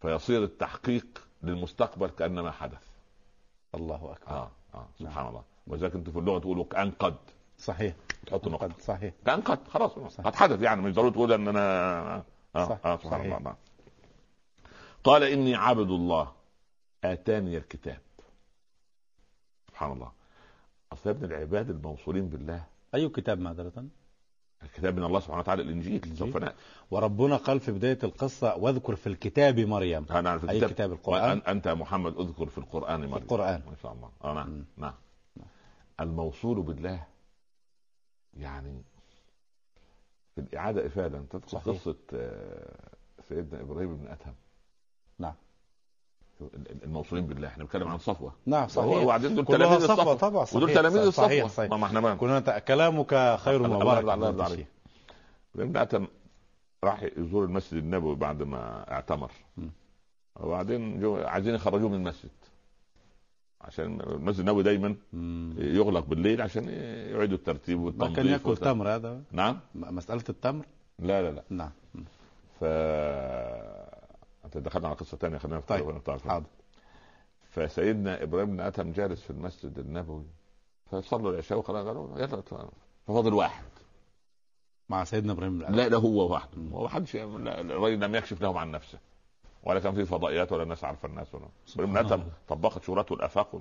فيصير 0.00 0.44
التحقيق 0.44 1.06
للمستقبل 1.42 2.08
كأنما 2.08 2.50
حدث. 2.50 2.82
الله 3.74 4.12
أكبر. 4.12 4.36
آه 4.36 4.50
آه 4.74 4.86
سبحان 4.98 5.26
الله. 5.26 5.42
ولذلك 5.66 5.94
أنتم 5.94 6.12
في 6.12 6.18
اللغة 6.18 6.38
تقولوا 6.38 6.64
كان 6.64 6.90
قد 6.90 7.16
صحيح. 7.58 7.94
تحط 8.26 8.48
نقطة. 8.48 8.66
قد 8.66 8.80
صحيح. 8.80 9.14
كان 9.26 9.40
قد 9.40 9.68
خلاص 9.68 9.90
قد 10.20 10.34
حدث. 10.34 10.62
يعني 10.62 10.82
مش 10.82 10.94
ضروري 10.94 11.10
تقول 11.10 11.32
أن 11.32 11.48
أنا 11.48 12.24
آه, 12.58 12.68
صح، 12.68 12.86
آه 12.86 12.96
سبحان 12.96 13.20
صحيح. 13.20 13.36
الله 13.36 13.54
قال 15.04 15.22
إني 15.22 15.54
عبد 15.54 15.90
الله. 15.90 16.32
آتاني 17.04 17.56
الكتاب. 17.56 17.98
سبحان 19.68 19.92
الله. 19.92 20.12
أصل 20.92 21.10
يا 21.10 21.14
ابن 21.14 21.24
العباد 21.24 21.70
الموصولين 21.70 22.28
بالله. 22.28 22.64
أي 22.94 23.08
كتاب 23.08 23.40
معذرة؟ 23.40 23.84
الكتاب 24.62 24.96
من 24.96 25.04
الله 25.04 25.20
سبحانه 25.20 25.38
وتعالى 25.40 25.62
الإنجيل. 25.62 26.16
سوف 26.16 26.38
وربنا 26.90 27.36
قال 27.36 27.60
في 27.60 27.72
بداية 27.72 27.98
القصة 28.04 28.56
واذكر 28.56 28.96
في 28.96 29.06
الكتاب 29.06 29.60
مريم. 29.60 30.06
أنا 30.10 30.30
عارف 30.30 30.44
أي 30.50 30.56
الكتاب. 30.56 30.70
كتاب؟ 30.70 30.92
القرآن؟ 30.92 31.40
وأن- 31.40 31.48
أنت 31.48 31.66
يا 31.66 31.74
محمد 31.74 32.16
اذكر 32.18 32.46
في 32.46 32.58
القرآن 32.58 33.00
مريم. 33.00 33.14
القرآن. 33.14 33.62
ما 33.66 33.74
شاء 33.82 33.92
الله. 33.92 34.10
آه 34.24 34.32
نعم. 34.34 34.64
نعم. 34.76 34.94
الموصول 36.00 36.62
بالله 36.62 37.06
يعني 38.36 38.82
في 38.92 38.97
الإعادة 40.38 40.86
افاده 40.86 41.22
تذكر 41.30 41.48
صحيح. 41.48 41.68
قصة 41.74 41.96
آه، 42.14 42.88
سيدنا 43.28 43.60
إبراهيم 43.60 43.96
بن 43.96 44.06
ادهم 44.06 44.34
نعم. 45.18 45.34
الموصولين 46.84 47.26
بالله 47.26 47.48
إحنا 47.48 47.64
بنتكلم 47.64 47.88
عن 47.88 47.98
صفوة. 47.98 48.32
نعم 48.46 48.68
صحيح. 48.68 49.02
وبعدين 49.02 49.34
دول 49.34 49.44
تلاميذ 49.46 49.78
صفوة 49.80 49.94
الصفوة. 49.94 50.14
طبعا 50.14 50.46
ودول 50.54 50.68
صحيح، 50.68 50.80
تلاميذ 50.80 51.10
صحيح، 51.10 51.44
الصفوة. 51.44 51.66
صحيح. 51.66 51.80
ما 51.80 51.86
إحنا 51.86 52.00
ما 52.00 52.14
كنا 52.14 52.58
كلامك 52.58 53.36
خير 53.38 53.60
يرضى- 53.62 53.64
الله 53.80 53.98
يرضى 54.28 54.42
عليك. 54.42 54.66
ابن 55.58 55.76
ادهم 55.76 56.08
راح 56.84 57.02
يزور 57.02 57.44
المسجد 57.44 57.82
النبوي 57.82 58.16
بعد 58.16 58.42
ما 58.42 58.92
اعتمر. 58.92 59.30
وبعدين 60.40 61.04
عايزين 61.24 61.54
يخرجوه 61.54 61.88
من 61.88 61.94
المسجد. 61.94 62.30
عشان 63.60 64.00
المسجد 64.00 64.40
النبوي 64.40 64.62
دايما. 64.62 64.96
يغلق 65.58 66.04
بالليل 66.06 66.42
عشان 66.42 66.68
يعيدوا 67.14 67.36
الترتيب 67.36 67.78
ما 67.78 67.84
والتنظيف 67.84 68.16
كان 68.16 68.26
ياكل 68.26 68.56
تمر 68.56 68.88
هذا 68.94 69.22
نعم 69.32 69.60
م- 69.74 69.94
مسألة 69.96 70.24
التمر 70.28 70.64
لا 70.98 71.22
لا 71.22 71.30
لا 71.30 71.42
نعم. 71.50 71.70
ف 72.60 72.64
انت 74.44 74.58
دخلنا 74.58 74.88
على 74.88 74.96
قصة 74.96 75.16
ثانية 75.16 75.38
خلينا 75.38 75.60
طيب. 75.60 76.00
حاضر 76.28 76.44
فسيدنا 77.50 78.22
إبراهيم 78.22 78.50
بن 78.56 78.60
ادهم 78.60 78.92
جالس 78.92 79.20
في 79.22 79.30
المسجد 79.30 79.78
النبوي 79.78 80.24
فصلوا 80.90 81.30
العشاء 81.30 81.58
وخلاص 81.58 81.86
قالوا 81.86 82.18
يلا 82.18 82.42
ففضل 83.06 83.34
واحد 83.34 83.64
مع 84.88 85.04
سيدنا 85.04 85.32
إبراهيم. 85.32 85.62
لا 85.62 85.88
ده 85.88 85.96
هو 85.96 86.32
واحد 86.32 86.48
مم. 86.56 86.72
هو 86.72 86.88
حدش 86.88 87.16
لا، 87.16 87.60
الراجل 87.60 88.00
لم 88.00 88.14
يكشف 88.14 88.42
لهم 88.42 88.56
عن 88.58 88.70
نفسه 88.70 88.98
ولا 89.62 89.80
كان 89.80 89.94
في 89.94 90.04
فضائيات 90.04 90.52
ولا 90.52 90.62
الناس 90.62 90.84
عارفة 90.84 91.08
الناس 91.08 91.26
ولا. 91.34 91.48
طبقت 92.48 92.84
شهرته 92.84 93.14
الآفاق. 93.14 93.60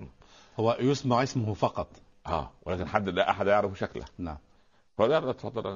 هو 0.59 0.77
يسمع 0.79 1.23
اسمه 1.23 1.53
فقط. 1.53 1.87
آه 2.27 2.51
ولكن 2.65 2.87
حد 2.87 3.09
لا 3.09 3.29
أحد 3.29 3.47
يعرف 3.47 3.79
شكله. 3.79 4.05
نعم. 4.17 4.37
فقال 4.97 5.09
لا 5.09 5.31
تفضل 5.31 5.67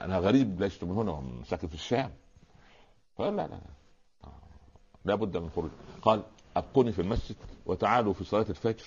أنا 0.00 0.18
غريب 0.18 0.62
لست 0.62 0.84
من 0.84 0.90
هنا 0.90 1.22
ساكن 1.44 1.68
في 1.68 1.74
الشام. 1.74 2.10
قال 3.18 3.36
لا 3.36 3.42
لا 3.42 3.48
لا. 3.48 3.60
آه، 4.24 4.32
لا 5.04 5.14
بد 5.14 5.36
من 5.36 5.50
خروج. 5.50 5.70
قال 6.02 6.22
أبقوني 6.56 6.92
في 6.92 7.02
المسجد 7.02 7.36
وتعالوا 7.66 8.12
في 8.12 8.24
صلاة 8.24 8.46
الفجر 8.50 8.86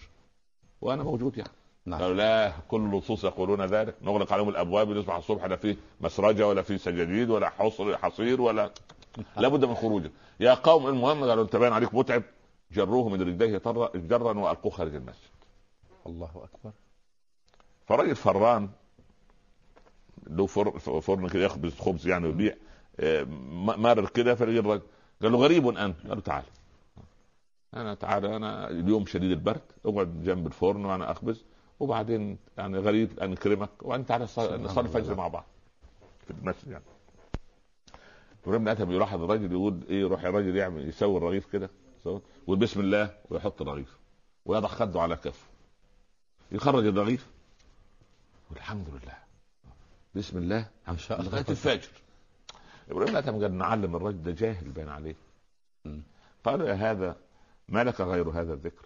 وأنا 0.81 1.03
موجود 1.03 1.37
يعني. 1.37 1.51
نعم. 1.85 2.01
قالوا 2.01 2.15
لا 2.15 2.53
كل 2.67 2.77
اللصوص 2.81 3.23
يقولون 3.23 3.61
ذلك. 3.61 3.95
نغلق 4.01 4.33
عليهم 4.33 4.49
الأبواب 4.49 4.91
يصبح 4.91 5.15
الصبح 5.15 5.45
لا 5.45 5.55
في 5.55 5.77
مسرجة 6.01 6.47
ولا 6.47 6.61
في 6.61 6.77
سجاجيد 6.77 7.29
ولا 7.29 7.49
حصر 7.49 7.97
حصير 7.97 8.41
ولا 8.41 8.71
لابد 9.37 9.65
من 9.65 9.75
خروجه. 9.75 10.11
يا 10.39 10.53
قوم 10.53 10.87
المهم 10.87 11.23
قالوا 11.23 11.43
انت 11.43 11.55
باين 11.55 11.73
عليك 11.73 11.93
متعب. 11.93 12.23
جروه 12.71 13.09
من 13.09 13.21
رجليه 13.21 13.57
جرا 13.95 14.39
وألقوه 14.39 14.71
خارج 14.71 14.95
المسجد. 14.95 15.29
الله 16.07 16.29
أكبر. 16.35 16.71
فراجل 17.87 18.15
فران 18.15 18.69
له 20.27 20.45
فر- 20.45 21.01
فرن 21.01 21.27
كده 21.29 21.43
يخبز 21.45 21.73
خبز 21.79 22.07
يعني 22.07 22.25
ويبيع. 22.27 22.55
آه، 22.99 23.23
مرر 23.77 24.09
كده 24.09 24.35
فلقي 24.35 24.59
الراجل 24.59 24.81
قال 25.21 25.31
له 25.31 25.37
غريب 25.37 25.67
أنت. 25.67 25.95
قال 26.07 26.15
له 26.15 26.21
تعال. 26.21 26.43
أنا 27.73 27.93
تعال 27.93 28.25
أنا 28.25 28.69
اليوم 28.69 29.05
شديد 29.05 29.31
البرد. 29.31 29.61
اقعد 29.85 30.23
جنب 30.23 30.47
الفرن 30.47 30.85
وأنا 30.85 31.11
أخبز. 31.11 31.43
وبعدين 31.79 32.37
يعني 32.57 32.77
غريب 32.77 33.19
ان 33.19 33.29
نكرمك 33.29 33.69
وبعدين 33.81 34.05
تعالى 34.05 34.23
نصلي. 34.23 34.79
الفجر 34.79 35.15
مع 35.15 35.27
بعض 35.27 35.45
في 36.27 36.31
المسجد 36.31 36.71
يعني. 36.71 36.83
إبراهيم 38.45 38.63
بن 38.63 38.67
ادهم 38.67 38.91
يلاحظ 38.91 39.21
الراجل 39.23 39.51
يقول 39.51 39.83
إيه 39.89 39.99
يروح 40.01 40.23
الراجل 40.23 40.55
يعمل 40.55 40.89
يسوي 40.89 41.17
الرغيف 41.17 41.45
كده 41.45 41.69
يقول 42.43 42.59
بسم 42.59 42.79
الله 42.79 43.17
ويحط 43.29 43.61
الرغيف. 43.61 43.97
ويضع 44.45 44.67
خده 44.67 45.01
على 45.01 45.15
كفه. 45.15 45.47
يخرج 46.51 46.85
الرغيف. 46.85 47.27
والحمد 48.51 48.89
لله. 48.89 49.17
بسم 50.15 50.37
الله. 50.37 50.69
ما 50.87 50.97
شاء 50.97 51.19
الله. 51.19 51.31
لغاية 51.31 51.45
الفجر. 51.49 51.89
إبراهيم 52.89 53.11
بن 53.11 53.17
ادهم 53.17 53.41
قال 53.41 53.57
نعلم 53.57 53.95
الرجل 53.95 54.23
ده 54.23 54.31
جاهل 54.31 54.69
باين 54.69 54.89
عليه. 54.89 55.15
قال 56.43 56.61
يا 56.61 56.73
هذا 56.73 57.17
ما 57.69 57.83
لك 57.83 58.01
غير 58.01 58.29
هذا 58.29 58.53
الذكر؟ 58.53 58.85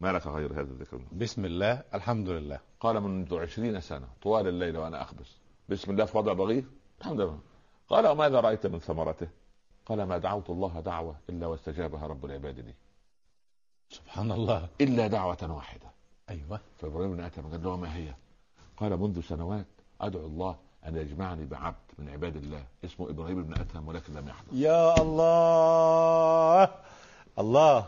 ما 0.00 0.12
لك 0.12 0.26
غير 0.26 0.52
هذا 0.52 0.72
الذكر؟ 0.72 1.00
بسم 1.12 1.44
الله. 1.44 1.82
الحمد 1.94 2.28
لله. 2.28 2.60
قال 2.80 3.00
منذ 3.00 3.38
عشرين 3.38 3.80
سنة 3.80 4.08
طوال 4.22 4.48
الليل 4.48 4.76
وأنا 4.76 5.02
أخبز 5.02 5.36
بسم 5.68 5.90
الله 5.92 6.04
في 6.04 6.18
وضع 6.18 6.32
الرغيف؟ 6.32 6.64
الحمد 7.00 7.20
لله. 7.20 7.38
قال 7.88 8.06
وماذا 8.06 8.40
رأيت 8.40 8.66
من 8.66 8.78
ثمرته؟ 8.78 9.28
قال 9.86 10.02
ما 10.02 10.18
دعوت 10.18 10.50
الله 10.50 10.80
دعوة 10.80 11.16
إلا 11.30 11.46
واستجابها 11.46 12.06
رب 12.06 12.24
العباد 12.24 12.58
لي. 12.60 12.74
سبحان 13.90 14.32
الله. 14.32 14.68
إلا 14.80 15.06
دعوة 15.06 15.52
واحدة. 15.52 15.86
أيوه. 16.30 16.60
فإبراهيم 16.78 17.16
بن 17.16 17.20
أدهم 17.20 17.50
قال 17.50 17.62
له 17.62 17.76
ما 17.76 17.96
هي؟ 17.96 18.14
قال 18.76 18.96
منذ 18.96 19.20
سنوات 19.20 19.66
أدعو 20.00 20.26
الله 20.26 20.56
أن 20.86 20.96
يجمعني 20.96 21.46
بعبد 21.46 21.76
من 21.98 22.08
عباد 22.08 22.36
الله. 22.36 22.64
اسمه 22.84 23.10
إبراهيم 23.10 23.42
بن 23.42 23.60
أدهم 23.60 23.88
ولكن 23.88 24.14
لم 24.14 24.28
يحدث 24.28 24.52
يا 24.52 25.02
الله. 25.02 26.68
الله. 27.38 27.86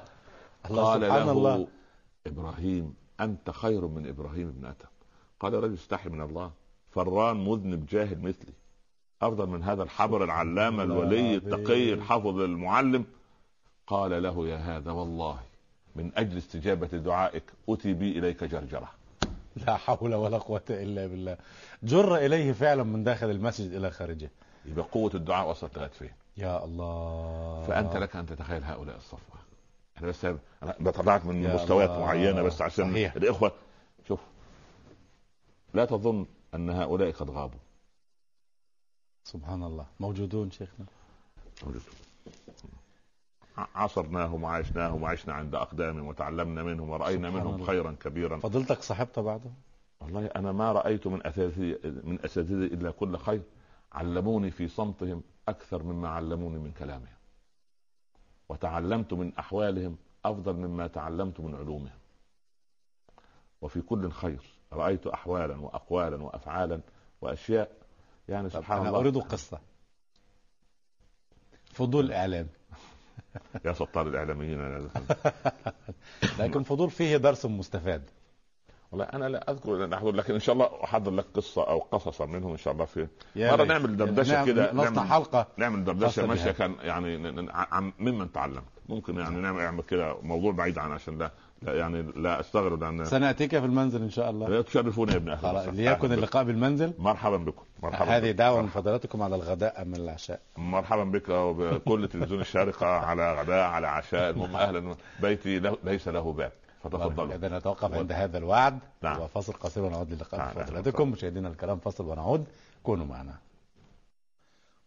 الله 0.71 0.85
قال 0.93 1.03
سبحان 1.03 1.27
له 1.27 1.33
الله. 1.33 1.67
إبراهيم 2.27 2.95
أنت 3.21 3.51
خير 3.51 3.87
من 3.87 4.07
إبراهيم 4.07 4.53
بن 4.53 4.65
ادهم 4.65 4.91
قال 5.41 5.55
الرجل 5.55 5.75
استحي 5.75 6.09
من 6.09 6.21
الله. 6.21 6.51
فران 6.91 7.45
مذنب 7.45 7.87
جاهل 7.87 8.19
مثلي. 8.19 8.53
أفضل 9.23 9.47
من 9.47 9.62
هذا 9.62 9.83
الحبر 9.83 10.25
العلامة 10.25 10.83
الولي 10.83 11.35
التقي 11.35 11.93
الحافظ 11.93 12.41
المعلم. 12.41 13.05
قال 13.87 14.23
له 14.23 14.49
يا 14.49 14.57
هذا 14.57 14.91
والله 14.91 15.39
من 15.97 16.11
أجل 16.17 16.39
استجابة 16.39 16.87
دعائك 16.87 17.43
أتي 17.69 17.93
بي 17.93 18.19
إليك 18.19 18.45
جرجرة. 18.45 18.89
لا 19.67 19.77
حول 19.77 20.14
ولا 20.14 20.39
قوة 20.39 20.62
إلا 20.71 21.07
بالله. 21.07 21.37
جر 21.83 22.17
إليه 22.17 22.53
فعلا 22.53 22.83
من 22.83 23.05
داخل 23.05 23.31
المسجد 23.31 23.73
إلى 23.73 23.91
خارجه. 23.91 24.31
يبقى 24.67 24.87
قوة 24.93 25.11
الدعاء 25.14 25.51
وصلت 25.51 25.77
لغايه 25.77 25.89
فين 25.91 26.11
يا 26.37 26.64
الله. 26.64 27.64
فأنت 27.69 27.97
لك 27.97 28.17
أن 28.17 28.27
تتخيل 28.27 28.64
هؤلاء 28.64 28.97
الصفوة. 28.97 29.39
أنا 29.99 30.07
بس 30.07 30.25
أنا 30.25 30.39
بطلعك 30.81 31.27
من 31.27 31.45
يا 31.45 31.55
مستويات. 31.55 31.91
معينة 31.91 32.43
بس 32.43 32.62
عشان 32.62 32.93
صحيح. 32.93 33.14
الإخوة. 33.14 33.53
شوف 34.09 34.21
لا 35.75 35.85
تظن 35.85 36.27
أن 36.55 36.71
هؤلاء 36.71 37.11
قد 37.11 37.31
غابوا. 37.31 37.59
سبحان 39.27 39.62
الله. 39.62 39.87
موجودون 40.01 40.51
شيخنا. 40.51 40.87
ع- 43.59 43.66
عصرناهم 43.74 44.43
وعايشناهم 44.43 45.03
وعشنا 45.03 45.35
عند 45.35 45.55
اقدامهم 45.55 46.07
وتعلمنا 46.07 46.62
منهم 46.62 46.89
ورأينا 46.91 47.29
سبحان 47.29 47.45
منهم 47.45 47.55
الله. 47.55 47.66
خيرا 47.66 47.97
كبيرا. 48.01 48.39
فضلتك 48.39 48.83
صاحبت 48.83 49.18
بعده 49.18 49.51
والله 50.01 50.27
أنا 50.27 50.53
ما 50.53 50.72
رأيت 50.72 51.07
من 51.07 51.27
اساتذتي 51.27 51.79
من 52.05 52.18
اساتذتي 52.24 52.74
إلا 52.74 52.91
كل 52.91 53.16
خير. 53.18 53.43
علموني 53.93 54.51
في 54.51 54.68
صمتهم 54.68 55.22
أكثر 55.49 55.83
مما 55.83 56.09
علموني 56.09 56.59
من 56.59 56.72
كلامهم. 56.72 57.16
وتعلمت 58.49 59.12
من 59.12 59.33
أحوالهم 59.39 59.97
أفضل 60.24 60.53
مما 60.53 60.87
تعلمت 60.87 61.41
من 61.41 61.55
علومهم. 61.55 61.99
وفي 63.62 63.81
كل 63.81 64.11
خير 64.11 64.43
رأيت 64.72 65.07
احوالا 65.07 65.57
واقوالا 65.61 66.22
وافعالا 66.22 66.81
وأشياء 67.20 67.70
يعني 68.29 68.51
سبحان 68.51 68.79
أنا 68.79 68.89
الله. 68.89 69.01
أريد 69.01 69.18
قصة 69.18 69.59
فضول 71.72 72.12
إعلام 72.12 72.47
يا 73.64 73.72
سطار 73.72 74.07
الإعلاميين 74.09 74.89
لكن 76.39 76.62
فضول 76.62 76.91
فيه 76.91 77.16
درس 77.16 77.47
مستفاد. 77.47 78.03
والله 78.93 79.05
أنا 79.07 79.29
لا 79.29 79.51
أذكر 79.51 79.85
إن 79.85 79.93
أحضر 79.93 80.11
لكن 80.12 80.35
إن 80.35 80.41
شاء 80.41 80.53
الله 80.53 80.85
أحضر 80.85 81.11
لك 81.11 81.24
قصة 81.35 81.68
أو 81.68 81.79
قصصا 81.79 82.27
منهم 82.27 82.51
إن 82.51 82.57
شاء 82.57 82.72
الله 82.74 82.85
في 82.85 83.01
ريت. 83.01 83.11
نعمل 83.64 83.97
دردشة 83.97 84.33
نعم- 84.33 84.47
كده، 84.47 84.72
نعمل- 84.72 85.01
حلقة. 85.01 85.47
نعمل 85.57 85.85
دردشة 85.85 86.27
ماشية. 86.27 86.51
كان 86.51 86.74
يعني 86.83 87.47
عن 87.53 87.93
ممن 87.99 88.33
تعلمت 88.33 88.62
ممكن 88.89 89.18
يعني 89.18 89.37
نعمل 89.37 89.59
نعمل 89.62 89.83
كده 89.83 90.20
موضوع 90.22 90.53
بعيد 90.53 90.79
عن 90.79 90.93
عشان 90.93 91.18
لا, 91.18 91.31
لا 91.63 91.75
يعني 91.75 92.03
لا 92.17 92.41
أستغرب 92.41 92.83
لأن 92.83 93.05
سنأتيك 93.05 93.51
في 93.51 93.65
المنزل 93.65 94.03
إن 94.03 94.11
شاء 94.11 94.31
الله. 94.31 94.49
لا 94.49 94.63
تشرفون 94.63 95.09
يا 95.09 95.17
ابن 95.17 95.31
أهل. 95.31 95.77
ليكن. 95.77 96.13
اللقاء 96.13 96.45
بالمنزل. 96.45 96.93
مرحبا 96.99 97.37
بكم 97.37 97.65
مرحبا 97.83 98.17
هذه. 98.17 98.31
دعوة 98.31 98.63
من 98.63 98.69
فضلاتكم 98.69 99.23
على 99.23 99.37
الغداء 99.37 99.83
أم 99.83 99.95
العشاء 99.95 100.41
مرحبا 100.57 101.05
بك 101.05 101.29
وبكل 101.29 102.09
تلفزيون 102.09 102.41
الشارقة 102.41 102.87
على 102.87 103.35
غداء 103.41 103.65
على 103.65 103.87
عشاء. 103.87 104.31
المهم 104.31 104.57
أهلا. 104.57 104.97
بيتي 105.21 105.59
له 105.59 105.77
ليس 105.85 106.09
له 106.09 106.33
باب. 106.33 106.53
فتفضلوا. 106.85 107.35
إذا 107.35 107.59
نتوقف 107.59 107.95
عند 107.95 108.13
هذا 108.13 108.39
الوعد 108.39 108.79
نعم. 109.03 109.21
وفاصل 109.21 109.53
قصير 109.53 109.85
ونعود 109.85 110.13
للقاء 110.13 110.41
نعم. 110.41 110.55
بفضلاتكم 110.55 111.11
مشاهدينا 111.11 111.49
الكرام 111.49 111.79
فاصل 111.79 112.07
ونعود. 112.07 112.45
كونوا 112.83 113.07
معنا. 113.07 113.35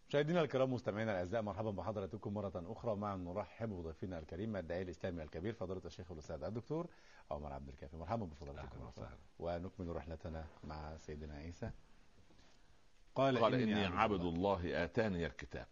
مشاهدينا 0.10 0.42
الكرام 0.42 0.74
مستمعينا 0.74 1.12
الأعزاء 1.12 1.42
مرحبا 1.42 1.72
بحضراتكم 1.72 2.34
مرة 2.34 2.52
أخرى. 2.56 2.96
مع 2.96 3.16
نرحب 3.16 3.70
بضيفنا 3.70 4.20
الكريم 4.20 4.56
الداعي 4.56 4.82
الإسلامي 4.82 5.24
الكبير 5.24 5.54
فضيلة 5.54 5.82
الشيخ 5.86 6.12
الأستاذ 6.12 6.44
الدكتور 6.44 6.88
عمر 7.32 7.54
عبد 7.54 7.70
الكافي. 7.70 7.98
مرحبا 7.98 8.26
بفضلاتكم. 8.26 8.92
ونكمل 9.40 9.96
رحلتنا 9.96 10.46
مع 10.64 10.98
سيدنا 10.98 11.34
عيسى. 11.34 11.72
قال, 13.16 13.38
قال 13.38 13.54
إني 13.54 13.86
عبد 13.86 14.22
الله 14.22 14.84
آتاني 14.84 15.26
الكتاب. 15.26 15.68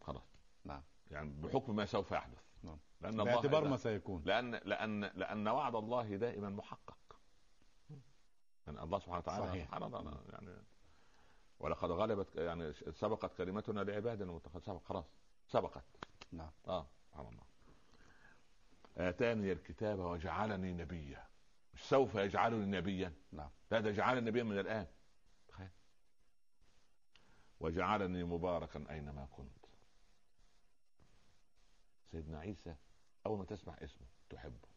خلاص. 0.00 0.36
نعم. 0.64 0.82
يعني 1.10 1.30
بحكم 1.30 1.76
ما 1.76 1.84
سوف 1.84 2.12
يحدث. 2.12 2.44
نعم. 2.62 2.78
لأن 3.00 3.20
الله 3.20 3.24
باعتبار 3.24 3.68
ما 3.68 3.76
سيكون. 3.76 4.22
لأن 4.24 4.54
لأن 4.54 5.04
لأن 5.04 5.48
وعد 5.48 5.74
الله 5.74 6.16
دائما 6.16 6.48
محقق. 6.48 7.16
يعني 8.66 8.82
الله 8.82 8.98
سبحانه 8.98 9.18
وتعالى 9.18 9.46
صحيح. 9.46 9.66
سبحان 9.66 9.82
الله 9.82 10.22
يعني 10.32 10.56
ولقد 11.60 11.90
غلبت 11.90 12.36
يعني 12.36 12.72
سبقت 12.72 13.34
كلمتنا 13.36 13.80
لعبادنا 13.80 14.40
سبق 14.58 14.82
خلاص 14.84 15.04
سبقت. 15.46 15.84
نعم. 16.32 16.50
آه 16.68 16.86
سبحان 17.06 17.26
الله. 17.26 17.44
آتاني 18.96 19.52
الكتاب 19.52 19.98
وجعلني 19.98 20.72
نبيا. 20.72 21.26
مش 21.74 21.80
سوف 21.82 22.14
يجعلني 22.14 22.78
نبيا؟ 22.78 23.12
نعم. 23.32 23.50
لا 23.70 23.80
ده 23.80 23.90
جعلني 23.90 24.30
نبيا 24.30 24.42
من 24.42 24.58
الآن. 24.58 24.86
تخيل. 25.48 25.68
وجعلني 27.60 28.24
مباركا 28.24 28.84
أينما 28.90 29.28
كنت. 29.32 29.66
سيدنا 32.10 32.38
عيسى 32.38 32.76
أول 33.26 33.38
ما 33.38 33.44
تسمع 33.44 33.74
اسمه 33.82 34.06
تحبه. 34.30 34.68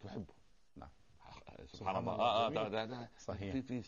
تحبه. 0.00 0.34
نعم. 0.76 0.90
سبحان 1.18 1.66
سبحان 1.66 1.96
الله. 1.96 2.14
الله، 2.14 2.24
آه 2.24 2.46
آه 2.46 2.50
جميل. 2.50 2.70
ده 2.70 2.84
ده 2.84 3.10
صحيح. 3.18 3.52
في 3.52 3.82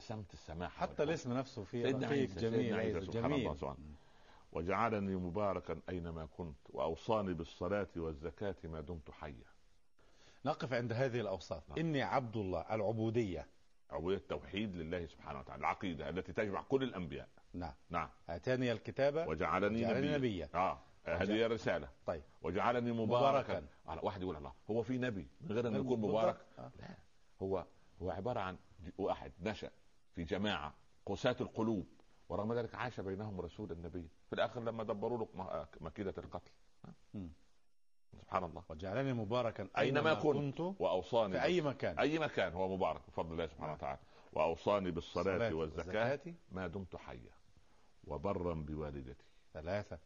سمت 0.00 0.32
السماحه 0.32 0.80
حتى. 0.80 1.02
الاسم 1.02 1.32
نفسه 1.32 1.64
فيه 1.64 1.82
سيدنا 1.82 2.06
رقيق 2.06 2.20
عيسى، 2.20 2.40
جميل 2.40 2.60
سيدنا 2.60 2.76
عيسى، 2.76 3.00
سبحان 3.00 3.24
الله 3.24 3.42
جميل. 3.42 3.58
سبحان 3.58 3.76
وجعلني 4.52 5.16
مباركا 5.16 5.80
أينما 5.88 6.26
كنت 6.26 6.56
وأوصاني 6.70 7.34
بالصلاة 7.34 7.88
والزكاة 7.96 8.56
ما 8.64 8.80
دمت 8.80 9.10
حيا. 9.10 9.48
نقف 10.44 10.72
عند 10.72 10.92
هذه 10.92 11.20
الأوصاف. 11.20 11.68
نعم. 11.68 11.78
إني 11.78 12.02
عبد 12.02 12.36
الله 12.36 12.74
العبودية. 12.74 13.46
عبودية 13.90 14.16
التوحيد 14.16 14.76
لله 14.76 15.06
سبحانه 15.06 15.38
وتعالى 15.38 15.60
العقيدة 15.60 16.08
التي 16.08 16.32
تجمع 16.32 16.62
كل 16.62 16.82
الأنبياء. 16.82 17.28
نعم. 17.54 17.72
نعم. 17.90 18.08
أتاني 18.28 18.72
الكتاب 18.72 19.28
وجعلني 19.28 19.84
وجعلني 19.84 20.14
نبيا. 20.14 20.48
آه 20.54 20.78
هذه 21.04 21.32
هي 21.32 21.46
الرسالة. 21.46 21.88
طيب. 22.06 22.22
وجعلني 22.42 22.92
مباركا. 22.92 23.60
مباركاً. 23.84 24.04
واحد 24.04 24.22
يقول 24.22 24.36
الله 24.36 24.52
هو 24.70 24.82
في 24.82 24.98
نبي 24.98 25.28
من 25.40 25.52
غير 25.52 25.68
أن 25.68 25.74
يكون 25.74 26.00
بالضبط. 26.00 26.08
مبارك؟ 26.10 26.36
آه. 26.58 26.70
لا. 26.78 26.88
هو 27.42 27.66
هو 28.02 28.10
عبارة 28.10 28.40
عن 28.40 28.58
واحد 28.98 29.32
نشأ. 29.40 29.70
في 30.18 30.24
جماعة 30.24 30.74
قساة 31.06 31.36
القلوب 31.40 31.86
ورغم 32.28 32.52
ذلك 32.52 32.74
عاش 32.74 33.00
بينهم 33.00 33.40
رسول 33.40 33.72
النبي. 33.72 34.08
في 34.28 34.32
الآخر 34.32 34.60
لما 34.60 34.82
دبروا 34.84 35.18
له 35.18 35.28
م- 35.34 35.64
مكيدة 35.84 36.14
القتل. 36.18 36.50
سبحان 38.20 38.44
الله. 38.44 38.62
وجعلني 38.68 39.12
مباركا 39.12 39.68
أينما 39.78 40.14
كنت 40.14 40.60
وأوصاني 40.60 41.32
في 41.32 41.42
أي 41.42 41.60
مكان. 41.60 41.98
أي 41.98 42.18
مكان 42.18 42.52
هو 42.52 42.76
مبارك 42.76 43.00
بفضل 43.08 43.32
الله 43.32 43.46
سبحانه 43.46 43.72
وتعالى. 43.72 43.98
وأوصاني 44.32 44.90
بالصلاة 44.90 45.54
والزكاة 45.54 45.54
والزكاة. 45.54 46.34
ما 46.52 46.66
دمت 46.66 46.96
حيا 46.96 47.32
وبرا 48.04 48.54
بوالدتي. 48.54 49.24
ثلاثة. 49.54 49.98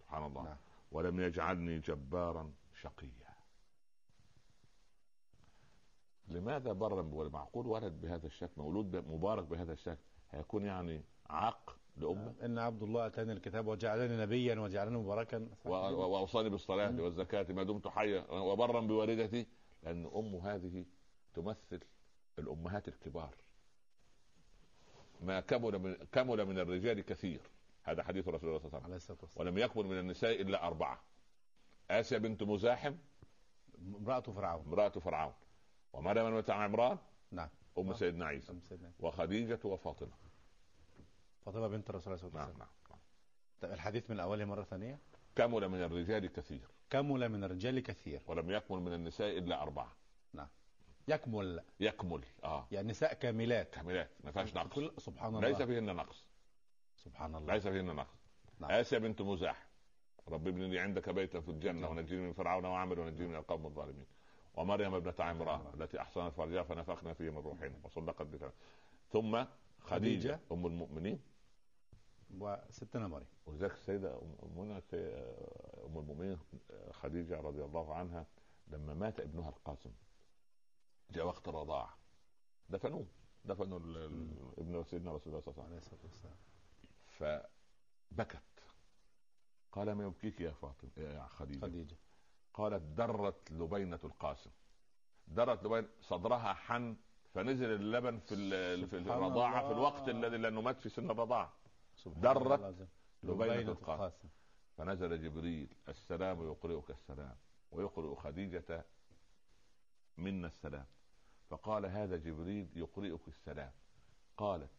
سبحان 0.00 0.24
الله. 0.26 0.42
نعم. 0.42 0.56
ولم 0.92 1.20
يجعلني 1.20 1.78
جبارا 1.78 2.52
شقيا. 2.80 3.31
لماذا 6.28 6.72
برا 6.72 7.02
بوالدتي 7.02 7.34
معقول 7.34 7.66
ولد 7.66 8.00
بهذا 8.00 8.26
الشكل 8.26 8.52
مولود 8.56 8.96
مبارك 8.96 9.44
بهذا 9.44 9.72
الشكل؟ 9.72 10.02
هيكون 10.30 10.64
يعني 10.64 11.02
عاق 11.30 11.76
لأمة؟ 11.96 12.34
إن 12.44 12.58
عبد 12.58 12.82
الله 12.82 13.06
أتاني 13.06 13.32
الكتاب 13.32 13.66
وجعلني 13.66 14.16
نبيا 14.22 14.60
وجعلني 14.60 14.98
مباركا. 14.98 15.48
و- 15.64 15.68
و- 15.70 16.10
وأوصاني 16.12 16.48
بالصلاة 16.48 16.90
مم. 16.90 17.00
والزكاة 17.00 17.46
ما 17.52 17.62
دمت 17.62 17.88
حيا 17.88 18.30
وبرا 18.30 18.80
بوالدتي 18.80 19.46
لأن 19.82 20.06
امه 20.16 20.54
هذه 20.54 20.84
تمثل 21.34 21.80
الأمهات 22.38 22.88
الكبار. 22.88 23.34
ما 25.20 25.40
كمل 25.40 25.78
من 25.78 25.94
كمل 26.12 26.44
من 26.46 26.58
الرجال 26.58 27.00
كثير. 27.00 27.40
هذا 27.82 28.02
حديث 28.02 28.28
رسول 28.28 28.48
الله 28.48 28.58
صلى 28.60 28.68
الله 28.68 28.82
عليه 28.84 28.94
وسلم. 28.94 29.16
ولم 29.36 29.58
يكمل 29.58 29.86
من 29.86 29.98
النساء 29.98 30.42
إلا 30.42 30.66
أربعة. 30.66 31.02
آسيا 31.90 32.18
بنت 32.18 32.42
مزاحم 32.42 32.94
امرأة 33.96 34.20
فرعون. 34.20 34.64
امرأة 34.66 34.88
فرعون. 34.88 35.32
ومريم 35.92 36.30
بنت 36.30 36.50
عمران؟ 36.50 36.98
نعم. 37.30 37.48
أم 37.78 37.84
نعم. 37.84 37.94
سيدنا 37.94 38.26
عيسى. 38.26 38.52
أم 38.52 38.60
سيدنا 38.60 38.92
وخديجة 39.00 39.58
وفاطمة. 39.64 40.12
فاطمة 41.44 41.68
بنت 41.68 41.90
الرسول 41.90 42.18
صلى 42.18 42.28
الله 42.28 42.40
عليه 42.40 42.52
نعم 42.52 42.60
وسلم 42.60 42.68
نعم. 42.90 42.98
طيب 43.60 43.72
الحديث 43.72 44.10
من 44.10 44.20
أوله 44.20 44.44
مرة 44.44 44.62
ثانية؟ 44.62 44.98
كمل 45.36 45.68
من 45.68 45.82
الرجال 45.82 46.32
كثير؟ 46.32 46.68
كمل 46.90 47.28
من 47.28 47.44
الرجال 47.44 47.80
كثير؟ 47.80 48.22
ولم 48.26 48.50
يكمل 48.50 48.80
من 48.80 48.94
النساء 48.94 49.38
إلا 49.38 49.62
أربعة. 49.62 49.92
يكمل. 51.08 51.62
يكمل 51.80 52.24
آه. 52.44 52.66
يعني 52.72 52.88
نساء 52.88 53.14
كاملات. 53.14 53.70
كاملات 53.70 54.10
ما 54.24 54.30
فيهاش 54.30 54.54
نقص. 54.54 54.74
كل 54.74 54.92
سبحان 54.98 55.36
الله. 55.36 55.48
ليس 55.48 55.62
فيهن 55.62 55.96
نقص. 55.96 56.24
سبحان 56.96 57.34
الله. 57.34 57.54
ليس 57.54 57.66
فيهن 57.66 57.86
نقص. 57.96 58.16
نعم. 58.60 58.70
آسيا 58.70 58.98
بنت 58.98 59.22
مزاح. 59.22 59.66
رب 60.28 60.48
ابن 60.48 60.62
لي 60.62 60.78
عندك 60.78 61.08
بيتا 61.08 61.40
في 61.40 61.48
الجنة 61.48 61.70
الجنة. 61.70 61.90
ونجيني 61.90 62.22
من 62.22 62.32
فرعون 62.32 62.64
وعمل 62.64 62.98
ونجيني 62.98 63.28
من 63.28 63.36
القوم 63.36 63.66
الظالمين. 63.66 64.06
ومريم 64.54 64.94
ابنة 64.94 65.14
عمران 65.18 65.80
التي 65.80 66.00
أحصنت 66.00 66.32
فرجها 66.34 66.62
فنفخنا 66.62 67.12
فيه 67.12 67.30
من 67.30 67.38
روحنا 67.38 67.72
وصدقت 67.84 68.22
بكلام 68.26 68.52
ثم 69.12 69.32
خديجة 69.34 69.48
خديجة. 69.80 70.40
أم 70.52 70.66
المؤمنين. 70.66 71.20
وستنا 72.38 73.08
مريم. 73.08 73.26
ولذلك 73.46 73.72
السيدة 73.72 74.18
أم- 74.20 74.44
أمنا 74.44 74.80
سي- 74.80 74.96
أم 75.86 75.98
المؤمنين 75.98 76.38
خديجة 76.92 77.40
رضي 77.40 77.64
الله 77.64 77.94
عنها 77.94 78.26
لما 78.68 78.94
مات 78.94 79.20
ابنها 79.20 79.48
القاسم 79.48 79.90
جاء 81.10 81.26
وقت 81.26 81.48
الرضاعة. 81.48 81.96
دفنوه. 82.70 83.06
دفنوا 83.44 83.78
ابن 84.58 84.84
سيدنا 84.84 85.12
رسول 85.12 85.28
الله 85.32 85.40
صلى 85.40 85.54
الله 85.54 85.64
عليه 85.64 85.76
وسلم. 85.76 86.34
فبكت. 87.06 88.42
قال 89.72 89.92
ما 89.92 90.04
يبكيك 90.04 90.40
يا 90.40 90.50
فاطمة 90.50 90.90
يا 90.96 91.26
خديجة؟ 91.26 91.60
خديجة. 91.60 91.96
قالت 92.54 92.82
درت 92.82 93.50
لبينة 93.52 94.00
القاسم. 94.04 94.50
درت 95.28 95.64
لبينة 95.64 95.88
صدرها 96.00 96.52
حن 96.52 96.96
فنزل 97.34 97.74
اللبن 97.74 98.18
في 98.18 98.86
في 98.86 98.96
الرضاعة. 98.96 99.66
في 99.66 99.72
الوقت 99.72 100.08
الذي 100.08 100.36
لأنه 100.36 100.60
مات 100.60 100.80
في 100.80 100.88
سن 100.88 101.10
الرضاعة. 101.10 101.52
درت 102.06 102.88
لبينة 103.22 103.54
القاسم. 103.54 103.70
القاسم. 103.70 104.28
فنزل 104.76 105.22
جبريل 105.22 105.68
السلام 105.88 106.46
يقرئك 106.46 106.90
السلام 106.90 107.36
ويقرئ 107.70 108.14
خديجة 108.14 108.84
منا 110.18 110.46
السلام. 110.46 110.86
فقال 111.50 111.86
هذا 111.86 112.16
جبريل 112.16 112.68
يقرئك 112.76 113.28
السلام. 113.28 113.72
قالت 114.36 114.70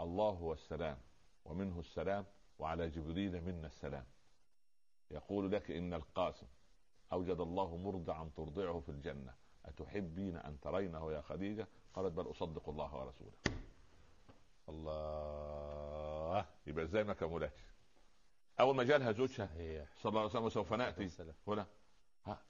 الله 0.00 0.30
هو 0.30 0.52
السلام 0.52 0.98
ومنه 1.44 1.80
السلام 1.80 2.24
وعلى 2.58 2.88
جبريل 2.88 3.44
منا 3.44 3.66
السلام. 3.66 4.04
يقول 5.10 5.52
لك 5.52 5.70
إن 5.70 5.94
القاسم 5.94 6.46
أوجد 7.12 7.40
الله 7.40 7.76
مرضعا 7.76 8.30
ترضعه 8.36 8.80
في 8.80 8.88
الجنة. 8.88 9.34
أتحبين 9.64 10.36
أن 10.36 10.60
ترينه 10.60 11.12
يا 11.12 11.20
خديجة؟ 11.20 11.68
قالت 11.94 12.12
بل 12.12 12.30
أصدق 12.30 12.68
الله 12.68 12.94
ورسوله. 12.94 13.32
الله 14.68 16.46
يبقى 16.66 16.84
إزاي 16.84 17.04
ما 17.04 17.12
كملتش؟ 17.12 17.60
أول 18.60 18.76
ما 18.76 18.84
جالها 18.84 19.12
زوجها 19.12 19.48
صلى 20.02 20.10
الله 20.10 20.20
عليه 20.20 20.30
وسلم 20.30 20.48
سوف 20.48 20.72
نأتي. 20.72 21.04
السلام. 21.04 21.34
هنا. 21.48 21.66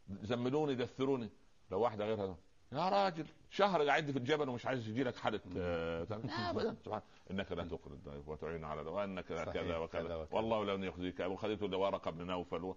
زملوني 0.08 0.74
دثروني. 0.74 1.30
لو 1.70 1.80
واحدة 1.80 2.04
غيرها 2.04 2.36
يا 2.72 2.88
راجل 2.88 3.26
شهر 3.50 3.86
قاعد 3.86 4.10
في 4.10 4.18
الجبل 4.18 4.48
ومش 4.48 4.66
عايز 4.66 4.88
يجي 4.88 5.04
لك 5.04 5.16
حالة 5.16 5.40
آه، 5.56 6.04
لا 6.04 6.50
ابدا. 6.50 6.76
سبحان 6.84 7.02
إنك 7.30 7.52
لا 7.52 7.64
تقري 7.64 7.94
الضيف 7.94 8.28
وتعين 8.28 8.64
على 8.64 8.80
وإنك 8.80 9.30
لا 9.30 9.44
كذا 9.44 9.52
كذا 9.52 9.76
وكذا. 9.76 10.16
وكذا. 10.16 10.36
والله 10.36 10.64
لن 10.64 10.84
يخزيك. 10.84 11.20
وخذيته 11.20 11.68
لورقه 11.68 12.10
بن 12.10 12.26
نوفل. 12.26 12.74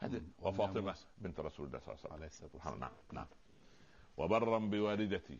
هذا. 0.00 0.22
وفاطمه. 0.42 0.94
بنت 1.18 1.40
رسول 1.40 1.66
الله 1.66 1.78
صلى 1.78 1.94
الله 1.94 2.14
عليه 2.14 2.26
وسلم. 2.26 2.80
نعم 2.80 2.90
نعم. 3.12 3.26
وبرا 4.16 4.58
بوالدتي. 4.58 5.38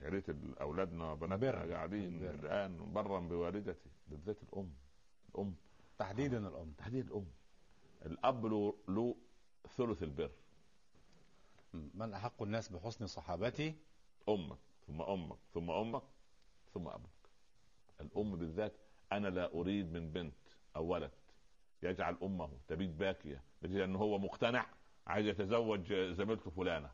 يا 0.00 0.08
ريت 0.08 0.26
أولادنا 0.60 1.12
وبناتنا. 1.12 1.74
قاعدين. 1.74 2.24
الآن 2.24 2.92
برا 2.92 3.20
بوالدتي 3.20 3.90
بالذات 4.08 4.42
الأم. 4.42 4.70
الأم. 5.34 5.54
تحديدا 5.98 6.48
الأم. 6.48 6.72
تحديد 6.78 7.06
الأم. 7.06 7.26
الأب 8.06 8.46
له 8.88 9.16
ثلث 9.76 10.02
البر. 10.02 10.30
من 11.74 12.14
أحق 12.14 12.42
الناس 12.42 12.68
بحسن 12.68 13.06
صحابتي؟ 13.06 13.74
أمك 14.28 14.58
ثم 14.86 15.02
أمك 15.02 15.38
ثم 15.54 15.70
أمك 15.70 16.02
ثم 16.74 16.88
أبوك. 16.88 17.10
الأم 18.00 18.36
بالذات 18.36 18.72
أنا 19.12 19.28
لا 19.28 19.52
أريد 19.54 19.92
من 19.92 20.12
بنت 20.12 20.34
أو 20.76 20.84
ولد 20.86 21.10
يجعل 21.82 22.16
أمه 22.22 22.50
تبيت 22.68 22.90
باكية 22.90 23.42
لأنه 23.62 23.98
هو 23.98 24.18
مقتنع 24.18 24.66
عايز 25.06 25.26
يتزوج 25.26 25.92
زميلته 25.92 26.50
فلانة. 26.50 26.90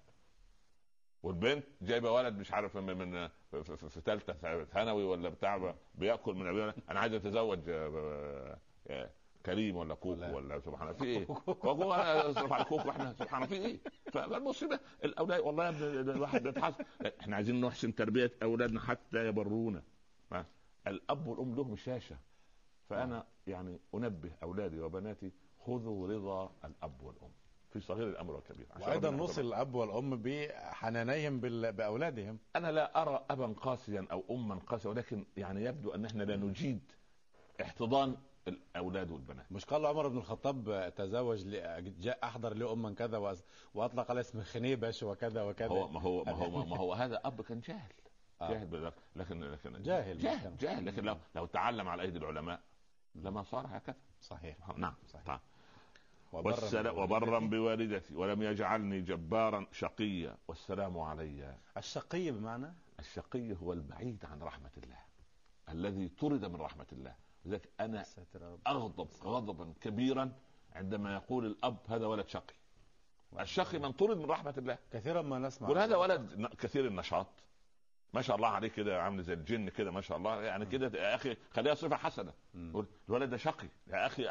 والبنت 1.23 1.65
جايبة 1.83 2.11
ولد 2.13 2.35
مش 2.39 2.53
عارف 2.53 2.77
من 2.77 3.29
في- 3.51 4.01
ثالثه 4.01 4.65
ثانوي 4.65 5.05
ولا 5.05 5.29
بتاع 5.29 5.75
بيأكل 5.95 6.35
من 6.35 6.47
أبيه. 6.47 6.75
أنا 6.91 7.01
عايز 7.01 7.13
اتزوج 7.15 7.69
آه، 7.69 8.59
آه، 8.89 9.11
كريم 9.47 9.77
ولا 9.77 9.95
كوكو 9.95 10.11
ولا- 10.11 10.35
ولا 10.35 10.61
سبحان 10.61 10.89
الله. 10.89 10.99
في 10.99 11.05
إيه؟ 11.05 11.25
كوكو 11.25 11.93
على 11.93 12.65
كوكو 12.65 12.91
إحنا 12.91 13.13
سبحان 13.13 13.43
الله. 13.43 13.57
في 13.57 13.67
إيه؟ 13.67 13.81
فالمصيبة 14.13 14.81
الأولاد 15.05 15.41
والله 15.41 15.65
يا 15.65 15.69
ابني 15.71 16.01
الواحد 16.13 16.43
بيتحاسب 16.43 16.85
إحنا 17.21 17.37
عايزين 17.37 17.61
نحسن 17.61 17.95
تربية 17.95 18.33
أولادنا 18.43 18.81
حتى 18.81 19.27
يبرونا؟ 19.29 19.83
الأب 20.87 21.27
والأم 21.27 21.55
لهم 21.55 21.73
الشاشه 21.73 22.17
فأنا 22.89 23.27
يعني 23.47 23.81
أنبه 23.95 24.31
أولادي 24.43 24.81
وبناتي 24.81 25.33
خذوا 25.67 26.09
رضا 26.09 26.53
الأب 26.65 27.03
والأم. 27.03 27.31
في 27.73 27.81
صغير 27.81 28.09
الأمر 28.09 28.35
والكبير. 28.35 28.67
يحفظهم. 28.81 29.47
الأب 29.47 29.75
والأم 29.75 30.23
بحنانيهم 30.23 31.41
بال- 31.41 31.73
بأولادهم. 31.73 32.39
أنا 32.57 32.73
لا 32.73 33.03
أرى 33.03 33.25
ابا 33.31 33.47
قاسيا 33.47 34.07
أو 34.13 34.25
اما 34.31 34.55
قاسيا 34.55 34.91
ولكن 34.91 35.25
يعني 35.37 35.65
يبدو 35.65 35.91
أن 35.91 36.05
إحنا 36.05 36.23
لا 36.23 36.37
نجيد 36.37 36.93
احتضان 37.63 38.17
الأولاد 38.49 39.11
والبنات. 39.11 39.53
مش 39.53 39.65
قال 39.65 39.87
عمر 39.87 40.09
بن 40.09 40.19
الخطاب 40.19 40.93
تزوج 40.97 41.49
جاء 42.01 42.19
أحضر 42.25 42.55
لي 42.55 42.73
اما 42.73 42.95
كذا 42.95 43.37
وأطلق 43.75 44.11
على 44.11 44.21
اسم 44.21 44.43
خنيبش 44.43 45.03
وكذا 45.03 45.43
وكذا. 45.43 45.69
هو 45.69 45.89
ما 45.89 46.01
هو 46.01 46.25
ما 46.25 46.33
هو 46.33 46.65
ما 46.65 46.77
هو 46.77 46.93
هذا 46.93 47.21
أب 47.25 47.43
كان 47.43 47.61
جاهل. 47.61 47.93
آه. 48.41 48.51
جاهل 48.51 48.67
بذلك 48.67 48.95
لكن 49.17 49.41
لكن 49.41 49.83
جاهل. 49.83 50.19
جاهل. 50.19 50.57
جاهل. 50.57 50.87
لكن 50.87 51.05
لو 51.05 51.17
لو 51.35 51.47
تعلم 51.47 51.89
على 51.89 52.03
أيدي 52.03 52.19
العلماء 52.19 52.61
لما 53.15 53.43
صار 53.43 53.67
هكذا. 53.69 53.97
صحيح. 54.21 54.57
نعم. 54.77 54.95
صحيح. 55.07 55.27
طيب. 55.27 55.41
وبرا 56.33 56.55
والسلام 56.55 56.95
بوالدتي. 56.95 57.15
وبرا 57.15 57.39
بوالدتي. 57.39 58.15
ولم 58.15 58.43
يجعلني 58.43 59.01
جبارا 59.01 59.67
شقيا. 59.73 60.37
والسلام 60.49 60.99
علي. 60.99 61.57
الشقي 61.77 62.31
بمعنى؟ 62.31 62.75
الشقي 62.99 63.57
هو 63.57 63.73
البعيد 63.73 64.25
عن 64.25 64.43
رحمة 64.43 64.71
الله. 64.77 64.99
الذي 65.69 66.09
طرد 66.09 66.45
من 66.45 66.57
رحمة 66.57 66.87
الله. 66.93 67.15
لذلك 67.45 67.69
أنا. 67.81 68.05
اغضب 68.67 69.09
غضبا 69.25 69.73
كبيرا 69.81 70.33
عندما 70.73 71.15
يقول 71.15 71.47
الأب 71.47 71.77
هذا 71.89 72.07
ولد 72.07 72.29
شقي. 72.29 72.55
الشقي 73.41 73.79
من 73.79 73.93
طرد 73.93 74.17
من 74.17 74.25
رحمة 74.25 74.55
الله. 74.59 74.79
كثيرا 74.93 75.23
ما 75.23 75.39
نسمع 75.39 75.69
يقول 75.69 75.79
هذا 75.81 75.97
ولد 75.97 76.47
كثير 76.59 76.87
النشاط. 76.87 77.27
ما 78.15 78.23
شاء 78.23 78.37
الله 78.37 78.49
عليه 78.49 78.69
كده 78.69 79.03
عامل 79.03 79.23
زي 79.23 79.33
الجن 79.33 79.69
كده 79.69 79.91
ما 79.91 80.01
شاء 80.01 80.19
الله. 80.19 80.43
يعني 80.43 80.67
كده 80.67 80.99
يا 81.01 81.15
أخي 81.15 81.37
خليها 81.51 81.75
صفة 81.75 81.97
حسنة. 81.97 82.33
الولد 83.09 83.31
ده 83.31 83.37
شقي. 83.37 83.69
يا 83.87 84.07
أخي 84.07 84.25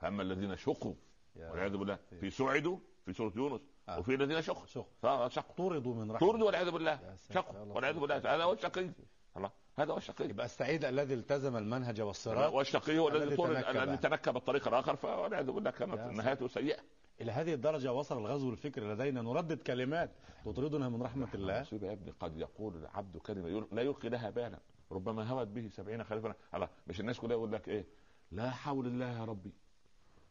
فأما 0.00 0.22
الذين 0.22 0.56
شقوا 0.56 0.94
يا 1.36 1.50
والعياذ 1.50 1.76
بالله. 1.76 1.98
في 2.20 2.30
سعدوا 2.30 2.78
في 3.04 3.12
سورة 3.12 3.32
يونس 3.36 3.60
آه. 3.88 3.98
وفي 3.98 4.14
الذين 4.14 4.42
شقوا. 4.42 4.66
شق 4.66 4.88
ف- 5.02 5.32
شقوا. 5.32 5.54
طردوا 5.68 5.94
من 5.94 6.12
رحمة 6.12 6.28
طردوا 6.28 6.46
والعياذ 6.46 6.70
بالله. 6.70 7.16
شقوا. 7.34 7.58
والعياذ 7.74 7.98
بالله 7.98 8.16
هذا 8.16 8.44
هو 8.44 8.52
الشقي 8.52 8.90
الله. 9.36 9.50
هذا 9.78 9.92
هو 9.92 9.96
الشقي. 9.96 10.28
يبقى 10.28 10.46
السعيد 10.46 10.84
الذي 10.84 11.14
التزم 11.14 11.56
المنهج 11.56 12.00
والصراط 12.00 12.52
والشقي 12.52 12.98
هو 12.98 13.08
الذي 13.08 13.36
طرد 13.36 13.62
تنكب. 13.62 13.76
الذي 13.76 13.96
تنكب 13.96 14.36
الطريق 14.36 14.68
الآخر 14.68 14.96
فوالعياذ 14.96 15.50
بالله 15.50 15.70
كانت 15.70 15.94
نهايته 15.94 16.48
سيئة. 16.48 16.80
إلى 17.20 17.32
هذه 17.32 17.54
الدرجة 17.54 17.92
وصل 17.92 18.18
الغزو 18.18 18.50
الفكري 18.50 18.86
لدينا. 18.92 19.22
نردد 19.22 19.62
كلمات 19.62 20.10
تطردنا 20.44 20.88
من 20.88 21.02
رحمة 21.02 21.28
الله. 21.34 21.66
يا 21.72 21.92
ابني 21.92 22.10
قد 22.20 22.36
يقول 22.36 22.76
العبد 22.76 23.16
كلمة 23.16 23.48
يل- 23.48 23.68
لا 23.72 23.82
يلقي 23.82 24.08
لها 24.08 24.30
بالا. 24.30 24.58
ربما 24.92 25.28
هوت 25.28 25.46
به 25.46 25.68
سبعين 25.68 26.04
خليفة 26.04 26.34
الله 26.54 26.68
مش 26.86 27.00
الناس 27.00 27.20
كلها 27.20 27.32
يقول 27.32 27.52
لك 27.52 27.68
إيه؟ 27.68 27.86
لا 28.32 28.50
حول 28.50 28.86
الله 28.86 29.18
يا 29.18 29.24
ربي. 29.24 29.52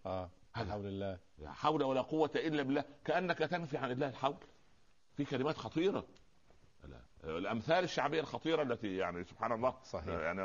آه 0.05 0.29
هذا. 0.53 0.71
حول 0.71 0.85
الله. 0.85 1.19
لا 1.39 1.51
حول 1.51 1.83
ولا 1.83 2.01
قوة 2.01 2.31
إلا 2.35 2.63
بالله. 2.63 2.83
كأنك 3.05 3.37
تنفي 3.37 3.77
عن 3.77 3.91
الله 3.91 4.09
الحول. 4.09 4.35
في 5.15 5.25
كلمات 5.25 5.57
خطيرة. 5.57 6.05
لا. 7.23 7.37
الأمثال 7.37 7.83
الشعبية 7.83 8.19
الخطيرة 8.19 8.61
التي 8.61 8.97
يعني 8.97 9.23
سبحان 9.23 9.51
الله 9.51 9.75
صحيح. 9.83 10.07
يعني 10.07 10.41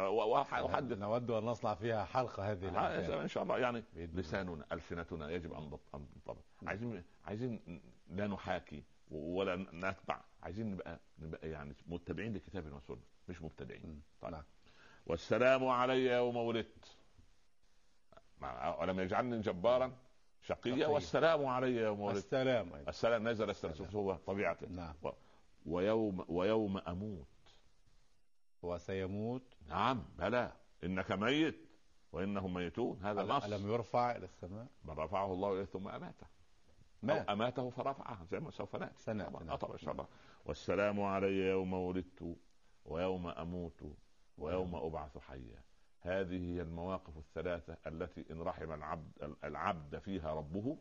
أحدث 0.75 0.99
نود 0.99 1.31
أن 1.31 1.45
نصنع 1.45 1.75
فيها 1.75 2.05
حلقة 2.05 2.53
هذه 2.53 2.69
آه،. 2.79 3.23
إن 3.23 3.29
شاء 3.29 3.43
الله 3.43 3.59
يعني. 3.59 3.85
لساننا 3.97 4.65
ألسنتنا 4.73 5.31
يجب 5.31 5.53
أن 5.53 5.63
نضبط- 5.63 5.95
ننضبط 5.95 6.45
عايزين 6.67 7.03
عايزين 7.27 7.81
لا 8.11 8.27
نحاكي 8.27 8.83
ولا 9.11 9.57
نتبع 9.57 10.21
عايزين 10.43 10.71
نبقى 10.71 10.99
نبقى 11.19 11.49
يعني 11.51 11.75
متبعين 11.87 12.35
لكتاب 12.35 12.73
وسنه 12.73 12.97
مش 13.29 13.43
مبتدعين. 13.43 14.03
طيب. 14.23 14.33
نعم. 14.33 14.43
والسلام 15.07 15.67
علي 15.69 16.07
يوم 16.07 16.37
ولدت 16.37 16.97
ولم 18.81 19.01
يجعلني 19.01 19.41
جبارا 19.41 19.93
شقيا. 20.43 20.87
والسلام 20.87 21.47
علي 21.47 21.77
يوم 21.77 22.01
ولدت 22.01 22.19
السلام. 22.19 22.73
السلام 22.89 23.29
نزل 23.29 23.51
السلام 23.51 23.89
هو 23.95 24.15
طبيعته 24.27 24.67
نعم 24.69 24.95
ويوم 25.67 26.25
ويوم 26.29 26.79
أموت. 26.79 27.27
وسيموت. 28.63 29.55
نعم 29.69 30.05
بلى. 30.19 30.53
إنك 30.85 31.13
ميت 31.13 31.69
وإنهم 32.13 32.55
ميتون. 32.55 32.99
هذا 33.03 33.23
نص 33.23 33.45
ألم 33.45 33.71
يرفع 33.71 34.17
إلى 34.17 34.25
السماء؟ 34.25 34.67
من 34.85 34.95
رفعه 34.95 35.33
الله 35.33 35.53
اليه 35.53 35.65
ثم 35.65 35.89
اماته 35.89 36.27
مات. 37.03 37.29
أو 37.29 37.33
أماته 37.35 37.71
فرفعه 37.71 38.25
زي 38.25 38.41
ما 38.41 38.51
سوف 38.51 38.77
نأتي. 38.77 39.03
سنة 39.03 39.25
طبعا. 39.29 39.43
نعم. 39.43 39.57
طبعا 39.57 40.07
والسلام 40.45 41.01
علي 41.01 41.49
يوم 41.49 41.73
ولدت 41.73 42.37
ويوم 42.85 43.27
أموت 43.27 43.83
ويوم 44.39 44.75
أبعث 44.75 45.19
حيا. 45.19 45.63
هذه 46.01 46.55
هي 46.55 46.63
المواقف 46.63 47.19
الثلاثة 47.19 47.77
التي 47.87 48.25
إن 48.31 48.43
رحم 48.43 48.73
العبد 48.73 49.37
العبد 49.45 49.99
فيها 49.99 50.35
ربه. 50.35 50.79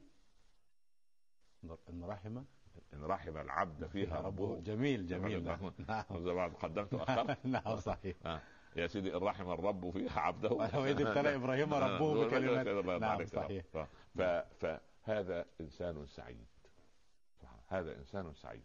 إن 1.90 2.04
رحم 2.04 2.44
إن 2.94 3.04
رحم 3.04 3.38
العبد 3.38 3.86
فيها 3.88 4.20
ربه. 4.22 4.60
جميل 4.60 5.08
جميل. 5.08 5.44
نعم. 5.48 5.72
نعم. 5.88 6.54
قدمت 6.56 6.94
وأخرت. 6.94 7.46
نعم 7.46 7.76
صحيح. 7.76 8.16
آه. 8.26 8.42
يا 8.76 8.88
سيدي 8.88 9.16
إن 9.18 9.22
رحم 9.24 9.50
الرب 9.52 9.90
فيها 9.90 10.20
عبده. 10.20 10.50
وإذ 10.80 11.02
ابتلى 11.08 11.36
إبراهيم 11.36 11.74
ربه 11.74 12.26
بكلمات 12.26 13.02
نعم. 13.02 13.26
صحيح. 13.26 13.66
ف- 14.16 14.18
فهذا 15.06 15.46
إنسان 15.62 16.06
سعيد. 16.06 16.46
هذا 17.68 17.98
إنسان 17.98 18.34
سعيد؟ 18.34 18.64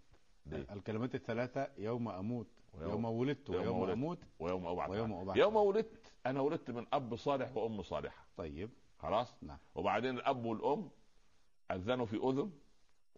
الكلمات 0.52 1.14
الثلاثة 1.14 1.68
يوم 1.78 2.08
أموت 2.08 2.46
ويوم- 2.74 2.90
يوم 2.90 3.04
ولدت 3.04 3.48
يوم 3.48 3.60
ويوم 3.62 3.78
ولدت. 3.80 3.92
أموت 3.92 4.18
ويوم 4.38 4.66
أبعث. 4.66 4.90
ويوم. 4.90 5.12
أبعث. 5.12 5.36
يوم 5.36 5.56
ولدت. 5.56 6.12
أنا 6.26 6.40
ولدت 6.40 6.70
من 6.70 6.86
أب 6.92 7.16
صالح 7.16 7.56
وأم 7.56 7.82
صالحة. 7.82 8.26
طيب. 8.36 8.70
خلاص؟ 8.98 9.34
نعم. 9.42 9.58
وبعدين 9.74 10.14
الأب 10.18 10.44
والأم 10.44 10.90
أذنوا 11.70 12.06
في 12.06 12.16
أذن. 12.16 12.50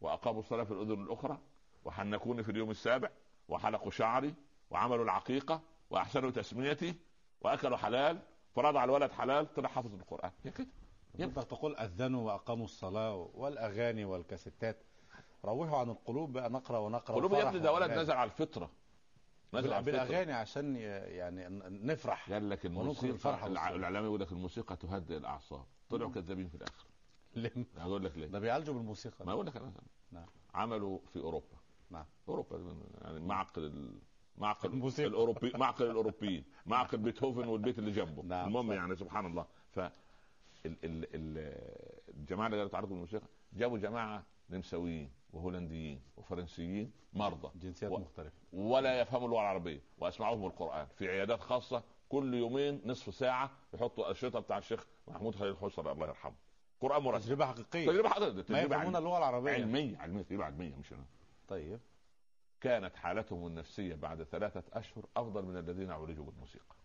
وأقاموا 0.00 0.40
الصلاة 0.40 0.64
في 0.64 0.70
الأذن 0.70 1.02
الأخرى 1.02 1.38
وحنكوني 1.84 2.42
في 2.42 2.50
اليوم 2.50 2.70
السابع 2.70 3.10
وحلقوا 3.48 3.90
شعري 3.90 4.34
وعملوا 4.70 5.04
العقيقة 5.04 5.60
وأحسنوا 5.90 6.30
تسميتي 6.30 6.94
وأكلوا 7.40 7.76
حلال 7.76 8.18
فرضع 8.54 8.84
الولد 8.84 9.12
حلال 9.12 9.54
طلع 9.54 9.68
حافظ 9.68 9.94
القرآن. 9.94 10.30
هي 10.44 10.50
كده. 10.50 10.66
ينفع 11.18 11.42
تقول 11.42 11.76
أذنوا 11.76 12.26
وأقاموا 12.26 12.64
الصلاة 12.64 13.30
والأغاني 13.34 14.04
والكاسيتات. 14.04 14.82
روحوا 15.44 15.78
عن 15.78 15.90
القلوب 15.90 16.32
بقى 16.32 16.50
نقرأ 16.50 16.78
ونقرأ 16.78 17.16
قلوب 17.16 17.32
يا 17.32 17.48
ابني 17.48 17.58
ده 17.58 17.72
ولد. 17.72 17.90
نزل 17.90 18.12
على 18.12 18.30
الفطرة. 18.30 18.70
نزل 19.54 19.72
على 19.72 19.78
الفطرة. 19.78 20.04
بالأغاني 20.04 20.32
عشان 20.32 20.76
يعني 20.76 21.48
نفرح. 21.68 22.32
قال 22.32 22.50
لك 22.50 22.66
الموسيقى 22.66 23.12
والسرور. 23.12 23.46
الإعلامي 23.46 24.06
يقول 24.06 24.20
لك 24.20 24.32
الموسيقى 24.32 24.76
تهدئ 24.76 25.16
الأعصاب. 25.16 25.64
طلعوا 25.90 26.10
كذابين 26.10 26.48
في 26.48 26.54
الآخر. 26.54 26.86
ليه؟ 27.42 27.66
هقول 27.78 28.04
لك 28.04 28.16
ليه. 28.18 28.26
ده 28.26 28.38
بيعالجوا 28.38 28.74
بالموسيقى. 28.74 29.26
ما 29.26 29.32
أقول 29.32 29.46
لك 29.46 29.56
أنا. 29.56 29.72
نعم. 30.12 30.26
عملوا 30.54 30.98
في 31.12 31.18
أوروبا. 31.18 31.56
نعم. 31.90 32.04
أوروبا 32.28 32.76
يعني 33.02 33.20
معقل 33.20 33.64
ال... 33.64 33.98
معقل 34.36 34.68
الموسيقى. 34.70 35.08
الاوروبي 35.08 35.52
معقل 35.54 35.90
الأوروبيين. 35.90 36.44
معقل 36.66 36.98
بيتهوفن 36.98 37.48
والبيت 37.48 37.78
اللي 37.78 37.90
جنبه. 37.90 38.22
نعم، 38.22 38.46
المهم. 38.48 38.72
يعني 38.72 38.96
سبحان 38.96 39.26
الله. 39.26 39.46
ف 39.70 39.78
ال... 39.78 39.90
ال... 40.66 40.76
ال... 40.84 41.38
الجماعة 42.14 42.46
اللي 42.46 42.56
قالوا 42.56 42.70
تعرضوا 42.72 42.96
الموسيقى 42.96 43.26
جابوا 43.52 43.78
جماعة 43.78 44.24
نمساويين 44.50 45.10
وهولنديين 45.32 46.02
وفرنسيين 46.16 46.92
مرضى. 47.12 47.50
جنسيات 47.58 47.92
و- 47.92 47.98
مختلفة. 47.98 48.36
ولا 48.52 49.00
يفهموا 49.00 49.26
اللغة 49.26 49.40
العربية. 49.40 49.80
وأسمعوهم 49.98 50.46
القرآن. 50.46 50.86
في 50.86 51.08
عيادات 51.08 51.40
خاصة 51.40 51.82
كل 52.08 52.34
يومين 52.34 52.82
نصف 52.84 53.14
ساعة 53.14 53.50
يحطوا 53.74 54.10
الشريطه 54.10 54.40
بتاع 54.40 54.58
الشيخ 54.58 54.86
محمود 55.08 55.34
خليل 55.34 55.52
الحسر 55.52 55.92
الله 55.92 56.06
يرحمه 56.06 56.34
قرآن 56.80 57.02
مرتب 57.02 57.24
تجربة 57.24 57.46
حقيقية. 57.46 57.86
تجربة 57.86 58.08
حقيقية. 58.08 58.32
ما 58.32 58.42
تجربة 58.42 58.60
يفهمون 58.76 58.96
اللغة 58.96 59.18
العربية. 59.18 59.52
علمية 59.52 59.98
علمية 59.98 60.22
تجربة 60.22 60.44
علمية 60.44 60.76
مش 60.76 60.92
أنا. 60.92 61.04
طيب. 61.48 61.80
كانت 62.60 62.96
حالتهم 62.96 63.46
النفسية 63.46 63.94
بعد 63.94 64.22
ثلاثة 64.22 64.62
أشهر 64.72 65.06
أفضل 65.16 65.44
من 65.44 65.56
الذين 65.56 65.90
عولجوا 65.90 66.24
بالموسيقى. 66.24 66.76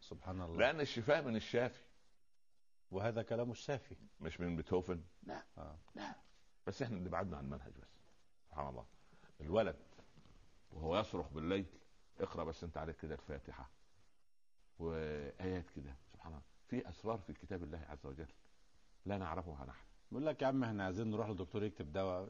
سبحان 0.00 0.40
الله. 0.42 0.56
لأن 0.58 0.80
الشفاء 0.80 1.22
من 1.22 1.36
الشافي. 1.36 1.82
وهذا 2.90 3.22
كلام 3.22 3.50
الشافي. 3.50 3.96
مش 4.20 4.40
من 4.40 4.56
بيتهوفن؟ 4.56 5.00
لا. 5.22 5.42
آه. 5.58 5.76
لا 5.94 6.14
بس 6.66 6.82
إحنا 6.82 6.96
اللي 6.96 7.08
بعدنا 7.08 7.36
عن 7.36 7.44
المنهج 7.44 7.72
بس. 7.82 7.88
سبحان 8.48 8.68
الله. 8.68 8.86
الولد 9.40 9.76
وهو 10.72 10.98
يصرخ 10.98 11.28
بالليل 11.28 11.66
اقرأ 12.20 12.44
بس 12.44 12.64
أنت 12.64 12.76
عليك 12.76 12.96
كده 12.96 13.14
الفاتحة. 13.14 13.70
وآيات 14.78 15.70
كده. 15.76 15.94
سبحان 16.12 16.32
الله. 16.32 16.42
في 16.68 16.88
أسرار 16.88 17.18
في 17.18 17.32
كتاب 17.32 17.62
الله 17.62 17.86
عز 17.88 18.06
وجل. 18.06 18.26
لا 19.06 19.18
نعرفها 19.18 19.64
نحن 19.64 19.86
بيقول 20.10 20.26
لك 20.26 20.42
يا 20.42 20.46
عم 20.46 20.64
إحنا 20.64 20.84
عايزين 20.84 21.10
نروح 21.10 21.28
للدكتور 21.28 21.64
يكتب 21.64 21.92
دواء. 21.92 22.28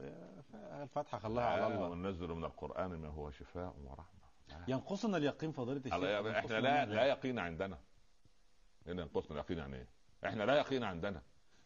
الفاتحة 0.53 1.19
خلاها 1.19 1.45
على 1.45 1.67
الله. 1.67 1.89
وننزل 1.89 2.27
من 2.27 2.43
القرآن 2.43 2.95
ما 2.95 3.07
هو 3.07 3.31
شفاء 3.31 3.75
ورحمة. 3.83 4.63
ينقصنا 4.67 5.17
اليقين 5.17 5.51
فضيلة 5.51 5.77
الشيخ؟ 5.77 5.93
إحنا 5.93 6.59
لا. 6.59 6.85
لا 6.85 7.05
يقين 7.05 7.39
عندنا. 7.39 7.77
اللي 8.87 9.01
ينقصنا 9.01 9.31
اليقين 9.31 9.57
يعني 9.57 9.75
إيه؟ 9.75 9.87
إحنا 10.25 10.43
لا 10.43 10.55
يقين 10.57 10.83
عندنا. 10.83 11.21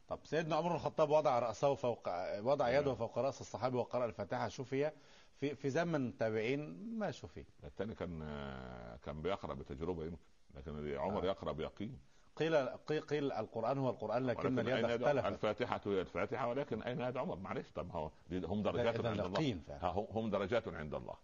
طب 0.07 0.19
سيدنا 0.23 0.55
عمر 0.55 0.69
بن 0.69 0.75
الخطاب 0.75 1.09
وضع 1.09 1.39
رأسه 1.39 1.75
فوق 1.75 2.09
وضع 2.39 2.69
نعم. 2.69 2.81
يده 2.81 2.93
فوق 2.93 3.19
رأس 3.19 3.41
الصحابي 3.41 3.77
وقرأ 3.77 4.05
الفاتحة. 4.05 4.47
شفي 4.47 4.91
في 5.39 5.55
في 5.55 5.69
زمن 5.69 6.17
تابعين 6.17 6.89
ما 6.99 7.11
شفي 7.11 7.45
الثاني 7.63 7.95
كان 7.95 8.19
كان 9.03 9.21
بيقرأ 9.21 9.53
بتجربة 9.53 10.03
يمكن 10.05 10.17
لكن 10.55 10.97
عمر 10.97 11.23
آه. 11.23 11.25
يقرأ 11.25 11.51
بيقين. 11.51 11.99
قيل 12.35 12.55
قيل, 13.01 13.31
القرآن 13.31 13.77
هو 13.77 13.89
القرآن 13.89 14.25
لكن 14.25 14.59
اليد 14.59 14.69
أين 14.85 14.85
يد- 14.85 15.03
اختلفت. 15.03 15.25
الفاتحة 15.27 15.81
هي 15.85 16.01
الفاتحة 16.01 16.47
ولكن 16.47 16.81
أين 16.83 17.01
يد 17.01 17.17
عمر 17.17 17.35
معلش 17.35 17.69
طب 17.75 17.91
هو 17.91 18.11
هم 18.31 18.63
درجات 18.63 19.05
عند 19.05 19.19
الله. 19.19 19.39
هم 20.11 20.29
درجات 20.29 20.67
عند 20.67 20.93
الله. 20.95 21.15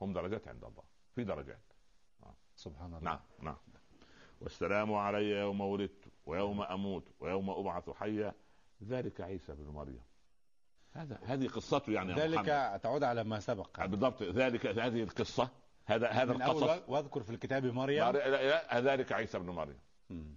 هم 0.00 0.12
درجات 0.12 0.48
عند 0.48 0.64
الله. 0.64 0.82
في 1.14 1.24
درجات. 1.24 1.60
سبحان 2.56 2.86
الله. 2.86 3.00
نعم 3.00 3.18
نعم. 3.42 3.56
والسلام 4.40 4.94
علي 4.94 5.30
يوم 5.30 5.60
ولدت 5.60 6.04
ويوم 6.26 6.62
أموت 6.62 7.04
ويوم 7.20 7.50
أبعث 7.50 7.90
حيا. 7.90 8.34
ذلك 8.84 9.20
عيسى 9.20 9.52
بن 9.54 9.64
مريم. 9.68 10.00
هذا 10.92 11.18
هذه 11.24 11.48
قصته 11.48 11.92
يعني 11.92 12.10
يا 12.12 12.16
محمد. 12.16 12.48
ذلك 12.48 12.80
تعود 12.82 13.02
على 13.04 13.24
ما 13.24 13.40
سبق. 13.40 13.84
بالضبط. 13.84 14.22
ذلك 14.22 14.66
هذه 14.66 15.02
القصة. 15.02 15.48
هذا 15.86 16.08
هذا 16.08 16.32
القصص. 16.32 16.82
واذكر 16.88 17.22
في 17.22 17.30
الكتاب 17.30 17.64
مريم. 17.66 17.98
لا- 18.04 18.12
لا- 18.28 18.80
ذلك 18.80 19.12
عيسى 19.12 19.38
بن 19.38 19.50
مريم. 19.50 19.78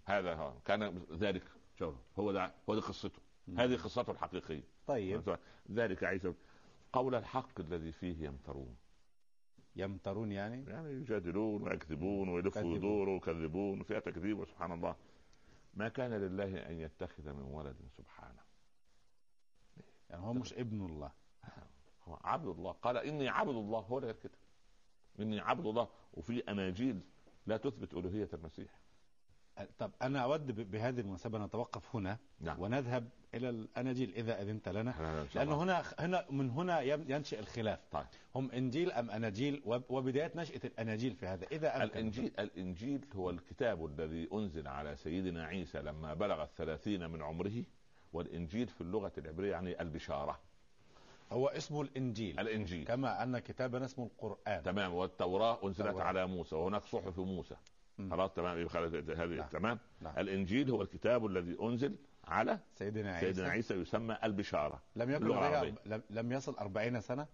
هذا 0.06 0.34
هو 0.34 0.54
كان 0.66 1.06
ذلك 1.12 1.44
شوف 1.80 1.96
هو 2.20 2.32
ده 2.32 2.54
هو 2.70 2.76
دي 2.76 2.82
قصته. 2.82 3.20
هذه 3.58 3.76
قصته 3.76 4.12
الحقيقية. 4.12 4.64
طيب. 4.88 5.38
ذلك 5.72 6.04
عيسى. 6.04 6.34
قول 6.94 7.16
الحق 7.16 7.60
الذي 7.60 7.92
فيه 7.92 8.26
يمترون. 8.26 8.76
يمترون 9.76 10.32
يعني؟ 10.32 10.66
يعني 10.68 10.92
يجادلون 10.92 11.64
ويكذبون 11.64 12.30
ويلفوا. 12.30 12.62
ويدوروا 12.62 13.14
ويكذبون 13.14 13.84
فيها 13.84 14.00
تكذيب 14.00 14.40
وسبحان 14.40 14.72
الله. 14.72 14.96
ما 15.74 15.90
كان 15.90 16.14
لله 16.14 16.70
أن 16.70 16.80
يتخذ 16.80 17.34
من 17.34 17.44
ولد 17.44 17.76
سبحانه. 17.98 18.42
يعني 20.10 20.22
هو 20.22 20.34
مش 20.34 20.54
ابن 20.54 20.86
الله. 20.86 21.12
هو 22.08 22.20
عبد 22.24 22.48
الله. 22.48 22.72
قال 22.72 22.98
إني 22.98 23.30
عبد 23.30 23.56
الله. 23.56 23.80
هو 23.80 24.00
غير 24.00 24.16
كده 24.16 24.38
إني 25.20 25.40
عبد 25.40 25.66
الله. 25.66 25.88
وفي 26.14 26.40
أناجيل 26.40 27.02
لا 27.48 27.58
تثبت 27.58 27.94
ألوهية 27.94 28.30
المسيح. 28.34 28.80
طب 29.80 29.92
أنا 30.02 30.20
أود 30.24 30.72
بهذه 30.72 31.00
المناسبة 31.00 31.40
نتوقف 31.46 31.96
هنا 31.96 32.18
نعم. 32.40 32.62
ونذهب 32.62 33.10
إلى 33.34 33.50
الاناجيل 33.50 34.14
إذا 34.16 34.42
أذنت 34.42 34.70
لنا. 34.70 35.26
شاء 35.34 35.44
لأنه. 35.44 35.64
هنا 35.64 35.84
هنا 36.00 36.26
من 36.30 36.50
هنا 36.50 36.82
ين- 36.82 37.12
ينشئ 37.12 37.40
الخلاف. 37.40 37.80
طيب. 37.92 38.06
هم 38.36 38.52
إنجيل 38.52 38.92
أم 38.92 39.12
اناجيل 39.12 39.62
وب- 39.66 39.84
وبداية 39.90 40.32
نشأة 40.36 40.62
الاناجيل 40.66 41.16
في 41.16 41.26
هذا. 41.28 41.48
إذا 41.52 41.76
أمكن. 41.76 41.84
الانجيل 41.98 42.32
الإنجيل 42.40 43.06
هو 43.16 43.30
الكتاب 43.30 43.86
الذي 43.86 44.30
أنزل 44.34 44.68
على 44.68 44.96
سيدنا 44.96 45.46
عيسى 45.46 45.82
لما 45.82 46.14
بلغ 46.14 46.44
الثلاثين 46.44 47.10
من 47.10 47.22
عمره 47.22 47.64
والإنجيل 48.14 48.68
في 48.68 48.82
اللغة 48.82 49.12
العبرية 49.18 49.52
يعني 49.52 49.82
البشارة. 49.82 50.40
هو 51.32 51.48
اسمه 51.48 51.82
الإنجيل. 51.82 52.40
الإنجيل. 52.40 52.86
كما 52.88 53.24
أن 53.24 53.40
كتابنا 53.40 53.86
اسمه 53.86 54.06
القرآن. 54.06 54.64
تمام. 54.64 54.94
والتوراة 54.94 55.60
أنزلت 55.64 55.88
التوراة. 55.88 56.04
على 56.06 56.28
موسى 56.28 56.56
وهناك 56.56 56.84
صحف 56.86 57.20
موسى. 57.20 57.56
خلاص 58.12 58.34
تمام. 58.34 58.60
يبقى 58.60 58.88
هذه 59.16 59.36
نعم. 59.36 59.48
تمام. 59.48 59.80
نعم. 60.02 60.14
الإنجيل 60.18 60.72
هو 60.72 60.82
الكتاب 60.82 61.26
الذي 61.26 61.58
أنزل 61.62 61.96
على 62.28 62.60
سيدنا 62.74 63.14
عيسى. 63.14 63.34
سيدنا 63.34 63.50
عيسى 63.50 63.74
يسمى 63.74 64.18
البشارة 64.24 64.82
لم 64.96 65.10
يكن. 65.10 65.76
لم, 65.86 66.02
لم 66.10 66.32
يصل 66.32 66.56
أربعين 66.56 67.02
سنة؟ 67.02 67.28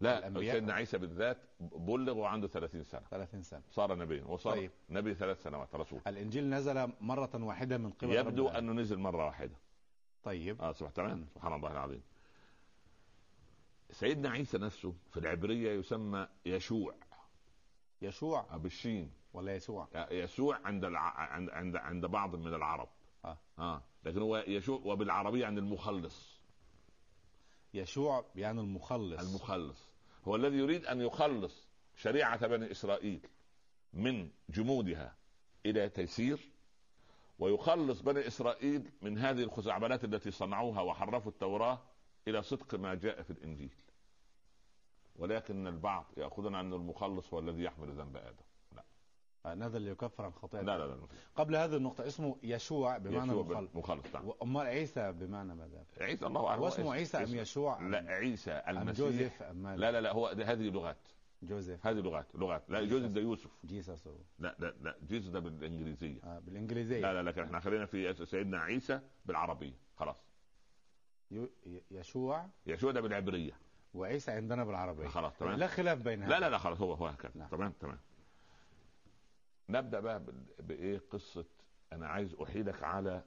لا. 0.00 0.40
سيدنا 0.40 0.74
عيسى 0.74 0.98
بالذات 0.98 1.38
بلغ 1.60 2.18
وعنده 2.18 2.48
30 2.48 2.84
سنة. 2.84 3.02
30 3.10 3.42
سنة. 3.42 3.62
صار 3.70 3.94
نبيا 3.94 4.24
وصار 4.24 4.52
طيب. 4.52 4.70
نبي 4.90 5.14
ثلاث 5.14 5.42
سنوات 5.42 5.74
رسول. 5.74 6.00
الإنجيل 6.06 6.50
نزل 6.50 6.92
مرة 7.00 7.30
واحدة 7.34 7.78
من 7.78 7.90
قبل 7.90 8.12
يبدو 8.12 8.48
العالمين. 8.48 8.70
أنه 8.70 8.82
نزل 8.82 8.98
مرة 8.98 9.26
واحدة. 9.26 9.56
طيب. 10.22 10.62
آه 10.62 10.72
صح 10.72 10.90
تمام. 10.90 11.26
سبحان 11.34 11.52
الله 11.52 11.72
العظيم. 11.72 12.02
سيدنا 13.90 14.30
عيسى 14.30 14.58
نفسه 14.58 14.94
في 15.10 15.20
العبرية 15.20 15.78
يسمى 15.78 16.28
يشوع. 16.46 16.94
يشوع. 18.02 18.56
بالشين. 18.56 19.10
ولا 19.32 19.54
يسوع؟ 19.56 19.88
يسوع 20.10 20.58
عند 20.64 20.84
الع... 20.84 21.00
عند 21.00 21.50
عند 21.50 21.76
عند 21.76 22.06
بعض 22.06 22.36
من 22.36 22.54
العرب. 22.54 22.88
آه. 23.24 23.38
آه. 23.58 23.82
لكن 24.04 24.22
هو 24.22 24.36
يشوع 24.46 24.80
وبالعربية 24.84 25.46
عن 25.46 25.58
المخلص. 25.58 26.40
يشوع 27.74 28.24
يعني 28.34 28.60
المخلص. 28.60 29.20
المخلص. 29.20 29.90
هو 30.28 30.36
الذي 30.36 30.56
يريد 30.56 30.86
أن 30.86 31.00
يخلص 31.00 31.68
شريعة 31.96 32.46
بني 32.46 32.70
إسرائيل 32.70 33.20
من 33.92 34.30
جمودها 34.48 35.14
إلى 35.66 35.88
تيسير 35.88 36.50
ويخلص 37.38 38.00
بني 38.00 38.26
إسرائيل 38.26 38.90
من 39.02 39.18
هذه 39.18 39.42
الخزعبلات 39.42 40.04
التي 40.04 40.30
صنعوها 40.30 40.80
وحرفوا 40.80 41.30
التوراة 41.32 41.78
إلى 42.28 42.42
صدق 42.42 42.74
ما 42.74 42.94
جاء 42.94 43.22
في 43.22 43.30
الإنجيل. 43.30 43.72
ولكن 45.16 45.66
البعض 45.66 46.06
ياخذون 46.16 46.54
أن 46.54 46.72
المخلص 46.72 47.34
هو 47.34 47.38
الذي 47.38 47.62
يحمل 47.62 47.92
ذنب 47.92 48.16
آدم. 48.16 48.26
آه، 48.26 48.49
نزل 49.46 49.82
ليكفر 49.82 50.24
عن 50.24 50.32
خطيئة 50.32 50.60
لا 50.60 50.78
لا 50.78 50.86
لا 50.86 50.96
قبل 51.36 51.56
هذه 51.56 51.76
النقطة 51.76 52.06
اسمه 52.06 52.36
يشوع 52.42 52.98
بمعنى 52.98 53.30
يشوع 53.32 53.40
المخلص 53.40 53.76
مخلص. 53.76 54.14
نعم. 54.14 54.28
وأمال 54.28 54.66
عيسى 54.66 55.12
بمعنى 55.12 55.54
ماذا؟ 55.54 55.84
عيسى 56.00 56.26
الله 56.26 56.46
أعلم. 56.46 56.60
هو 56.60 56.68
اسمه 56.68 56.92
عيسى 56.92 57.16
أم 57.18 57.34
يشوع 57.34 57.78
أم- 57.78 57.82
لا 57.82 57.98
عيسى 58.08 58.50
أم 58.50 58.78
المسيح. 58.78 59.06
جوزيف 59.06 59.42
أم 59.42 59.56
ماذا؟ 59.56 59.76
لا 59.76 59.92
لا 59.92 60.00
لا 60.00 60.12
هو 60.12 60.32
ده 60.32 60.52
هذه 60.52 60.70
لغات. 60.70 61.08
جوزيف. 61.42 61.86
هذه 61.86 61.96
لغات 61.96 62.26
لغات. 62.34 62.70
لا. 62.70 62.84
جوزيف 62.84 63.12
ده 63.12 63.20
يوسف. 63.20 63.50
جيسس 63.64 64.08
لا 64.38 64.56
لا 64.58 64.74
لا 64.80 64.96
جيسس 65.08 65.26
ده 65.26 65.40
بالإنجليزية. 65.40 66.20
آه 66.24 66.38
بالإنجليزية. 66.38 67.00
لا 67.00 67.22
لا 67.22 67.30
لكن 67.30 67.42
إحنا 67.42 67.60
خلينا 67.60 67.86
في 67.86 68.26
سيدنا 68.26 68.58
عيسى 68.58 69.00
بالعربية. 69.26 69.74
خلاص. 69.96 70.16
يشوع. 71.90 72.46
يشوع 72.66 72.92
ده 72.92 73.00
بالعبرية. 73.00 73.52
وعيسى 73.94 74.30
عندنا 74.30 74.64
بالعربية. 74.64 75.08
خلاص 75.08 75.38
تمام. 75.38 75.58
لا 75.58 75.66
خلاف 75.66 75.98
بين 75.98 76.28
لا 76.28 76.40
لا 76.40 76.50
لا 76.50 76.58
خلاص 76.58 76.80
هو 76.80 76.92
هو 76.92 77.06
هكذا. 77.06 77.32
نعم. 77.34 77.48
تمام 77.48 77.72
تمام. 77.80 77.98
نبدأ 79.70 80.00
بقى 80.00 80.22
بإيه؟ 80.58 81.02
قصة 81.10 81.44
أنا 81.92 82.06
عايز 82.08 82.34
أحيلك 82.34 82.82
على 82.82 83.22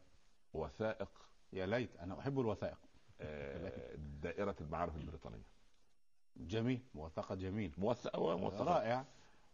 وثائق. 0.54 1.10
يا 1.54 1.66
ليت 1.66 1.96
أنا 1.96 2.20
أحب 2.20 2.40
الوثائق. 2.40 2.78
آه، 3.22 3.96
دائرة 3.96 4.56
المعارف 4.62 4.96
البريطانية. 4.96 5.44
جميل 6.38 6.82
موثقة 6.96 7.36
جميل. 7.36 7.74
موثقه 7.78 8.38
موثقة. 8.38 8.64
رائع. 8.64 9.06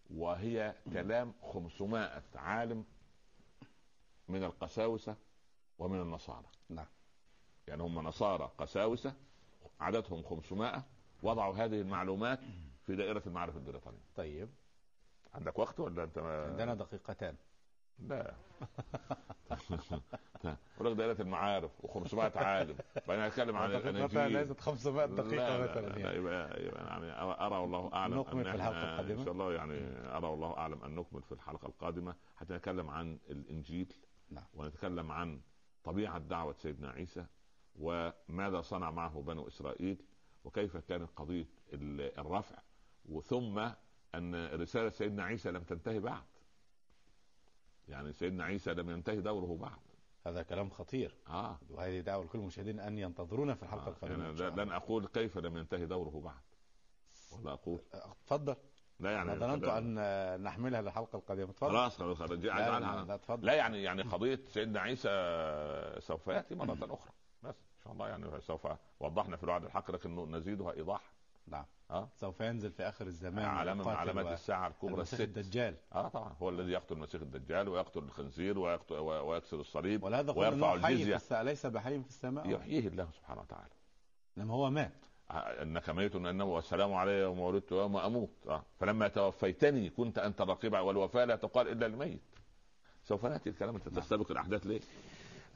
وهي 0.09 0.75
كلام 0.93 1.33
500 1.41 2.23
عالم 2.35 2.85
من 4.27 4.43
القساوسة 4.43 5.15
ومن 5.79 6.01
النصارى. 6.01 6.45
نعم. 6.69 6.85
يعني 7.67 7.83
هم 7.83 7.99
نصارى 7.99 8.51
قساوسة 8.57 9.13
عددهم 9.79 10.23
500 10.23 10.83
وضعوا 11.23 11.55
هذه 11.55 11.81
المعلومات 11.81 12.39
في 12.85 12.95
دائرة 12.95 13.23
المعارف 13.27 13.55
البريطانية. 13.57 13.99
طيب. 14.15 14.49
عندك 15.33 15.59
وقت 15.59 15.79
ولا 15.79 16.03
انت 16.03 16.19
ما... 16.19 16.45
عندنا 16.45 16.73
دقيقتان. 16.73 17.35
لا. 17.99 18.33
ولك 20.79 20.95
دائرة 20.97 21.21
المعارف 21.21 21.71
و500 21.85 22.37
عالم. 22.37 22.75
فانا 23.05 23.27
اتكلم 23.27 23.55
عن 23.57 23.69
دقيقتان 23.69 23.95
الاناجيل 23.95 24.31
ليست 24.31 24.59
500 24.59 25.05
دقيقة 25.05 25.57
لا 25.57 25.57
لا 25.57 25.71
مثلا 25.71 25.87
لا 25.87 25.97
يعني 25.99 26.17
يبقى, 26.17 26.63
يبقى 26.65 26.85
يعني 26.85 27.11
أرى 27.45 27.55
والله 27.57 27.93
أعلم 27.93 28.19
نكمل 28.19 28.43
في 28.43 28.51
الحلقة 28.51 28.83
القادمة. 28.93 29.19
إن 29.19 29.25
شاء 29.25 29.33
الله 29.33 29.53
يعني 29.53 29.77
أرى 30.17 30.27
والله 30.27 30.57
أعلم 30.57 30.83
أن 30.83 30.95
نكمل 30.95 31.21
في 31.21 31.31
الحلقة 31.31 31.65
القادمة. 31.67 32.15
حتى 32.35 32.53
نتكلم 32.53 32.89
عن 32.89 33.19
الإنجيل 33.29 33.93
نعم. 34.29 34.45
ونتكلم 34.53 35.11
عن 35.11 35.41
طبيعة 35.83 36.17
دعوة 36.17 36.53
سيدنا 36.53 36.89
عيسى 36.89 37.25
وماذا 37.79 38.61
صنع 38.61 38.91
معه 38.91 39.21
بنو 39.21 39.47
إسرائيل 39.47 40.01
وكيف 40.43 40.77
كانت 40.77 41.09
قضية 41.15 41.47
ال- 41.73 42.19
الرفع. 42.19 42.57
وثم 43.05 43.69
أن 44.15 44.47
رسالة 44.61 44.89
سيدنا 44.89 45.23
عيسى 45.23 45.51
لم 45.51 45.63
تنتهي 45.63 45.99
بعد. 45.99 46.23
يعني 47.87 48.13
سيدنا 48.13 48.43
عيسى 48.43 48.73
لم 48.73 48.89
ينتهي 48.89 49.21
دوره 49.21 49.57
بعد. 49.57 49.79
هذا 50.27 50.43
كلام 50.43 50.69
خطير. 50.69 51.15
آه. 51.27 51.59
وهذه 51.69 51.99
دعوة 51.99 52.25
لكل 52.25 52.39
المشاهدين 52.39 52.79
أن 52.79 52.97
ينتظرونا 52.97 53.55
في 53.55 53.63
الحلقة 53.63 53.87
آه، 53.87 53.89
القادمة 53.89 54.23
يعني. 54.23 54.61
لن 54.61 54.71
أقول 54.71 55.07
كيف 55.07 55.37
لم 55.37 55.57
ينتهي 55.57 55.85
دوره 55.85 56.21
بعد. 56.23 56.41
ولا 57.31 57.53
أقول. 57.53 57.81
تفضل. 58.25 58.55
لا 58.99 59.11
يعني 59.11 59.31
أنا 59.31 59.39
ظننت 59.39 59.63
أن 59.63 60.43
نحملها 60.43 60.81
للحلقة 60.81 61.17
القادمة. 61.17 61.53
تفضل. 61.53 61.71
خلاص 61.71 61.97
خلاص 61.97 62.21
لا, 62.21 62.35
لا, 62.35 62.79
لا 62.79 63.37
لا 63.41 63.53
يعني 63.53 63.83
يعني 63.83 64.01
قضية 64.01 64.39
سيدنا 64.47 64.79
عيسى 64.79 65.09
سوف 65.99 66.27
يأتي 66.27 66.55
مرة 66.55 66.77
أخرى. 66.81 67.11
بس 67.43 67.55
إن 67.55 67.83
شاء 67.83 67.93
الله 67.93 68.07
يعني 68.09 68.41
سوف 68.41 68.67
وضحنا 68.99 69.37
في 69.37 69.43
الوعد 69.43 69.65
الحق 69.65 69.91
لكن 69.91 70.31
نزيدها 70.35 70.71
ايضاح 70.71 71.13
نعم. 71.51 71.65
آه. 71.91 72.09
سوف 72.15 72.41
ينزل 72.41 72.71
في 72.71 72.83
آخر 72.83 73.07
الزمان 73.07 73.45
علامه 73.45 73.83
من 73.83 73.95
علامات 73.95 74.25
و- 74.25 74.29
الساعة 74.33 74.67
الكبرى 74.67 74.93
المسيح 74.93 75.19
الست. 75.19 75.37
الدجال. 75.37 75.75
آه 75.93 76.07
طبعا. 76.07 76.35
هو 76.41 76.49
الذي 76.49 76.71
يقتل 76.71 76.95
المسيح 76.95 77.21
الدجال 77.21 77.69
ويقتل 77.69 77.99
الخنزير 77.99 78.59
ويقتل 78.59 78.93
ويكسر 78.95 79.59
الصليب 79.59 80.03
ولهذا 80.03 80.31
ويرفع 80.31 80.73
الجزية. 80.73 81.15
السماء 81.15 81.43
ليس 81.43 81.65
بحي 81.65 81.99
في 82.01 82.09
السماء. 82.09 82.49
يحييه 82.49 82.87
الله 82.87 83.07
سبحانه 83.11 83.41
وتعالى. 83.41 83.69
انما 84.37 84.53
هو 84.53 84.69
مات. 84.69 84.93
إنك 85.31 85.89
ميت 85.89 86.15
إنه 86.15 86.43
والسلام 86.45 86.93
علي 86.93 87.11
يوم 87.11 87.39
ولدت 87.39 87.71
ويوم 87.71 87.97
أموت 87.97 88.29
آه. 88.47 88.63
فلما 88.79 89.07
توفيتني 89.07 89.89
كنت 89.89 90.17
أنت 90.17 90.41
الرقيب 90.41 90.73
والوفاه 90.73 91.25
لا 91.25 91.35
تقال 91.35 91.67
إلا 91.67 91.85
الميت. 91.85 92.21
سوف 93.03 93.25
نأتي 93.25 93.49
الكلام. 93.49 93.75
أنت 93.75 93.89
تستبق 93.89 94.31
الأحداث 94.31 94.67
ليه؟ 94.67 94.79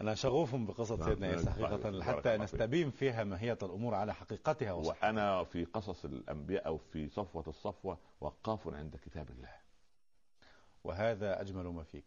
أنا 0.03 0.15
شغوف 0.15 0.55
بقصة 0.55 0.95
نعم. 0.95 1.09
سيدنا 1.09 1.27
عيسى 1.27 1.45
نعم. 1.45 1.77
بارك 1.77 2.03
حتى. 2.03 2.37
نستبين 2.37 2.91
فيها 2.91 3.23
ماهية 3.23 3.57
الأمور 3.63 3.95
على 3.95 4.13
حقيقتها 4.13 4.73
وصحتها 4.73 5.07
وأنا 5.07 5.43
في 5.43 5.65
قصص 5.65 6.05
الأنبياء 6.05 6.65
أو 6.67 6.77
في 6.77 7.09
صفوة 7.09 7.43
الصفوة 7.47 7.97
وقاف 8.21 8.67
عند 8.67 8.95
كتاب 9.05 9.29
الله 9.29 9.62
وهذا 10.87 11.41
أجمل 11.41 11.63
ما 11.63 11.83
فيك 11.83 12.03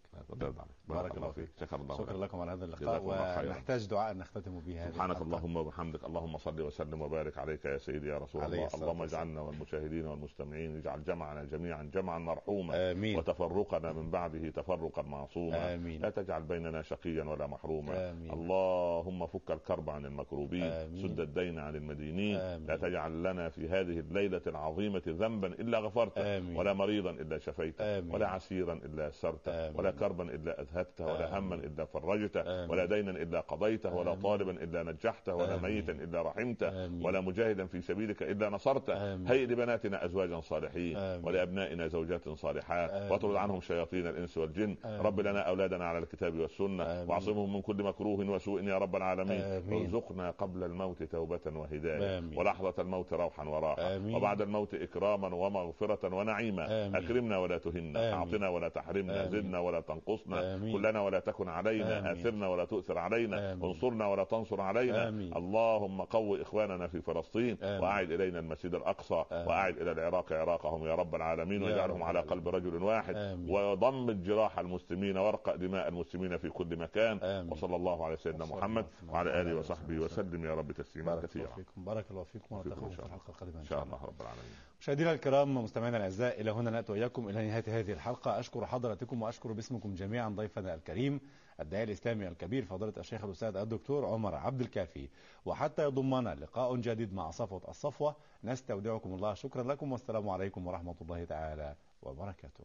بارك, 0.89 1.17
الله 1.17 1.31
فيك. 1.31 1.49
شكر 1.61 1.77
الله 1.77 1.99
شكرا 1.99 2.13
لك. 2.13 2.23
لكم 2.23 2.41
على 2.41 2.53
هذا 2.53 2.65
اللقاء. 2.65 3.03
ونحتاج 3.47 3.87
دعاء 3.87 4.15
نختتم 4.15 4.61
به 4.61 4.91
سبحانك. 4.91 5.23
اللهم 5.23 5.57
وبحمدك 5.57 6.05
اللهم 6.05 6.39
صل 6.39 6.61
وسلم 6.61 7.01
وبارك 7.03 7.39
عليك 7.39 7.65
يا 7.65 7.79
سيدي 7.79 8.09
يا 8.09 8.19
رسول 8.19 8.45
الله 8.45 8.69
اللهم. 8.75 9.03
اجعلنا 9.03 9.41
والمشاهدين 9.41 10.07
والمستمعين 10.07 10.77
اجعل 10.77 11.05
جمعنا 11.05 11.45
جميعا 11.45 11.91
جمعا 11.95 12.19
مرحوما 12.19 12.91
آمين 12.93 13.19
وتفرقنا 13.19 13.93
من 13.93 14.11
بعده 14.11 14.51
تفرقا 14.51 15.03
معصوما 15.03 15.75
آمين 15.75 16.03
لا 16.03 16.11
تجعل 16.11 16.43
بيننا 16.43 16.83
شقيا 16.83 17.25
ولا 17.25 17.47
محروما 17.47 18.11
آمين. 18.11 18.31
اللهم 18.31 19.27
فك 19.27 19.51
الكرب 19.51 19.91
عن 19.91 20.05
المكروبين 20.07 20.63
آمين. 20.63 21.09
سد 21.09 21.21
الدين 21.21 21.59
عن 21.59 21.77
المدينين 21.77 22.37
آمين. 22.37 22.67
لا 22.67 22.77
تجعل 22.77 23.23
لنا 23.23 23.49
في 23.49 23.69
هذه 23.69 23.99
الليلة 24.01 24.43
العظيمة 24.47 25.03
ذنبا 25.09 25.47
إلا 25.47 25.79
غفرته 25.79 26.39
آمين. 26.39 26.57
ولا 26.57 26.73
مريضا 26.73 27.11
إلا 27.11 27.39
شفيته 27.39 27.99
آمين. 27.99 28.15
ولا 28.15 28.29
عسيرا 28.29 28.66
إلا 28.73 29.09
يسرته 29.09 29.53
آمين. 29.53 29.79
ولا 29.79 29.91
كربا 29.91 30.25
إلا 30.25 30.61
أذهبته 30.61 31.07
ولا 31.07 31.39
هما. 31.39 31.55
إلا 31.55 31.85
فرجته. 31.85 32.71
ولا 32.71 32.85
دينا 32.85 33.11
إلا 33.11 33.41
قضيته 33.41 33.95
ولا. 33.95 34.15
طالبا 34.15 34.51
إلا 34.51 34.83
نجحته 34.83 35.35
ولا. 35.35 35.57
ميتا 35.57 35.93
إلا 35.93 36.23
رحمته. 36.23 36.91
ولا 37.05 37.21
مجاهدا 37.21 37.67
في 37.67 37.81
سبيلك 37.81 38.23
إلا 38.23 38.51
نصرته. 38.51 39.15
هيئ 39.15 39.47
لبناتنا 39.47 40.05
أزواجا 40.05 40.41
صالحين 40.41 40.97
آمين. 40.97 41.27
ولأبنائنا 41.27 41.87
زوجات 41.87 42.29
صالحات. 42.29 43.11
واطرد 43.11 43.37
عنهم 43.37 43.61
شياطين 43.61 44.07
الإنس 44.07 44.39
والجن. 44.39 44.77
رب 44.85 45.21
لنا 45.21 45.41
أولادنا 45.41 45.85
على 45.85 45.99
الكتاب 45.99 46.39
والسنة 46.39 46.85
آمين. 46.85 47.09
واعصمهم 47.09 47.53
من 47.53 47.63
كل 47.63 47.83
مكروه 47.83 48.31
وسوء 48.31 48.63
يا 48.63 48.79
رب 48.79 48.97
العالمين. 48.97 49.63
وارزقنا 49.71 50.31
قبل 50.31 50.65
الموت 50.65 51.03
توبة 51.03 51.41
وهداية 51.47 52.19
آمين. 52.19 52.39
ولحظة 52.39 52.75
الموت 52.79 53.13
روحا 53.13 53.45
وراحة 53.45 53.97
آمين. 53.97 54.15
وبعد 54.15 54.43
الموت 54.43 54.75
إكراما 54.75 55.35
ومغفرة 55.35 56.15
ونعيما 56.15 56.87
آمين. 56.87 56.97
أكرمنا 56.97 57.39
ولا 57.39 57.59
تهنا 57.59 58.13
آمين. 58.13 58.23
ولا 58.57 58.69
تحرمنا 58.69 59.21
آمين. 59.21 59.33
زدنا 59.33 59.59
ولا 59.59 59.81
تنقصنا 59.81 60.55
آمين. 60.55 60.73
كلنا 60.73 61.01
ولا 61.01 61.21
تكن 61.21 61.49
علينا 61.49 61.99
آمين. 61.99 62.11
آثرنا 62.13 62.49
ولا 62.49 62.65
تؤثر 62.65 62.99
علينا 62.99 63.53
آمين. 63.53 63.65
انصرنا 63.65 64.07
ولا 64.07 64.25
تنصر 64.25 64.61
علينا 64.61 65.09
آمين. 65.09 65.37
اللهم 65.37 66.03
قو 66.03 66.37
إخواننا 66.37 66.87
في 66.87 67.01
فلسطين 67.01 67.57
آمين. 67.63 67.81
وأعد 67.83 68.11
إلينا 68.11 68.39
المسجد 68.39 68.75
الأقصى 68.75 69.25
آمين. 69.33 69.49
وأعد 69.49 69.77
إلى 69.79 69.93
العراق 69.93 70.33
عراقهم 70.33 70.87
يا 70.87 70.95
رب 70.95 71.15
العالمين 71.15 71.63
واجعلهم 71.63 72.03
على. 72.03 72.21
قلب 72.21 72.49
رجل 72.49 72.83
واحد 72.83 73.17
آمين. 73.17 73.51
وضمد 73.51 74.25
جراح 74.25 74.59
المسلمين 74.59 75.17
وارقى 75.17 75.59
دماء 75.59 75.89
المسلمين 75.89 76.37
في 76.37 76.49
كل 76.49 76.77
مكان 76.77 77.19
آمين. 77.23 77.53
وصلى 77.53 77.77
الله 77.77 78.05
على 78.05 78.17
سيدنا 78.17 78.45
محمد 78.45 78.87
وعلى 79.09 79.41
آله. 79.41 79.55
وصحبه 79.59 79.99
وسلم 79.99 80.45
يا 80.45 80.55
رب 80.55 80.73
تسليما 80.73 81.15
بارك 81.15 81.19
الله 81.19 81.45
كثيرا 81.45 81.55
فيكم 81.57 81.85
بارك 81.85 82.05
الله 82.11 82.25
فيكم 82.25 82.55
ونلتقيكم 82.55 82.89
في. 82.89 82.99
الحلقة 82.99 83.29
القادمة 83.29 83.61
إن 83.61 83.65
شاء 83.65 83.83
الله 83.83 83.99
رب 84.05 84.21
العالمين 84.21 84.45
مشاهدينا 84.81 85.13
الكرام 85.13 85.57
مستمعينا 85.65 85.97
الأعزاء 85.97 86.41
إلى 86.41 86.51
هنا 86.51 86.71
نأتي 86.71 86.93
وإياكم 86.93 87.29
إلى 87.29 87.49
نهاية 87.49 87.65
هذه 87.69 87.93
الحلقة 87.93 88.39
أشكر 88.47 88.67
حضراتكم 88.67 89.23
وأشكر 89.23 89.53
باسمكم 89.53 89.95
جميعا 89.95 90.29
ضيفنا 90.29 90.75
الكريم 90.75 91.21
الداعي 91.61 91.85
الإسلامي 91.85 92.29
الكبير 92.29 92.65
فضيلة 92.65 92.93
الشيخ 92.99 93.25
الأستاذ 93.25 93.57
الدكتور 93.57 94.07
عمر 94.07 94.35
عبد 94.35 94.61
الكافي. 94.61 95.09
وحتى 95.45 95.83
يضمنا 95.85 96.35
لقاء 96.35 96.77
جديد 96.77 97.15
مع 97.15 97.31
صفوة 97.31 97.63
الصفوة 97.69 98.17
نستودعكم 98.45 99.15
الله. 99.15 99.35
شكرا 99.35 99.63
لكم 99.63 99.93
والسلام 99.93 100.29
عليكم 100.29 100.67
ورحمة 100.67 100.95
الله 101.03 101.25
تعالى 101.25 101.77
وبركاته. 102.03 102.65